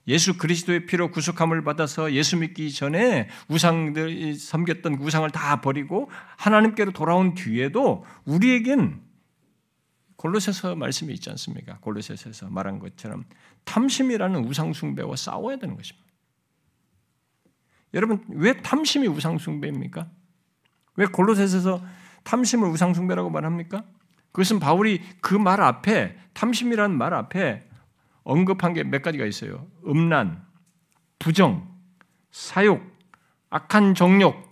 예수 0.09 0.39
그리스도의 0.39 0.87
피로 0.87 1.11
구속함을 1.11 1.63
받아서 1.63 2.13
예수 2.13 2.39
믿기 2.39 2.73
전에 2.73 3.29
우상들 3.49 4.35
섬겼던 4.35 4.95
우상을 4.95 5.31
다 5.31 5.61
버리고 5.61 6.11
하나님께로 6.39 6.93
돌아온 6.93 7.35
뒤에도 7.35 8.05
우리에겐 8.25 9.03
골로새서 10.17 10.75
말씀이 10.75 11.13
있지 11.15 11.31
않습니까? 11.31 11.79
골로새서에서 11.81 12.49
말한 12.49 12.79
것처럼 12.81 13.25
탐심이라는 13.65 14.45
우상 14.47 14.73
숭배와 14.73 15.15
싸워야 15.15 15.59
되는 15.59 15.77
것입니다. 15.77 16.09
여러분 17.95 18.25
왜 18.29 18.61
탐심이 18.61 19.07
우상 19.07 19.39
숭배입니까? 19.39 20.09
왜 20.97 21.07
골로새서에서 21.07 21.85
탐심을 22.25 22.69
우상 22.69 22.95
숭배라고 22.95 23.31
말합니까? 23.31 23.85
그것은 24.33 24.59
바울이 24.59 25.03
그 25.21 25.35
말 25.37 25.61
앞에 25.61 26.17
탐심이라는 26.33 26.97
말 26.97 27.15
앞에 27.15 27.68
언급한 28.29 28.75
게 28.75 28.85
몇 28.85 29.01
가지가 29.01 29.25
있어요. 29.25 29.67
음란, 29.87 30.47
부정, 31.19 31.67
사욕, 32.31 32.83
악한 33.49 33.95
정욕 33.95 34.49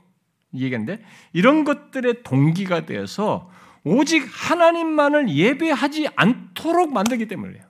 얘기인데 0.55 1.05
이런 1.35 1.64
것들의 1.64 2.22
동기가 2.22 2.87
되어서 2.87 3.51
오직 3.85 4.27
하나님만을 4.27 5.29
예배하지 5.29 6.09
않도록 6.16 6.93
만들기 6.93 7.29
때문이에요. 7.29 7.66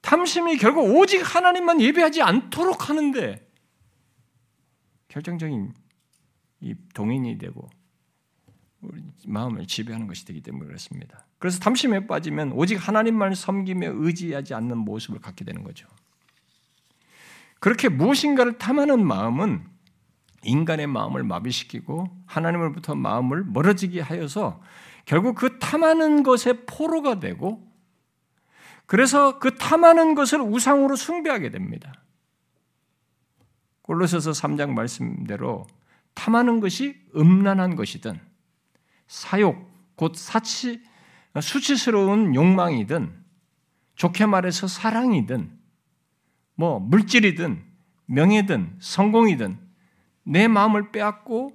탐심이 0.00 0.56
결국 0.56 0.96
오직 0.96 1.18
하나님만 1.18 1.82
예배하지 1.82 2.22
않도록 2.22 2.88
하는데 2.88 3.46
결정적인 5.08 5.74
이 6.60 6.74
동인이 6.94 7.36
되고 7.36 7.68
우리 8.80 9.02
마음을 9.26 9.66
지배하는 9.66 10.06
것이 10.06 10.24
되기 10.24 10.40
때문에 10.40 10.66
그렇습니다. 10.66 11.25
그래서 11.38 11.58
탐심에 11.60 12.06
빠지면 12.06 12.52
오직 12.52 12.76
하나님만 12.76 13.34
섬기며 13.34 13.90
의지하지 13.94 14.54
않는 14.54 14.78
모습을 14.78 15.20
갖게 15.20 15.44
되는 15.44 15.62
거죠. 15.62 15.86
그렇게 17.60 17.88
무엇인가를 17.88 18.58
탐하는 18.58 19.04
마음은 19.06 19.64
인간의 20.44 20.86
마음을 20.86 21.24
마비시키고 21.24 22.08
하나님으로부터 22.26 22.94
마음을 22.94 23.44
멀어지게 23.44 24.00
하여서 24.00 24.62
결국 25.04 25.34
그 25.36 25.58
탐하는 25.58 26.22
것의 26.22 26.66
포로가 26.66 27.20
되고 27.20 27.66
그래서 28.86 29.38
그 29.38 29.56
탐하는 29.56 30.14
것을 30.14 30.40
우상으로 30.40 30.96
숭배하게 30.96 31.50
됩니다. 31.50 31.92
골로새서 33.82 34.30
3장 34.32 34.70
말씀대로 34.70 35.66
탐하는 36.14 36.60
것이 36.60 37.00
음란한 37.14 37.76
것이든 37.76 38.20
사욕, 39.06 39.70
곧 39.96 40.16
사치, 40.16 40.82
수치스러운 41.40 42.34
욕망이든 42.34 43.12
좋게 43.96 44.26
말해서 44.26 44.66
사랑이든 44.66 45.50
뭐 46.54 46.78
물질이든 46.78 47.62
명예든 48.06 48.76
성공이든 48.78 49.58
내 50.24 50.48
마음을 50.48 50.90
빼앗고 50.90 51.52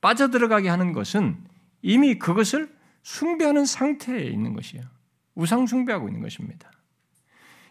빠져들어가게 0.00 0.68
하는 0.68 0.92
것은 0.92 1.36
이미 1.82 2.18
그것을 2.18 2.72
숭배하는 3.02 3.64
상태에 3.64 4.24
있는 4.24 4.54
것이에요. 4.54 4.84
우상 5.34 5.66
숭배하고 5.66 6.08
있는 6.08 6.20
것입니다. 6.20 6.70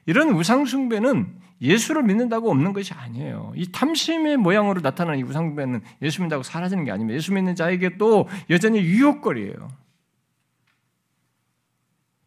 이런 0.06 0.30
우상 0.30 0.66
숭배는 0.66 1.36
예수를 1.62 2.04
믿는다고 2.04 2.50
없는 2.50 2.72
것이 2.74 2.94
아니에요. 2.94 3.52
이 3.56 3.72
탐심의 3.72 4.38
모양으로 4.38 4.82
나타나는 4.82 5.20
이 5.20 5.24
우상 5.24 5.50
숭배는 5.50 5.82
예수 6.02 6.22
믿는다고 6.22 6.44
사라지는 6.44 6.86
게 6.86 6.92
아닙니다. 6.92 7.16
예수 7.16 7.34
믿는 7.34 7.56
자에게 7.56 7.98
또 7.98 8.28
여전히 8.50 8.80
유혹거리예요. 8.80 9.68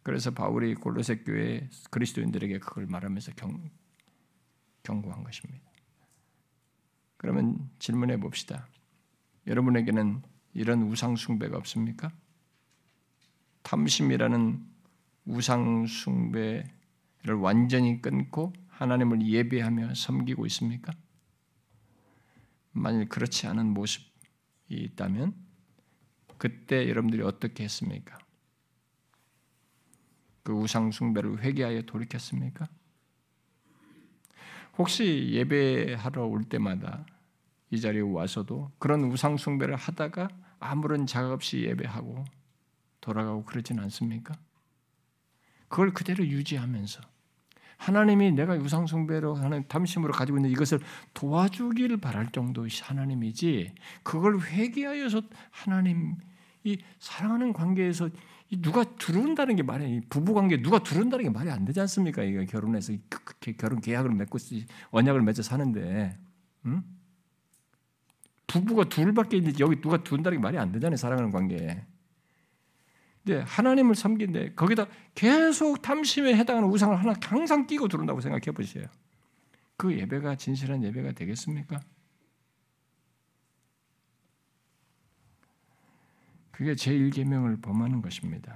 그래서 0.03 0.30
바울이 0.30 0.74
골로새 0.74 1.18
교회 1.18 1.68
그리스도인들에게 1.90 2.59
그걸 2.59 2.86
말하면서 2.86 3.32
경, 3.32 3.70
경고한 4.82 5.22
것입니다. 5.24 5.70
그러면 7.16 7.70
질문해 7.78 8.18
봅시다. 8.18 8.66
여러분에게는 9.46 10.22
이런 10.55 10.82
우상 10.82 11.16
숭배가 11.16 11.57
없습니까? 11.59 12.11
탐심이라는 13.62 14.66
우상 15.26 15.86
숭배를 15.86 17.34
완전히 17.40 18.01
끊고 18.01 18.53
하나님을 18.68 19.26
예배하며 19.26 19.94
섬기고 19.94 20.46
있습니까? 20.46 20.92
만일 22.72 23.09
그렇지 23.09 23.46
않은 23.48 23.66
모습이 23.74 24.09
있다면 24.70 25.34
그때 26.38 26.88
여러분들이 26.88 27.22
어떻게 27.22 27.64
했습니까? 27.64 28.18
그 30.43 30.53
우상 30.53 30.91
숭배를 30.91 31.43
회개하여 31.43 31.82
돌이켰습니까? 31.82 32.68
혹시 34.78 35.30
예배하러 35.32 36.26
올 36.26 36.45
때마다 36.45 37.05
이 37.70 37.80
자리에 37.80 38.01
와서도 38.01 38.70
그런 38.78 39.05
우상 39.05 39.36
숭배를 39.36 39.76
하다가 39.76 40.28
아무런 40.59 41.07
자각 41.07 41.32
없이 41.32 41.62
예배하고 41.62 42.24
돌아가고 43.01 43.45
그러진 43.45 43.78
않습니까? 43.78 44.34
그걸 45.68 45.93
그대로 45.93 46.24
유지하면서 46.24 47.01
하나님이 47.76 48.32
내가 48.32 48.55
우상 48.55 48.86
숭배로 48.86 49.34
하는 49.34 49.66
탐심으로 49.66 50.12
가지고 50.12 50.38
있는 50.38 50.51
이것을 50.51 50.80
도와주기를 51.14 51.97
바랄 51.97 52.30
정도의 52.30 52.68
하나님이지 52.82 53.74
그걸 54.03 54.38
회개하여서 54.38 55.22
하나님 55.51 56.16
이 56.62 56.78
사랑하는 56.99 57.55
관계에서 57.55 58.11
누가 58.57 58.84
들어온다는 58.96 59.57
게 59.57 59.62
말이 59.62 60.01
부부 60.09 60.34
관계 60.34 60.61
누가 60.61 60.82
들어온다는 60.82 61.24
게 61.24 61.30
말이 61.30 61.51
안 61.51 61.64
되지 61.64 61.80
않습니까? 61.80 62.22
이거 62.24 62.44
결혼해서 62.44 62.92
결혼 63.59 63.80
계약을 63.80 64.11
맺고 64.11 64.38
언약을 64.90 65.22
맺어 65.22 65.42
사는데 65.42 66.18
응? 66.66 66.82
부부가 68.46 68.88
둘밖에 68.88 69.36
있는데 69.36 69.59
여기 69.61 69.80
누가 69.80 70.03
두다는 70.03 70.38
게 70.38 70.42
말이 70.42 70.59
안 70.59 70.72
되잖아요. 70.72 70.96
사랑하는 70.96 71.30
관계에. 71.30 71.84
근데 73.22 73.40
하나님을 73.42 73.94
섬긴데 73.94 74.55
거기다 74.55 74.86
계속 75.14 75.82
탐심에 75.82 76.34
해당하는 76.34 76.68
우상을 76.68 76.98
하나 76.98 77.14
항상 77.22 77.66
끼고 77.66 77.86
들어온다고 77.86 78.20
생각해 78.20 78.51
보세요. 78.53 78.86
그 79.76 79.96
예배가 79.96 80.34
진실한 80.34 80.82
예배가 80.82 81.12
되겠습니까? 81.12 81.80
그게 86.61 86.74
제1계명을 86.74 87.62
범하는 87.62 88.02
것입니다. 88.02 88.54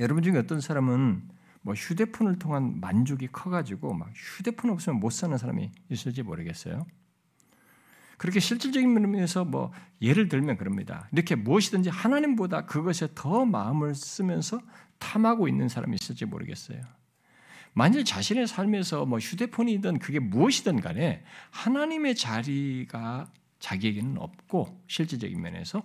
여러분 0.00 0.22
중에 0.22 0.36
어떤 0.36 0.60
사람은 0.60 1.22
뭐 1.62 1.72
휴대폰을 1.72 2.38
통한 2.38 2.78
만족이 2.78 3.28
커가지고 3.28 3.94
막 3.94 4.10
휴대폰 4.14 4.72
없으면 4.72 5.00
못 5.00 5.08
사는 5.08 5.38
사람이 5.38 5.72
있을지 5.88 6.22
모르겠어요. 6.22 6.86
그렇게 8.18 8.38
실질적인 8.38 8.92
면에서 8.92 9.46
뭐 9.46 9.72
예를 10.02 10.28
들면 10.28 10.58
그럽니다. 10.58 11.08
이렇게 11.10 11.36
무엇이든지 11.36 11.88
하나님보다 11.88 12.66
그것에 12.66 13.08
더 13.14 13.46
마음을 13.46 13.94
쓰면서 13.94 14.60
탐하고 14.98 15.48
있는 15.48 15.70
사람이 15.70 15.96
있을지 15.98 16.26
모르겠어요. 16.26 16.82
만일 17.72 18.04
자신의 18.04 18.46
삶에서 18.46 19.06
뭐 19.06 19.18
휴대폰이든 19.18 20.00
그게 20.00 20.18
무엇이든 20.18 20.82
간에 20.82 21.24
하나님의 21.48 22.14
자리가 22.14 23.32
자기에게는 23.58 24.18
없고 24.18 24.82
실질적인 24.86 25.40
면에서 25.40 25.82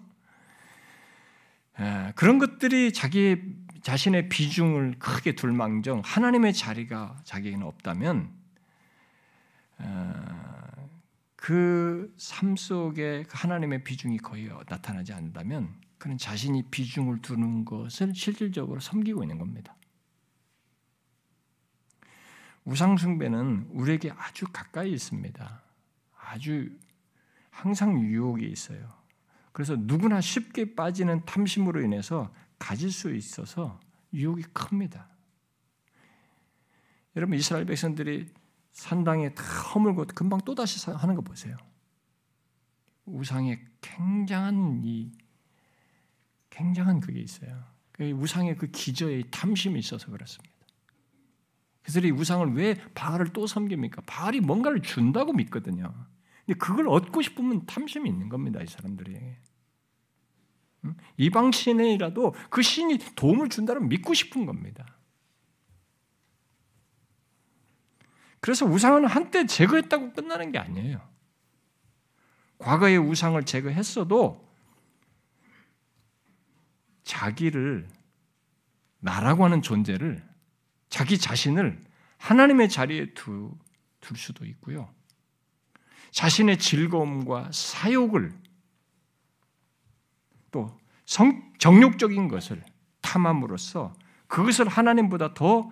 그런 2.15 2.39
것들이 2.39 2.93
자기 2.93 3.41
자신의 3.81 4.29
비중을 4.29 4.95
크게 4.99 5.33
둘망정 5.35 6.01
하나님의 6.03 6.53
자리가 6.53 7.21
자기에게는 7.23 7.65
없다면 7.65 8.31
그 11.35 12.13
삶 12.17 12.55
속에 12.55 13.23
그 13.23 13.37
하나님의 13.37 13.83
비중이 13.83 14.17
거의 14.19 14.49
나타나지 14.69 15.13
않는다면 15.13 15.73
그는 15.97 16.17
자신이 16.17 16.63
비중을 16.69 17.21
두는 17.21 17.65
것을 17.65 18.13
실질적으로 18.13 18.79
섬기고 18.79 19.23
있는 19.23 19.37
겁니다. 19.37 19.75
우상숭배는 22.65 23.67
우리에게 23.71 24.11
아주 24.11 24.45
가까이 24.51 24.91
있습니다. 24.93 25.61
아주 26.17 26.69
항상 27.49 27.99
유혹이 27.99 28.45
있어요. 28.47 29.02
그래서 29.53 29.75
누구나 29.77 30.19
쉽게 30.19 30.75
빠지는 30.75 31.23
탐심으로 31.25 31.81
인해서 31.81 32.33
가질 32.59 32.91
수 32.91 33.13
있어서 33.15 33.79
유혹이 34.13 34.43
큽니다. 34.51 35.07
여러분 37.15 37.37
이스라엘 37.37 37.65
백성들이 37.65 38.29
산당에 38.71 39.33
다 39.35 39.43
허물고 39.43 40.07
금방 40.15 40.41
또 40.43 40.55
다시 40.55 40.89
하는 40.89 41.15
거 41.15 41.21
보세요. 41.21 41.55
우상의 43.05 43.63
굉장한 43.81 44.81
이 44.83 45.11
굉장한 46.49 46.99
그게 46.99 47.19
있어요. 47.21 47.63
그 47.91 48.09
우상의 48.09 48.57
그 48.57 48.67
기저에 48.67 49.23
탐심이 49.29 49.77
있어서 49.79 50.09
그렇습니다. 50.09 50.53
그래서 51.83 51.99
이 51.99 52.11
우상을 52.11 52.53
왜 52.55 52.75
바알을 52.95 53.33
또 53.33 53.45
섬깁니까? 53.45 54.01
바알이 54.07 54.39
뭔가를 54.39 54.81
준다고 54.81 55.33
믿거든요. 55.33 55.93
그걸 56.59 56.89
얻고 56.89 57.21
싶으면 57.21 57.65
탐심이 57.65 58.09
있는 58.09 58.29
겁니다, 58.29 58.61
이 58.61 58.67
사람들이. 58.67 59.17
이방 61.17 61.51
신이라도 61.51 62.35
그 62.49 62.61
신이 62.61 62.97
도움을 63.15 63.49
준다면 63.49 63.87
믿고 63.87 64.13
싶은 64.13 64.45
겁니다. 64.45 64.85
그래서 68.41 68.65
우상은 68.65 69.05
한때 69.05 69.45
제거했다고 69.45 70.11
끝나는 70.11 70.51
게 70.51 70.57
아니에요. 70.57 70.99
과거의 72.57 72.97
우상을 72.97 73.41
제거했어도 73.45 74.45
자기를 77.03 77.87
나라고 78.99 79.45
하는 79.45 79.61
존재를 79.61 80.27
자기 80.89 81.17
자신을 81.17 81.81
하나님의 82.17 82.69
자리에 82.69 83.13
두, 83.13 83.57
둘 83.99 84.17
수도 84.17 84.45
있고요. 84.45 84.93
자신의 86.13 86.59
즐거움과 86.59 87.49
사욕을 87.51 88.31
또 90.51 90.79
성, 91.05 91.51
정욕적인 91.57 92.27
것을 92.27 92.63
탐함으로써 93.01 93.93
그것을 94.27 94.67
하나님보다 94.67 95.33
더 95.33 95.71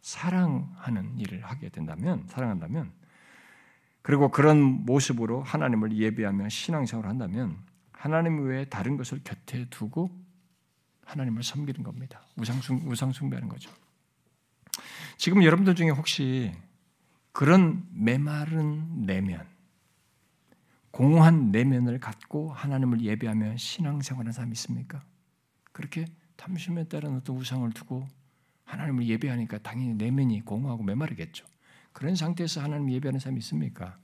사랑하는 0.00 1.18
일을 1.18 1.44
하게 1.44 1.68
된다면, 1.68 2.26
사랑한다면, 2.28 2.90
그리고 4.00 4.30
그런 4.30 4.58
모습으로 4.58 5.42
하나님을 5.42 5.96
예배하며 5.96 6.48
신앙생활을 6.48 7.08
한다면 7.08 7.56
하나님 7.92 8.44
외에 8.44 8.64
다른 8.64 8.96
것을 8.96 9.20
곁에 9.22 9.66
두고 9.70 10.10
하나님을 11.04 11.42
섬기는 11.42 11.84
겁니다. 11.84 12.22
우상숭, 12.36 12.88
우상숭배하는 12.90 13.48
거죠. 13.48 13.70
지금 15.18 15.44
여러분들 15.44 15.74
중에 15.74 15.90
혹시 15.90 16.52
그런 17.32 17.86
메마른 17.92 19.06
내면, 19.06 19.46
공허한 20.90 21.50
내면을 21.50 21.98
갖고 21.98 22.52
하나님을 22.52 23.00
예배하며 23.00 23.56
신앙생활하는 23.56 24.32
사람이 24.32 24.52
있습니까? 24.52 25.02
그렇게 25.72 26.04
탐심에 26.36 26.84
따른 26.84 27.16
어떤 27.16 27.36
우상을 27.36 27.70
두고 27.72 28.06
하나님을 28.64 29.06
예배하니까 29.06 29.58
당연히 29.58 29.94
내면이 29.94 30.44
공허하고 30.44 30.82
메마르겠죠. 30.82 31.46
그런 31.92 32.14
상태에서 32.14 32.62
하나님 32.62 32.90
예배하는 32.90 33.20
사람이 33.20 33.38
있습니까? 33.38 33.98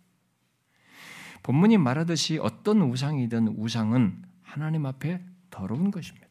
본문이 1.42 1.78
말하듯이 1.78 2.38
어떤 2.38 2.82
우상이든 2.82 3.48
우상은 3.48 4.22
하나님 4.42 4.86
앞에 4.86 5.22
더러운 5.50 5.90
것입니다. 5.90 6.26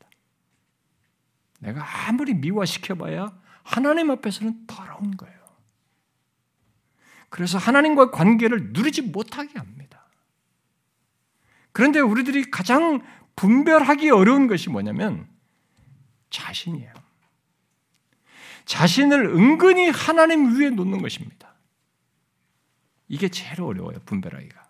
내가 1.60 2.08
아무리 2.08 2.34
미화시켜봐야 2.34 3.40
하나님 3.64 4.12
앞에서는 4.12 4.68
더러운 4.68 5.18
거예요. 5.18 5.37
그래서 7.30 7.58
하나님과 7.58 8.12
관계를 8.12 8.72
누리지 8.72 9.02
못하게 9.04 9.58
합니다. 9.60 10.06
그런데 11.72 12.00
우리들이 12.00 12.50
가장 12.50 13.02
분별하기 13.36 14.10
어려운 14.10 14.48
것이 14.48 14.70
뭐냐면 14.70 15.28
자신이에요. 16.30 16.94
자신을 18.66 19.28
은근히 19.28 19.90
하나님 19.90 20.58
위에 20.58 20.70
놓는 20.70 21.02
것입니다. 21.02 21.56
이게 23.08 23.30
제일 23.30 23.62
어려워요, 23.62 24.00
분별하기가. 24.06 24.68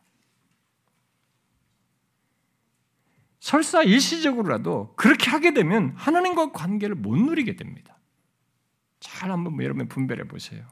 설사 3.39 3.81
일시적으로라도 3.81 4.93
그렇게 4.97 5.31
하게 5.31 5.53
되면 5.53 5.93
하나님과 5.95 6.51
관계를 6.51 6.95
못 6.95 7.15
누리게 7.15 7.55
됩니다. 7.55 7.97
잘 8.99 9.31
한번 9.31 9.53
뭐 9.55 9.63
여러분 9.63 9.87
분별해 9.87 10.25
보세요. 10.25 10.67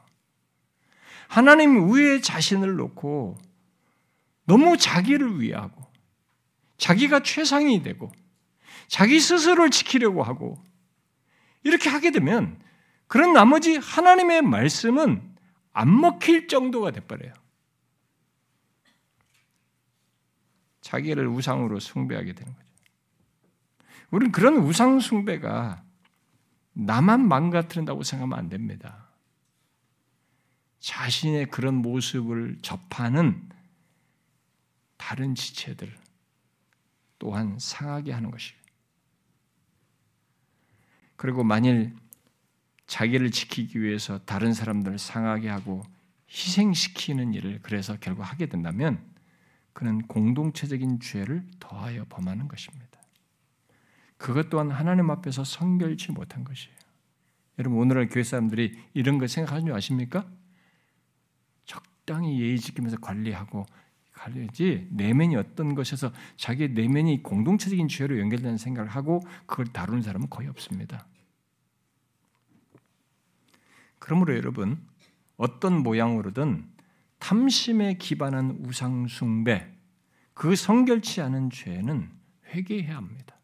하나님 1.28 1.90
위에 1.90 2.20
자신을 2.20 2.76
놓고 2.76 3.38
너무 4.44 4.76
자기를 4.76 5.40
위하고 5.40 5.84
자기가 6.78 7.22
최상이 7.22 7.82
되고 7.82 8.12
자기 8.88 9.18
스스로를 9.18 9.70
지키려고 9.70 10.22
하고 10.22 10.62
이렇게 11.62 11.88
하게 11.88 12.10
되면 12.10 12.60
그런 13.08 13.32
나머지 13.32 13.76
하나님의 13.76 14.42
말씀은 14.42 15.36
안 15.72 16.00
먹힐 16.00 16.48
정도가 16.48 16.90
돼버려요. 16.92 17.32
자기를 20.80 21.26
우상으로 21.26 21.80
숭배하게 21.80 22.32
되는 22.32 22.54
거죠. 22.54 22.66
우리는 24.10 24.30
그런 24.30 24.56
우상 24.56 25.00
숭배가 25.00 25.82
나만 26.72 27.26
망가뜨린다고 27.26 28.04
생각하면 28.04 28.38
안 28.38 28.48
됩니다. 28.48 29.05
자신의 30.86 31.46
그런 31.46 31.74
모습을 31.74 32.58
접하는 32.62 33.42
다른 34.96 35.34
지체들, 35.34 35.92
또한 37.18 37.58
상하게 37.58 38.12
하는 38.12 38.30
것이에요. 38.30 38.60
그리고 41.16 41.42
만일 41.42 41.96
자기를 42.86 43.32
지키기 43.32 43.82
위해서 43.82 44.20
다른 44.26 44.52
사람들을 44.52 45.00
상하게 45.00 45.48
하고 45.48 45.82
희생시키는 46.30 47.34
일을 47.34 47.58
그래서 47.62 47.96
결국 48.00 48.22
하게 48.22 48.46
된다면 48.46 49.04
그는 49.72 50.06
공동체적인 50.06 51.00
죄를 51.00 51.44
더하여 51.58 52.04
범하는 52.08 52.46
것입니다. 52.46 52.86
그것 54.18 54.50
또한 54.50 54.70
하나님 54.70 55.10
앞에서 55.10 55.42
성결치 55.42 56.12
못한 56.12 56.44
것이에요. 56.44 56.76
여러분 57.58 57.80
오늘날 57.80 58.08
교회 58.08 58.22
사람들이 58.22 58.78
이런 58.94 59.18
거 59.18 59.26
생각하는 59.26 59.66
줄 59.66 59.74
아십니까? 59.74 60.30
적당히 62.06 62.40
예의 62.40 62.58
지키면서 62.58 62.98
관리하고 62.98 63.66
갈려지 64.12 64.88
내면이 64.92 65.36
어떤 65.36 65.74
것에서 65.74 66.12
자기 66.36 66.68
내면이 66.68 67.22
공동체적인 67.22 67.88
죄로 67.88 68.18
연결되는 68.18 68.56
생각을 68.56 68.88
하고 68.88 69.20
그걸 69.44 69.66
다루는 69.66 70.02
사람은 70.02 70.30
거의 70.30 70.48
없습니다. 70.48 71.06
그러므로 73.98 74.34
여러분 74.36 74.80
어떤 75.36 75.82
모양으로든 75.82 76.70
탐심에 77.18 77.94
기반한 77.94 78.62
우상 78.64 79.08
숭배 79.08 79.68
그 80.32 80.54
성결치 80.54 81.20
않은 81.22 81.50
죄는 81.50 82.10
회개해야 82.46 82.96
합니다. 82.96 83.36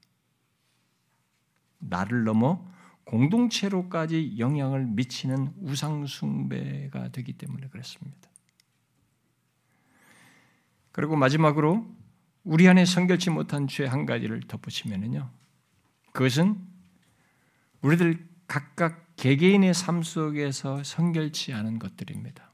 나를 1.79 2.25
넘어 2.25 2.65
공동체로까지 3.05 4.37
영향을 4.39 4.87
미치는 4.87 5.53
우상 5.61 6.07
숭배가 6.07 7.09
되기 7.09 7.33
때문에 7.33 7.67
그렇습니다. 7.69 8.32
그리고 10.93 11.17
마지막으로 11.17 11.87
우리 12.45 12.69
안에 12.69 12.85
성결치 12.85 13.31
못한 13.31 13.67
죄 13.67 13.87
한 13.87 14.07
가지를 14.07 14.41
덧붙이면요. 14.43 15.31
그것은 16.13 16.59
우리들 17.81 18.27
각각 18.47 19.17
개개인의 19.17 19.75
삶 19.75 20.03
속에서 20.03 20.83
성결치 20.83 21.53
않은 21.53 21.79
것들입니다. 21.79 22.51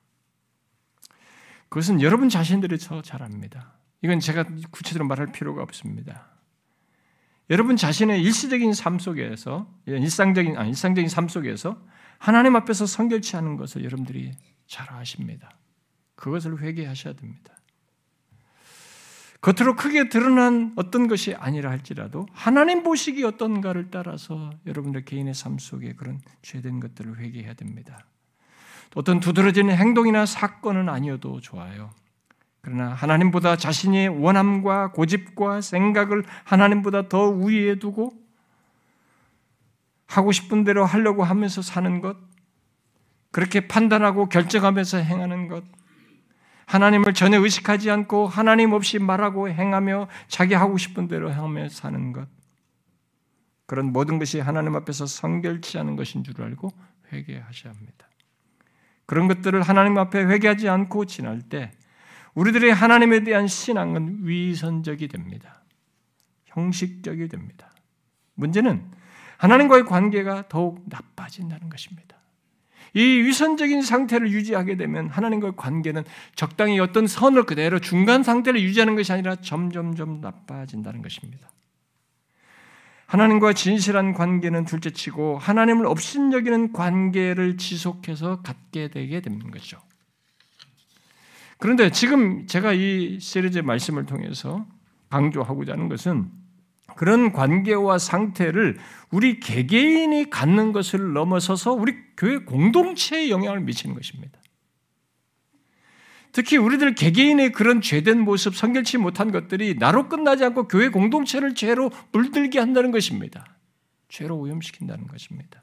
그것은 1.68 2.00
여러분 2.00 2.28
자신들이 2.28 2.78
잘 2.78 3.22
압니다. 3.22 3.74
이건 4.02 4.20
제가 4.20 4.44
구체적으로 4.70 5.08
말할 5.08 5.32
필요가 5.32 5.62
없습니다. 5.62 6.28
여러분 7.50 7.76
자신의 7.76 8.22
일시적인 8.22 8.74
삶 8.74 8.98
속에서 8.98 9.72
일상적인 9.86 10.56
아 10.56 10.64
일상적인 10.64 11.08
삶 11.08 11.28
속에서 11.28 11.82
하나님 12.18 12.56
앞에서 12.56 12.86
성결치 12.86 13.36
않은 13.36 13.56
것을 13.56 13.84
여러분들이 13.84 14.32
잘 14.66 14.92
아십니다. 14.92 15.56
그것을 16.14 16.60
회개하셔야 16.60 17.14
됩니다. 17.14 17.57
겉으로 19.40 19.76
크게 19.76 20.08
드러난 20.08 20.72
어떤 20.76 21.06
것이 21.06 21.34
아니라 21.34 21.70
할지라도 21.70 22.26
하나님 22.32 22.82
보시기 22.82 23.24
어떤가를 23.24 23.90
따라서 23.90 24.50
여러분들 24.66 25.04
개인의 25.04 25.34
삶 25.34 25.58
속에 25.58 25.94
그런 25.94 26.20
죄된 26.42 26.80
것들을 26.80 27.18
회개해야 27.18 27.54
됩니다. 27.54 28.04
어떤 28.96 29.20
두드러지는 29.20 29.76
행동이나 29.76 30.26
사건은 30.26 30.88
아니어도 30.88 31.40
좋아요. 31.40 31.90
그러나 32.60 32.88
하나님보다 32.88 33.56
자신의 33.56 34.08
원함과 34.08 34.92
고집과 34.92 35.60
생각을 35.60 36.24
하나님보다 36.44 37.08
더 37.08 37.28
우위에 37.28 37.78
두고 37.78 38.12
하고 40.06 40.32
싶은 40.32 40.64
대로 40.64 40.84
하려고 40.84 41.22
하면서 41.22 41.62
사는 41.62 42.00
것, 42.00 42.16
그렇게 43.30 43.68
판단하고 43.68 44.28
결정하면서 44.28 44.98
행하는 44.98 45.48
것, 45.48 45.62
하나님을 46.68 47.14
전혀 47.14 47.40
의식하지 47.40 47.90
않고 47.90 48.26
하나님 48.26 48.72
없이 48.72 48.98
말하고 48.98 49.48
행하며 49.48 50.08
자기 50.28 50.52
하고 50.52 50.76
싶은 50.76 51.08
대로 51.08 51.32
하며 51.32 51.66
사는 51.70 52.12
것, 52.12 52.28
그런 53.64 53.90
모든 53.90 54.18
것이 54.18 54.38
하나님 54.38 54.76
앞에서 54.76 55.06
성결치 55.06 55.78
않은 55.78 55.96
것인 55.96 56.24
줄 56.24 56.42
알고 56.42 56.70
회개하셔야 57.10 57.72
합니다. 57.72 58.06
그런 59.06 59.28
것들을 59.28 59.62
하나님 59.62 59.96
앞에 59.96 60.22
회개하지 60.22 60.68
않고 60.68 61.06
지날 61.06 61.40
때 61.40 61.72
우리들의 62.34 62.72
하나님에 62.74 63.24
대한 63.24 63.46
신앙은 63.46 64.26
위선적이 64.26 65.08
됩니다. 65.08 65.62
형식적이 66.44 67.28
됩니다. 67.28 67.70
문제는 68.34 68.90
하나님과의 69.38 69.86
관계가 69.86 70.48
더욱 70.48 70.84
나빠진다는 70.86 71.70
것입니다. 71.70 72.17
이 72.94 73.00
위선적인 73.00 73.82
상태를 73.82 74.30
유지하게 74.30 74.76
되면 74.76 75.08
하나님과의 75.08 75.54
관계는 75.56 76.04
적당히 76.34 76.80
어떤 76.80 77.06
선을 77.06 77.44
그대로 77.44 77.78
중간 77.78 78.22
상태를 78.22 78.60
유지하는 78.62 78.96
것이 78.96 79.12
아니라 79.12 79.36
점점점 79.36 80.20
나빠진다는 80.20 81.02
것입니다. 81.02 81.50
하나님과 83.06 83.54
진실한 83.54 84.12
관계는 84.12 84.66
둘째치고 84.66 85.38
하나님을 85.38 85.86
업신여기는 85.86 86.72
관계를 86.72 87.56
지속해서 87.56 88.42
갖게 88.42 88.88
되게 88.88 89.20
되는 89.20 89.50
거죠. 89.50 89.78
그런데 91.56 91.90
지금 91.90 92.46
제가 92.46 92.72
이 92.74 93.18
시리즈 93.18 93.58
말씀을 93.58 94.04
통해서 94.04 94.66
강조하고자 95.08 95.72
하는 95.72 95.88
것은 95.88 96.30
그런 96.98 97.30
관계와 97.30 97.98
상태를 97.98 98.76
우리 99.12 99.38
개개인이 99.38 100.30
갖는 100.30 100.72
것을 100.72 101.12
넘어서서 101.12 101.72
우리 101.72 101.94
교회 102.16 102.38
공동체에 102.38 103.30
영향을 103.30 103.60
미치는 103.60 103.94
것입니다. 103.94 104.40
특히 106.32 106.56
우리들 106.56 106.96
개개인의 106.96 107.52
그런 107.52 107.80
죄된 107.80 108.18
모습, 108.18 108.56
성결치 108.56 108.98
못한 108.98 109.30
것들이 109.30 109.76
나로 109.78 110.08
끝나지 110.08 110.44
않고 110.44 110.66
교회 110.66 110.88
공동체를 110.88 111.54
죄로 111.54 111.92
물들게 112.10 112.58
한다는 112.58 112.90
것입니다. 112.90 113.56
죄로 114.08 114.36
오염시킨다는 114.36 115.06
것입니다. 115.06 115.62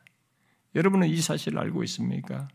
여러분은 0.73 1.09
이 1.09 1.17
사실을 1.17 1.59
알고 1.59 1.83
있습니까? 1.83 2.47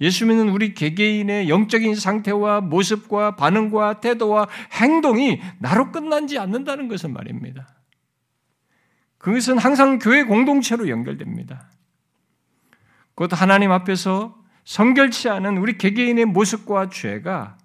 예수 0.00 0.26
믿는 0.26 0.48
우리 0.48 0.74
개개인의 0.74 1.48
영적인 1.48 1.94
상태와 1.94 2.60
모습과 2.60 3.36
반응과 3.36 4.00
태도와 4.00 4.48
행동이 4.72 5.40
나로 5.60 5.92
끝나지 5.92 6.40
않는다는 6.40 6.88
것은 6.88 7.12
말입니다. 7.12 7.76
그것은 9.26 9.58
항상 9.58 9.98
교회 9.98 10.22
공동체로 10.22 10.88
연결됩니다. 10.88 11.68
곧 13.16 13.28
하나님 13.32 13.72
앞에서 13.72 14.40
성결치 14.64 15.28
않은 15.28 15.56
우리 15.56 15.76
개개인의 15.78 16.26
모습과 16.26 16.90
죄가 16.90 17.58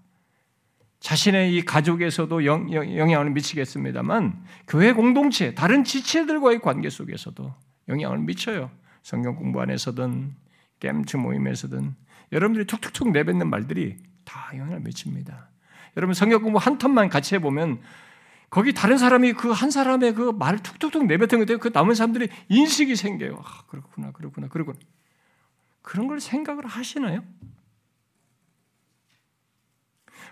자신의 1.02 1.56
이 1.56 1.64
가족에서도 1.64 2.46
영, 2.46 2.74
영향을 2.74 3.30
미치겠습니다만 3.30 4.44
교회 4.66 4.92
공동체, 4.92 5.54
다른 5.54 5.84
지체들과의 5.84 6.62
관계 6.62 6.90
속에서도 6.90 7.54
영향을 7.90 8.18
미쳐요. 8.18 8.72
성경 9.04 9.36
공부 9.36 9.62
안에서든 9.62 10.34
겜츠 10.80 11.18
모임에서든 11.18 11.94
여러분들이 12.32 12.66
툭툭툭 12.66 13.12
내뱉는 13.12 13.48
말들이 13.48 13.98
다 14.26 14.50
영향을 14.56 14.80
미칩니다. 14.80 15.52
여러분 15.96 16.16
성경 16.16 16.42
공부 16.42 16.58
한 16.58 16.80
턴만 16.80 17.10
같이 17.10 17.36
해보면 17.36 17.82
거기 18.52 18.74
다른 18.74 18.98
사람이 18.98 19.34
그 19.34 19.52
한 19.54 19.72
사람의 19.72 20.14
그 20.14 20.32
말을 20.32 20.60
툭툭툭 20.60 21.06
내뱉은 21.06 21.44
것에 21.44 21.58
그 21.58 21.72
남은 21.74 21.96
사람들이 21.96 22.28
인식이 22.50 22.96
생겨요. 22.96 23.42
아, 23.44 23.64
그렇구나, 23.68 24.12
그렇구나, 24.12 24.50
그렇구나. 24.50 24.78
그런 25.82 26.08
걸 26.08 26.20
생각을 26.20 26.68
하시나요? 26.68 27.24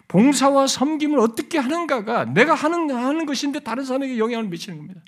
봉사와 0.10 0.68
섬김을 0.68 1.18
어떻게 1.20 1.58
하는가가 1.60 2.26
내가 2.26 2.56
하는, 2.56 2.92
하는 2.92 3.26
것인데 3.26 3.62
다른 3.62 3.86
사람에게 3.86 4.18
영향을 4.18 4.50
미치는 4.50 4.80
겁니다. 4.80 5.02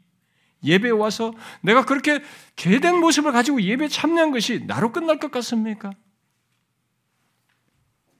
예배 0.64 0.92
와서 0.92 1.34
내가 1.62 1.86
그렇게 1.86 2.24
죄된 2.56 3.00
모습을 3.00 3.32
가지고 3.32 3.62
예배 3.62 3.90
참여한 3.90 4.32
것이 4.32 4.66
나로 4.68 4.92
끝날 4.92 5.20
것 5.20 5.32
같습니까? 5.32 5.92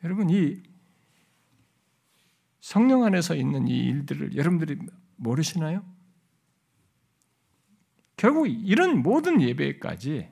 여러분 0.04 0.30
이 0.30 0.62
성령 2.62 3.04
안에서 3.04 3.36
있는 3.36 3.68
이 3.68 3.78
일들을 3.88 4.36
여러분들이 4.38 4.78
모르시나요? 5.18 5.84
결국 8.16 8.48
이런 8.48 9.02
모든 9.02 9.42
예배까지 9.42 10.30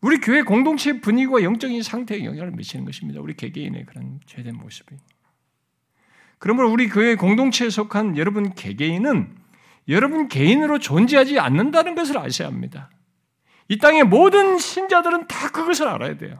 우리 0.00 0.18
교회 0.18 0.42
공동체 0.42 1.00
분위기와 1.00 1.42
영적인 1.42 1.82
상태에 1.82 2.24
영향을 2.24 2.52
미치는 2.52 2.86
것입니다. 2.86 3.20
우리 3.20 3.34
개개인의 3.34 3.84
그런 3.84 4.18
죄된 4.24 4.56
모습이. 4.56 4.96
그러므로 6.38 6.72
우리 6.72 6.88
교회 6.88 7.16
공동체에 7.16 7.68
속한 7.68 8.16
여러분 8.16 8.54
개개인은 8.54 9.36
여러분 9.88 10.28
개인으로 10.28 10.78
존재하지 10.78 11.38
않는다는 11.38 11.94
것을 11.94 12.16
아셔야 12.16 12.48
합니다. 12.48 12.90
이 13.68 13.76
땅의 13.76 14.04
모든 14.04 14.56
신자들은 14.56 15.28
다 15.28 15.50
그것을 15.50 15.86
알아야 15.86 16.16
돼요. 16.16 16.38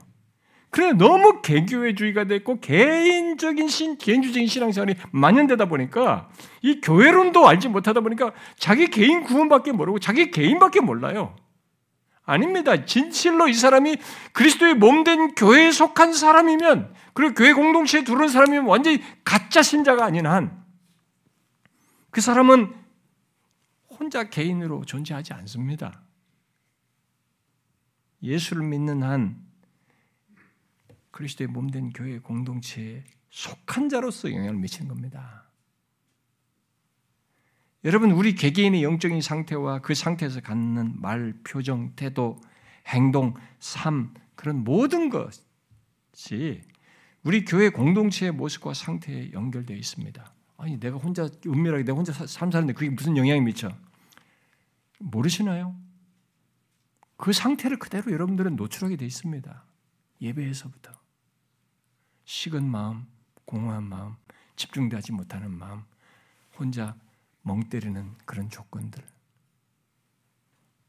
그래 0.70 0.92
너무 0.92 1.42
개교회주의가 1.42 2.24
됐고 2.24 2.60
개인적인 2.60 3.68
신 3.68 3.98
개인주의적인 3.98 4.46
신앙생활이 4.46 4.94
만연되다 5.10 5.66
보니까 5.66 6.28
이 6.62 6.80
교회론도 6.80 7.46
알지 7.46 7.68
못하다 7.68 8.00
보니까 8.00 8.32
자기 8.56 8.86
개인 8.86 9.24
구원밖에 9.24 9.72
모르고 9.72 9.98
자기 9.98 10.30
개인밖에 10.30 10.80
몰라요. 10.80 11.34
아닙니다. 12.24 12.84
진실로 12.84 13.48
이 13.48 13.54
사람이 13.54 13.96
그리스도의 14.32 14.74
몸된 14.74 15.34
교회에 15.34 15.72
속한 15.72 16.12
사람이면 16.12 16.94
그리고 17.14 17.34
교회 17.34 17.52
공동체에 17.52 18.04
들어온 18.04 18.28
사람이면 18.28 18.66
완전히 18.66 19.02
가짜 19.24 19.62
신자가 19.62 20.04
아닌 20.04 20.26
한 20.26 20.60
그 22.10 22.20
사람은 22.20 22.74
혼자 23.88 24.28
개인으로 24.28 24.84
존재하지 24.84 25.32
않습니다. 25.34 26.02
예수를 28.22 28.64
믿는 28.64 29.02
한 29.02 29.49
그리스도의 31.20 31.48
몸된 31.48 31.90
교회 31.90 32.18
공동체에 32.18 33.04
속한 33.28 33.90
자로서 33.90 34.32
영향을 34.32 34.54
미치는 34.54 34.88
겁니다. 34.88 35.50
여러분 37.84 38.10
우리 38.12 38.34
개개인의 38.34 38.82
영적인 38.82 39.20
상태와 39.20 39.80
그 39.80 39.94
상태에서 39.94 40.40
갖는 40.40 40.98
말, 40.98 41.34
표정, 41.44 41.94
태도, 41.94 42.40
행동, 42.86 43.34
삶 43.58 44.14
그런 44.34 44.64
모든 44.64 45.10
것이 45.10 46.62
우리 47.22 47.44
교회 47.44 47.68
공동체의 47.68 48.32
모습과 48.32 48.72
상태에 48.72 49.30
연결되어 49.32 49.76
있습니다. 49.76 50.34
아니 50.56 50.80
내가 50.80 50.96
혼자 50.96 51.28
은밀하게 51.46 51.84
내가 51.84 51.96
혼자 51.96 52.14
삶 52.14 52.50
사는데 52.50 52.72
그게 52.72 52.88
무슨 52.88 53.14
영향이 53.18 53.42
미쳐? 53.42 53.70
모르시나요? 54.98 55.76
그 57.18 57.34
상태를 57.34 57.78
그대로 57.78 58.10
여러분들은 58.10 58.56
노출하게 58.56 58.96
되어 58.96 59.06
있습니다. 59.06 59.64
예배에서부터 60.22 60.99
식은 62.30 62.64
마음, 62.64 63.06
공허한 63.44 63.82
마음, 63.82 64.14
집중되지 64.54 65.10
못하는 65.10 65.50
마음, 65.50 65.82
혼자 66.56 66.94
멍 67.42 67.68
때리는 67.68 68.14
그런 68.24 68.48
조건들 68.48 69.02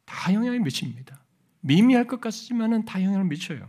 다 0.05 0.31
영향을 0.31 0.59
미칩니다. 0.59 1.19
미미할 1.61 2.05
것 2.05 2.21
같지만은 2.21 2.85
다 2.85 3.01
영향을 3.01 3.25
미쳐요. 3.25 3.67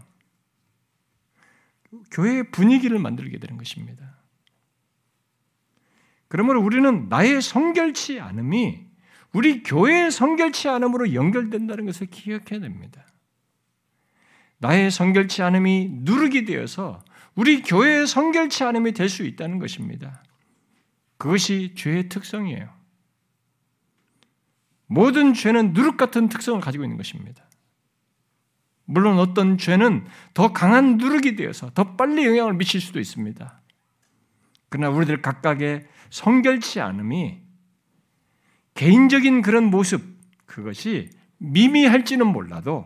교회의 2.11 2.51
분위기를 2.51 2.99
만들게 2.99 3.39
되는 3.39 3.57
것입니다. 3.57 4.19
그러므로 6.29 6.63
우리는 6.63 7.09
나의 7.09 7.41
성결치 7.41 8.21
않음이 8.21 8.87
우리 9.33 9.63
교회의 9.63 10.11
성결치 10.11 10.69
않음으로 10.69 11.15
연결된다는 11.15 11.87
것을 11.87 12.09
기억해야 12.09 12.61
됩니다. 12.61 13.07
나의 14.59 14.91
성결치 14.91 15.43
않음이 15.43 15.89
누르게 16.03 16.45
되어서 16.45 17.03
우리 17.35 17.63
교회의 17.63 18.07
성결치 18.07 18.65
않음이 18.65 18.93
될 18.93 19.09
수 19.09 19.25
있다는 19.25 19.59
것입니다. 19.59 20.23
그것이 21.17 21.75
죄의 21.77 22.09
특성이에요. 22.09 22.69
모든 24.87 25.33
죄는 25.33 25.73
누룩 25.73 25.97
같은 25.97 26.29
특성을 26.29 26.61
가지고 26.61 26.85
있는 26.85 26.97
것입니다. 26.97 27.49
물론 28.85 29.19
어떤 29.19 29.57
죄는 29.57 30.07
더 30.35 30.53
강한 30.53 30.99
누룩이 30.99 31.37
되어서 31.37 31.71
더 31.71 31.97
빨리 31.97 32.27
영향을 32.27 32.55
미칠 32.55 32.81
수도 32.81 33.01
있습니다. 33.01 33.63
그러나 34.69 34.95
우리들 34.95 35.23
각각의 35.23 35.87
성결치 36.11 36.81
않음이 36.81 37.41
개인적인 38.75 39.43
그런 39.43 39.65
모습, 39.65 40.03
그것이 40.47 41.11
미미할지는 41.39 42.27
몰라도 42.27 42.85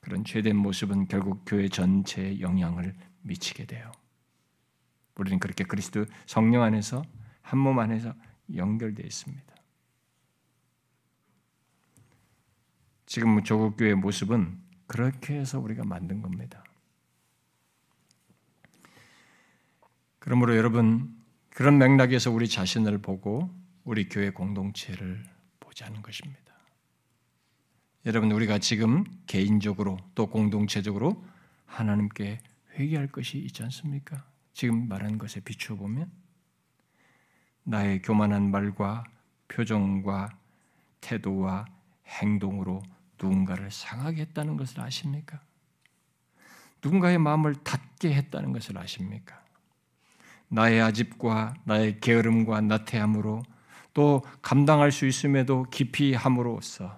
그런 0.00 0.24
죄된 0.24 0.56
모습은 0.56 1.08
결국 1.08 1.42
교회 1.46 1.68
전체에 1.68 2.40
영향을 2.40 2.94
미치게 3.24 3.66
돼요. 3.66 3.90
우리는 5.16 5.38
그렇게 5.38 5.64
그리스도 5.64 6.06
성령 6.26 6.62
안에서 6.62 7.04
한 7.42 7.58
몸 7.58 7.78
안에서 7.78 8.14
연결되어 8.54 9.04
있습니다. 9.06 9.54
지금 13.06 13.42
조국 13.44 13.76
교회의 13.76 13.94
모습은 13.96 14.58
그렇게 14.86 15.34
해서 15.38 15.60
우리가 15.60 15.84
만든 15.84 16.20
겁니다. 16.22 16.64
그러므로 20.18 20.56
여러분 20.56 21.14
그런 21.50 21.78
맥락에서 21.78 22.30
우리 22.30 22.48
자신을 22.48 22.98
보고 22.98 23.50
우리 23.84 24.08
교회 24.08 24.30
공동체를 24.30 25.22
보자는 25.60 26.02
것입니다. 26.02 26.40
여러분 28.06 28.32
우리가 28.32 28.58
지금 28.58 29.04
개인적으로 29.26 29.98
또 30.14 30.28
공동체적으로 30.28 31.24
하나님께 31.66 32.40
회개할 32.74 33.08
것이 33.08 33.38
있지 33.38 33.62
않습니까? 33.62 34.24
지금 34.52 34.88
말한 34.88 35.18
것에 35.18 35.40
비추어 35.40 35.76
보면 35.76 36.10
나의 37.64 38.02
교만한 38.02 38.50
말과 38.50 39.04
표정과 39.48 40.36
태도와 41.00 41.66
행동으로 42.06 42.82
누군가를 43.20 43.70
상하게 43.70 44.22
했다는 44.22 44.56
것을 44.56 44.80
아십니까? 44.80 45.40
누군가의 46.82 47.18
마음을 47.18 47.54
닫게 47.54 48.12
했다는 48.12 48.52
것을 48.52 48.78
아십니까? 48.78 49.42
나의 50.48 50.80
아집과 50.82 51.54
나의 51.64 52.00
게으름과 52.00 52.60
나태함으로 52.60 53.42
또 53.94 54.22
감당할 54.42 54.92
수 54.92 55.06
있음에도 55.06 55.64
깊이 55.70 56.14
함으로써 56.14 56.96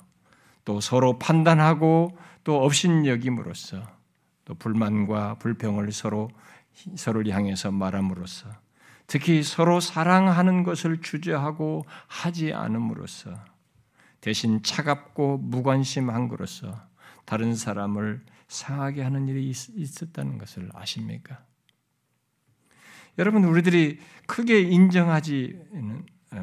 또 0.65 0.81
서로 0.81 1.19
판단하고 1.19 2.19
또 2.43 2.65
업신여김으로써 2.65 3.96
또 4.47 4.55
불만과 4.55 5.35
불평을 5.35 5.93
서로 5.93 6.31
서로를 6.95 7.33
향해서 7.33 7.71
말함으로써 7.73 8.49
특히 9.07 9.43
서로 9.43 9.81
사랑하는 9.81 10.63
것을 10.63 11.01
주저하고 11.03 11.85
하지 12.07 12.55
않음으로써 12.55 13.35
대신 14.21 14.63
차갑고 14.63 15.39
무관심한 15.39 16.29
것으로서 16.29 16.81
다른 17.25 17.55
사람을 17.55 18.25
상하게 18.49 19.03
하는 19.03 19.29
일이 19.29 19.51
있었다는 19.51 20.39
것을 20.39 20.71
아십니까? 20.75 21.45
여러분 23.19 23.45
우리들이 23.45 23.99
크게 24.27 24.61
인정하지 24.61 25.59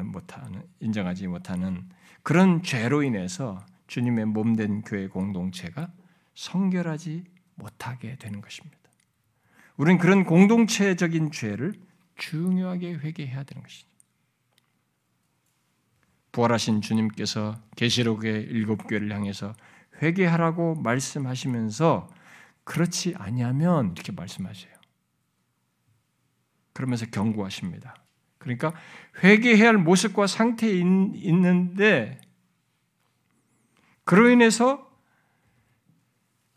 못하는 0.04 0.62
인정하지 0.80 1.26
못하는 1.26 1.88
그런 2.22 2.62
죄로 2.62 3.02
인해서 3.02 3.64
주님의 3.86 4.26
몸된 4.26 4.82
교회 4.82 5.08
공동체가 5.08 5.90
성결하지 6.34 7.33
못하게 7.54 8.16
되는 8.16 8.40
것입니다. 8.40 8.78
우리는 9.76 9.98
그런 9.98 10.24
공동체적인 10.24 11.32
죄를 11.32 11.74
중요하게 12.16 12.94
회개해야 12.94 13.42
되는 13.42 13.62
것이죠. 13.62 13.88
부활하신 16.32 16.80
주님께서 16.80 17.60
계시록의 17.76 18.42
일곱 18.42 18.88
교회를 18.88 19.12
향해서 19.12 19.54
회개하라고 20.02 20.76
말씀하시면서 20.76 22.08
그렇지 22.64 23.14
아니하면 23.16 23.92
이렇게 23.92 24.10
말씀하세요. 24.10 24.74
그러면서 26.72 27.06
경고하십니다. 27.06 27.94
그러니까 28.38 28.74
회개해야 29.22 29.68
할 29.68 29.78
모습과 29.78 30.26
상태에 30.26 30.72
있는데 30.72 32.20
그로 34.04 34.28
인해서 34.28 34.90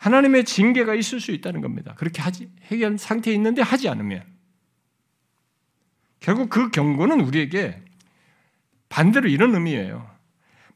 하나님의 0.07 0.45
징계가 0.45 0.95
있을 0.95 1.19
수 1.19 1.31
있다는 1.31 1.59
겁니다. 1.61 1.93
그렇게 1.97 2.21
하지 2.21 2.49
회개한 2.71 2.97
상태에 2.97 3.33
있는데 3.33 3.61
하지 3.61 3.89
않으면 3.89 4.23
결국 6.19 6.49
그 6.49 6.71
경고는 6.71 7.21
우리에게 7.21 7.81
반대로 8.89 9.27
이런 9.27 9.53
의미예요. 9.53 10.09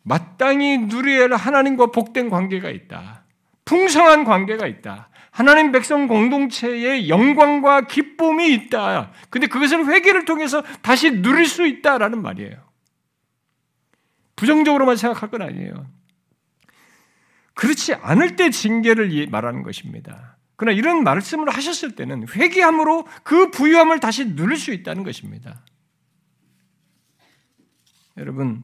마땅히 0.03 0.77
누려야 0.79 1.23
할 1.23 1.33
하나님과 1.33 1.87
복된 1.87 2.29
관계가 2.29 2.69
있다. 2.69 3.23
풍성한 3.63 4.25
관계가 4.25 4.67
있다. 4.67 5.09
하나님 5.29 5.71
백성 5.71 6.07
공동체의 6.07 7.07
영광과 7.07 7.87
기쁨이 7.87 8.53
있다. 8.53 9.11
근데 9.29 9.47
그것을 9.47 9.85
회개를 9.87 10.25
통해서 10.25 10.61
다시 10.81 11.21
누릴 11.21 11.45
수 11.45 11.65
있다라는 11.65 12.21
말이에요. 12.21 12.57
부정적으로만 14.35 14.97
생각할 14.97 15.29
건 15.29 15.41
아니에요. 15.43 16.00
그렇지 17.61 17.93
않을 17.93 18.37
때 18.37 18.49
징계를 18.49 19.27
말하는 19.29 19.61
것입니다. 19.61 20.35
그러나 20.55 20.75
이런 20.75 21.03
말씀을 21.03 21.47
하셨을 21.47 21.95
때는 21.95 22.27
회개함으로 22.27 23.05
그 23.21 23.51
부유함을 23.51 23.99
다시 23.99 24.35
누릴 24.35 24.57
수 24.57 24.73
있다는 24.73 25.03
것입니다. 25.03 25.63
여러분, 28.17 28.63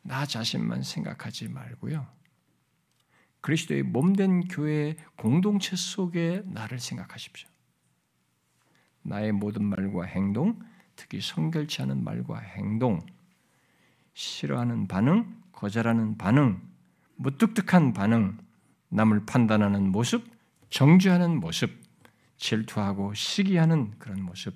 나 0.00 0.24
자신만 0.24 0.82
생각하지 0.82 1.48
말고요. 1.48 2.06
그리스도의 3.42 3.82
몸된 3.82 4.48
교회 4.48 4.96
공동체 5.18 5.76
속에 5.76 6.44
나를 6.46 6.78
생각하십시오. 6.78 7.46
나의 9.02 9.32
모든 9.32 9.66
말과 9.66 10.04
행동, 10.04 10.58
특히 10.96 11.20
성결치 11.20 11.82
않은 11.82 12.02
말과 12.02 12.38
행동, 12.38 13.04
싫어하는 14.14 14.88
반응, 14.88 15.42
거절하는 15.52 16.16
반응, 16.16 16.73
무뚝뚝한 17.16 17.92
반응, 17.92 18.38
남을 18.90 19.26
판단하는 19.26 19.90
모습, 19.90 20.24
정죄하는 20.70 21.38
모습, 21.40 21.70
질투하고 22.36 23.14
시기하는 23.14 23.92
그런 23.98 24.22
모습, 24.22 24.54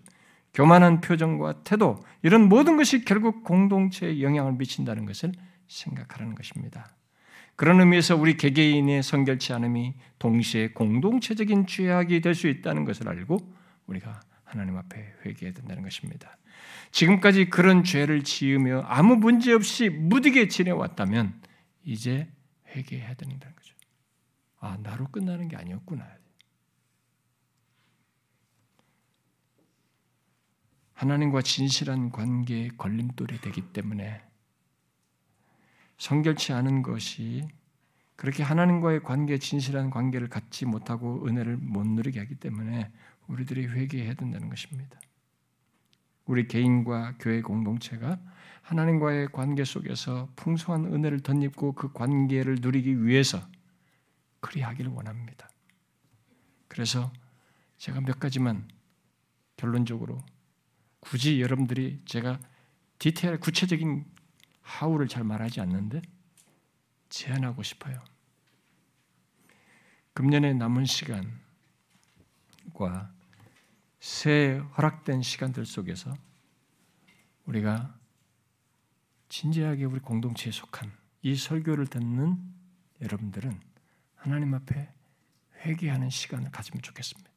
교만한 0.54 1.00
표정과 1.00 1.62
태도 1.62 2.02
이런 2.22 2.48
모든 2.48 2.76
것이 2.76 3.04
결국 3.04 3.44
공동체에 3.44 4.20
영향을 4.20 4.54
미친다는 4.54 5.06
것을 5.06 5.32
생각하라는 5.68 6.34
것입니다. 6.34 6.94
그런 7.54 7.80
의미에서 7.80 8.16
우리 8.16 8.36
개개인의 8.36 9.02
성결치 9.02 9.52
않음이 9.52 9.94
동시에 10.18 10.68
공동체적인 10.68 11.66
죄악이 11.66 12.20
될 12.20 12.34
수 12.34 12.48
있다는 12.48 12.84
것을 12.84 13.08
알고 13.08 13.36
우리가 13.86 14.20
하나님 14.44 14.76
앞에 14.76 15.14
회개해야 15.26 15.54
된다는 15.54 15.82
것입니다. 15.82 16.36
지금까지 16.92 17.50
그런 17.50 17.84
죄를 17.84 18.24
지으며 18.24 18.82
아무 18.86 19.16
문제 19.16 19.52
없이 19.52 19.88
무디게 19.88 20.48
지내왔다면 20.48 21.40
이제 21.84 22.28
회개해야 22.68 23.14
된다는 23.14 23.54
거죠. 23.54 23.74
아, 24.60 24.76
나로 24.82 25.08
끝나는 25.08 25.48
게 25.48 25.56
아니었구나. 25.56 26.06
하나님과 30.94 31.42
진실한 31.42 32.10
관계에 32.10 32.68
걸림돌이 32.76 33.40
되기 33.40 33.72
때문에 33.72 34.20
성결치 35.98 36.52
않은 36.52 36.82
것이 36.82 37.46
그렇게 38.16 38.42
하나님과의 38.42 39.04
관계, 39.04 39.38
진실한 39.38 39.90
관계를 39.90 40.28
갖지 40.28 40.66
못하고 40.66 41.24
은혜를 41.26 41.56
못 41.56 41.86
누리게 41.86 42.18
하기 42.18 42.34
때문에 42.34 42.90
우리들이 43.28 43.68
회개해야 43.68 44.14
된다는 44.14 44.48
것입니다. 44.48 44.98
우리 46.24 46.48
개인과 46.48 47.14
교회 47.20 47.42
공동체가 47.42 48.18
하나님과의 48.68 49.28
관계 49.32 49.64
속에서 49.64 50.28
풍성한 50.36 50.92
은혜를 50.92 51.20
덧입고 51.20 51.72
그 51.72 51.90
관계를 51.94 52.58
누리기 52.60 53.02
위해서 53.02 53.40
그리하기를 54.40 54.90
원합니다. 54.90 55.48
그래서 56.68 57.10
제가 57.78 58.02
몇 58.02 58.20
가지만 58.20 58.68
결론적으로 59.56 60.22
굳이 61.00 61.40
여러분들이 61.40 62.02
제가 62.04 62.38
디테일 62.98 63.40
구체적인 63.40 64.04
하우를 64.60 65.08
잘 65.08 65.24
말하지 65.24 65.62
않는데 65.62 66.02
제안하고 67.08 67.62
싶어요. 67.62 68.04
금년의 70.12 70.56
남은 70.56 70.84
시간과 70.84 71.30
새 73.98 74.62
허락된 74.76 75.22
시간들 75.22 75.64
속에서 75.64 76.14
우리가 77.46 77.97
진지하게 79.28 79.84
우리 79.84 80.00
공동체에 80.00 80.52
속한 80.52 80.90
이 81.22 81.34
설교를 81.36 81.86
듣는 81.86 82.38
여러분들은 83.02 83.60
하나님 84.14 84.54
앞에 84.54 84.88
회개하는 85.64 86.10
시간을 86.10 86.50
가지면 86.50 86.82
좋겠습니다. 86.82 87.30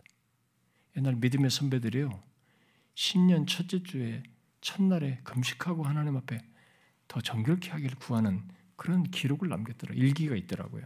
옛날 0.97 1.15
믿음의 1.15 1.49
선배들이요. 1.49 2.21
신년 2.95 3.45
첫째 3.47 3.83
주에 3.83 4.23
첫날에 4.61 5.19
금식하고 5.23 5.83
하나님 5.83 6.17
앞에 6.17 6.39
더 7.07 7.19
정결케 7.21 7.71
하기를 7.71 7.97
구하는 7.97 8.47
그런 8.75 9.03
기록을 9.03 9.49
남겼더라. 9.49 9.93
일기가 9.95 10.35
있더라고요. 10.35 10.83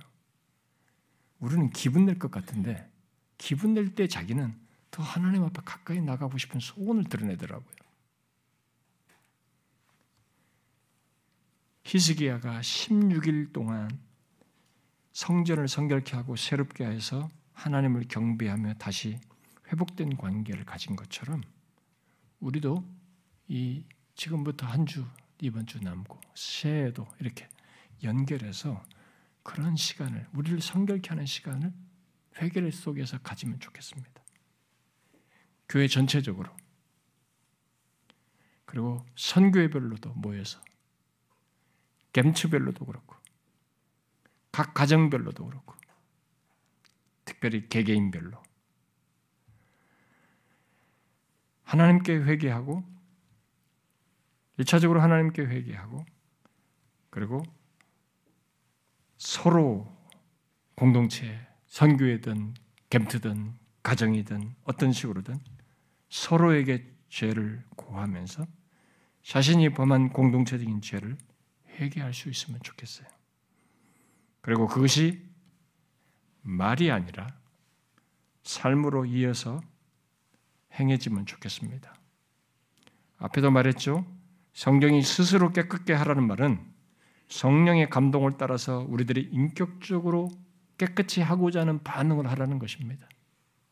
우리는 1.40 1.69
기분 1.72 2.06
낼 2.06 2.18
것 2.18 2.32
같은데 2.32 2.90
기분 3.38 3.73
낼 3.73 3.94
때 3.95 4.07
자기는 4.07 4.56
더 4.91 5.03
하나님 5.03 5.44
앞에 5.44 5.61
가까이 5.65 6.02
나가고 6.02 6.38
싶은 6.38 6.60
소원을 6.60 7.03
드러내더라고요. 7.06 7.76
히스기야가 11.86 12.62
16일 12.62 13.53
동안 13.53 13.88
성전을 15.14 15.68
성결케 15.68 16.16
하고 16.16 16.36
새롭게 16.36 16.84
해서 16.84 17.30
하나님을 17.53 18.06
경배하며 18.07 18.74
다시 18.74 19.20
회복된 19.68 20.18
관계를 20.18 20.66
가진 20.66 20.95
것처럼 20.95 21.44
우리도 22.40 22.84
이 23.48 23.84
지금부터 24.16 24.66
한 24.66 24.88
주, 24.88 25.06
이번 25.40 25.68
주 25.68 25.80
남고 25.80 26.20
새해에도 26.34 27.07
이렇게 27.20 27.48
연결해서 28.03 28.84
그런 29.44 29.76
시간을 29.76 30.28
우리를 30.34 30.60
성결케 30.62 31.10
하는 31.10 31.28
시간을 31.28 31.72
회개 32.41 32.72
속에서 32.72 33.20
가지면 33.20 33.60
좋겠습니다. 33.60 34.24
교회 35.70 35.88
전체적으로 35.88 36.49
그리고 38.66 39.06
선교회별로도 39.16 40.14
모여서 40.16 40.60
겜츠별로도 42.15 42.85
그렇고 42.85 43.13
각 44.53 44.73
가정별로도 44.73 45.45
그렇고 45.45 45.75
특별히 47.25 47.67
개개인별로. 47.67 48.41
하나님께 51.63 52.13
회개하고 52.15 52.85
일차적으로 54.57 55.01
하나님께 55.01 55.41
회개하고 55.41 56.05
그리고 57.09 57.43
서로 59.17 59.85
공동체 60.75 61.45
선교회든 61.67 62.53
겜트든 62.91 63.57
가정이든 63.83 64.55
어떤 64.63 64.93
식으로든 64.93 65.37
서로에게 66.07 66.95
죄를 67.09 67.65
고하면서 67.75 68.45
자신이 69.23 69.73
범한 69.73 70.13
공동체적인 70.13 70.79
죄를 70.81 71.17
회개할 71.76 72.14
수 72.14 72.30
있으면 72.30 72.60
좋겠어요. 72.61 73.07
그리고 74.41 74.68
그것이 74.68 75.22
말이 76.41 76.91
아니라 76.91 77.27
삶으로 78.43 79.06
이어서 79.06 79.61
행해지면 80.80 81.26
좋겠습니다. 81.26 81.93
앞에도 83.18 83.49
말했죠. 83.49 84.06
성경이 84.53 85.02
스스로 85.02 85.52
깨끗게 85.52 85.93
하라는 85.93 86.27
말은 86.27 86.60
성령의 87.30 87.89
감동을 87.89 88.34
따라서 88.38 88.85
우리들이 88.88 89.30
인격적으로 89.31 90.30
깨끗이 90.77 91.22
하고자 91.22 91.61
하는 91.61 91.81
반응을 91.84 92.30
하라는 92.30 92.60
것입니다. 92.60 93.07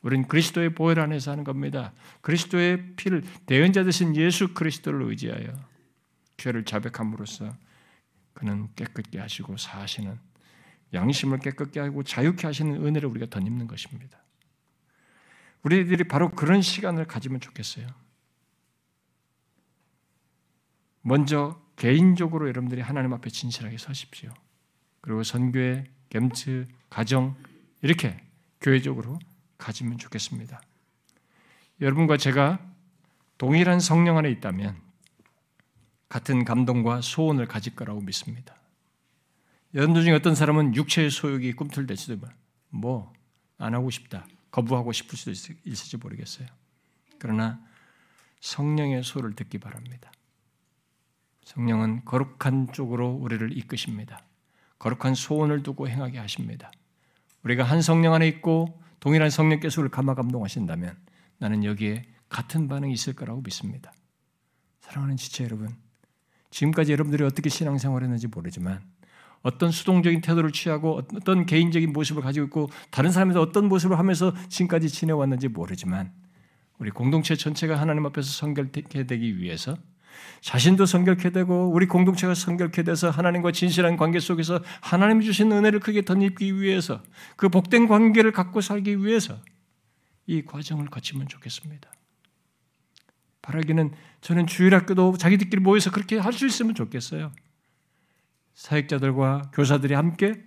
우리는 0.01 0.27
그리스도의 0.27 0.75
보혈 0.75 0.99
안에서 0.99 1.31
하는 1.31 1.43
겁니다. 1.43 1.93
그리스도의 2.21 2.95
피를 2.95 3.23
대언자 3.45 3.84
되신 3.84 4.15
예수 4.15 4.53
그리스도를 4.53 5.03
의지하여 5.03 5.53
죄를 6.38 6.65
자백함으로써 6.65 7.55
그는 8.34 8.69
깨끗게 8.76 9.19
하시고 9.19 9.57
사시는 9.57 10.18
양심을 10.93 11.39
깨끗게 11.39 11.80
하고 11.80 12.03
자유케 12.03 12.45
하시는 12.45 12.85
은혜를 12.85 13.10
우리가 13.10 13.26
덧입는 13.27 13.68
것입니다. 13.68 14.19
우리들이 15.64 16.03
바로 16.05 16.30
그런 16.30 16.61
시간을 16.61 17.05
가지면 17.05 17.39
좋겠어요. 17.39 17.88
먼저 21.01 21.60
개인적으로 21.76 22.47
여러분들이 22.47 22.81
하나님 22.81 23.14
앞에 23.14 23.30
진실하게 23.30 23.77
서십시오. 23.77 24.34
그리고 25.01 25.23
선교회, 25.23 25.85
gem츠, 26.10 26.68
가정 26.89 27.35
이렇게 27.81 28.22
교회적으로 28.61 29.19
가지면 29.57 29.97
좋겠습니다. 29.97 30.61
여러분과 31.81 32.18
제가 32.18 32.60
동일한 33.38 33.80
성령 33.80 34.18
안에 34.18 34.30
있다면 34.31 34.82
같은 36.14 36.45
감동과 36.45 37.02
소원을 37.02 37.48
가질 37.48 37.76
거라고 37.76 37.99
믿습니다. 38.02 38.56
여러분들 39.73 40.03
중에 40.03 40.14
어떤 40.14 40.35
사람은 40.35 40.76
육체의 40.76 41.10
소욕이 41.10 41.53
꿈틀대지도 41.53 42.19
뭐 42.69 43.14
안 43.64 43.73
하고 43.73 43.90
싶다, 43.90 44.27
거부하고 44.52 44.91
싶을 44.91 45.18
수도 45.18 45.31
있을지 45.31 45.98
모르겠어요. 45.98 46.48
그러나 47.18 47.61
성령의 48.41 49.03
소를 49.03 49.34
듣기 49.35 49.57
바랍니다. 49.57 50.11
성령은 51.45 52.03
거룩한 52.03 52.73
쪽으로 52.73 53.11
우리를 53.11 53.57
이끄십니다. 53.57 54.22
거룩한 54.80 55.15
소원을 55.15 55.64
두고 55.64 55.88
행하게 55.88 56.19
하십니다. 56.19 56.72
우리가 57.44 57.64
한 57.64 57.81
성령 57.81 58.14
안에 58.14 58.27
있고 58.27 58.81
동일한 58.99 59.30
성령께서 59.30 59.80
우리를 59.80 59.91
감화 59.91 60.14
감동하신다면 60.14 60.98
나는 61.38 61.64
여기에 61.64 62.03
같은 62.27 62.68
반응이 62.68 62.94
있을 62.94 63.14
거라고 63.14 63.41
믿습니다. 63.41 63.94
사랑하는 64.81 65.15
지체 65.15 65.45
여러분, 65.45 65.73
지금까지 66.53 66.91
여러분들이 66.91 67.23
어떻게 67.23 67.49
신앙생활했는지 67.49 68.27
모르지만 68.27 68.81
어떤 69.41 69.71
수동적인 69.71 70.21
태도를 70.21 70.51
취하고 70.51 71.01
어떤 71.15 71.45
개인적인 71.45 71.91
모습을 71.91 72.21
가지고 72.21 72.45
있고 72.45 72.69
다른 72.91 73.11
사람에서 73.11 73.41
어떤 73.41 73.67
모습을 73.67 73.99
하면서 73.99 74.34
지금까지 74.47 74.88
지내왔는지 74.88 75.49
모르지만 75.49 76.13
우리 76.77 76.91
공동체 76.91 77.35
전체가 77.35 77.80
하나님 77.80 78.05
앞에서 78.05 78.30
성결케 78.30 79.05
되기 79.05 79.38
위해서 79.38 79.75
자신도 80.41 80.85
성결케 80.85 81.31
되고 81.31 81.71
우리 81.71 81.88
공동체가 81.88 82.35
성결케 82.35 82.84
돼서 82.84 83.09
하나님과 83.09 83.51
진실한 83.51 83.97
관계 83.97 84.19
속에서 84.19 84.61
하나님이 84.81 85.25
주신 85.25 85.51
은혜를 85.51 85.80
크게 85.80 86.03
덧입기 86.03 86.61
위해서 86.61 87.01
그 87.35 87.49
복된 87.49 87.88
관계를 87.88 88.31
갖고 88.31 88.61
살기 88.61 89.03
위해서 89.03 89.38
이 90.27 90.43
과정을 90.43 90.85
거치면 90.85 91.27
좋겠습니다. 91.27 91.91
바라기는 93.43 93.93
저는 94.21 94.47
주일학교도 94.47 95.17
자기들끼리 95.17 95.61
모여서 95.61 95.91
그렇게 95.91 96.17
할 96.17 96.33
수 96.33 96.47
있으면 96.47 96.73
좋겠어요. 96.73 97.31
사역자들과 98.55 99.51
교사들이 99.53 99.93
함께 99.93 100.43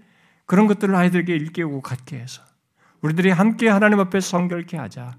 그런 0.46 0.66
것들을 0.66 0.94
아이들에게 0.94 1.32
일깨우고 1.34 1.82
갖게 1.82 2.18
해서 2.18 2.42
우리들이 3.02 3.30
함께 3.30 3.68
하나님 3.68 4.00
앞에 4.00 4.20
성결케 4.20 4.76
하자. 4.76 5.18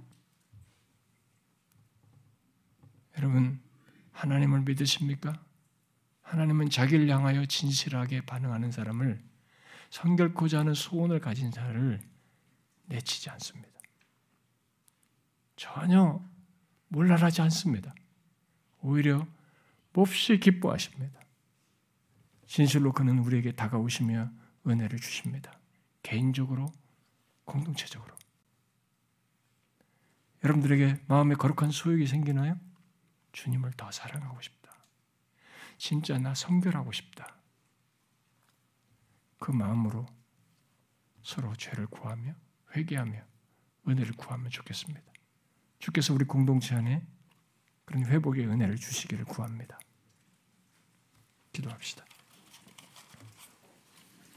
여러분 3.17 3.59
하나님을 4.11 4.61
믿으십니까? 4.61 5.39
하나님은 6.23 6.69
자기를 6.69 7.07
향하여 7.09 7.45
진실하게 7.45 8.21
반응하는 8.25 8.71
사람을 8.71 9.21
성결코자 9.91 10.59
하는 10.59 10.73
소원을 10.73 11.19
가진 11.19 11.51
자를 11.51 12.01
내치지 12.85 13.29
않습니다. 13.29 13.69
전혀 15.55 16.21
몰랄하지 16.89 17.41
않습니다. 17.43 17.93
오히려 18.81 19.27
몹시 19.93 20.39
기뻐하십니다. 20.39 21.19
진실로 22.45 22.93
그는 22.93 23.19
우리에게 23.19 23.51
다가오시며 23.51 24.31
은혜를 24.65 24.99
주십니다. 24.99 25.59
개인적으로, 26.03 26.71
공동체적으로. 27.45 28.15
여러분들에게 30.43 31.01
마음에 31.07 31.35
거룩한 31.35 31.71
소욕이 31.71 32.07
생기나요? 32.07 32.59
주님을 33.31 33.73
더 33.73 33.91
사랑하고 33.91 34.39
싶다. 34.41 34.71
진짜 35.77 36.17
나 36.17 36.33
성결하고 36.33 36.91
싶다. 36.91 37.35
그 39.39 39.51
마음으로 39.51 40.05
서로 41.21 41.53
죄를 41.55 41.87
구하며 41.87 42.33
회개하며 42.75 43.21
은혜를 43.87 44.13
구하면 44.13 44.49
좋겠습니다. 44.49 45.01
주께서 45.79 46.13
우리 46.13 46.25
공동체 46.25 46.75
안에 46.75 47.05
그런 47.85 48.05
회복의 48.05 48.47
은혜를 48.47 48.75
주시기를 48.75 49.25
구합니다. 49.25 49.79
기도합시다. 51.53 52.06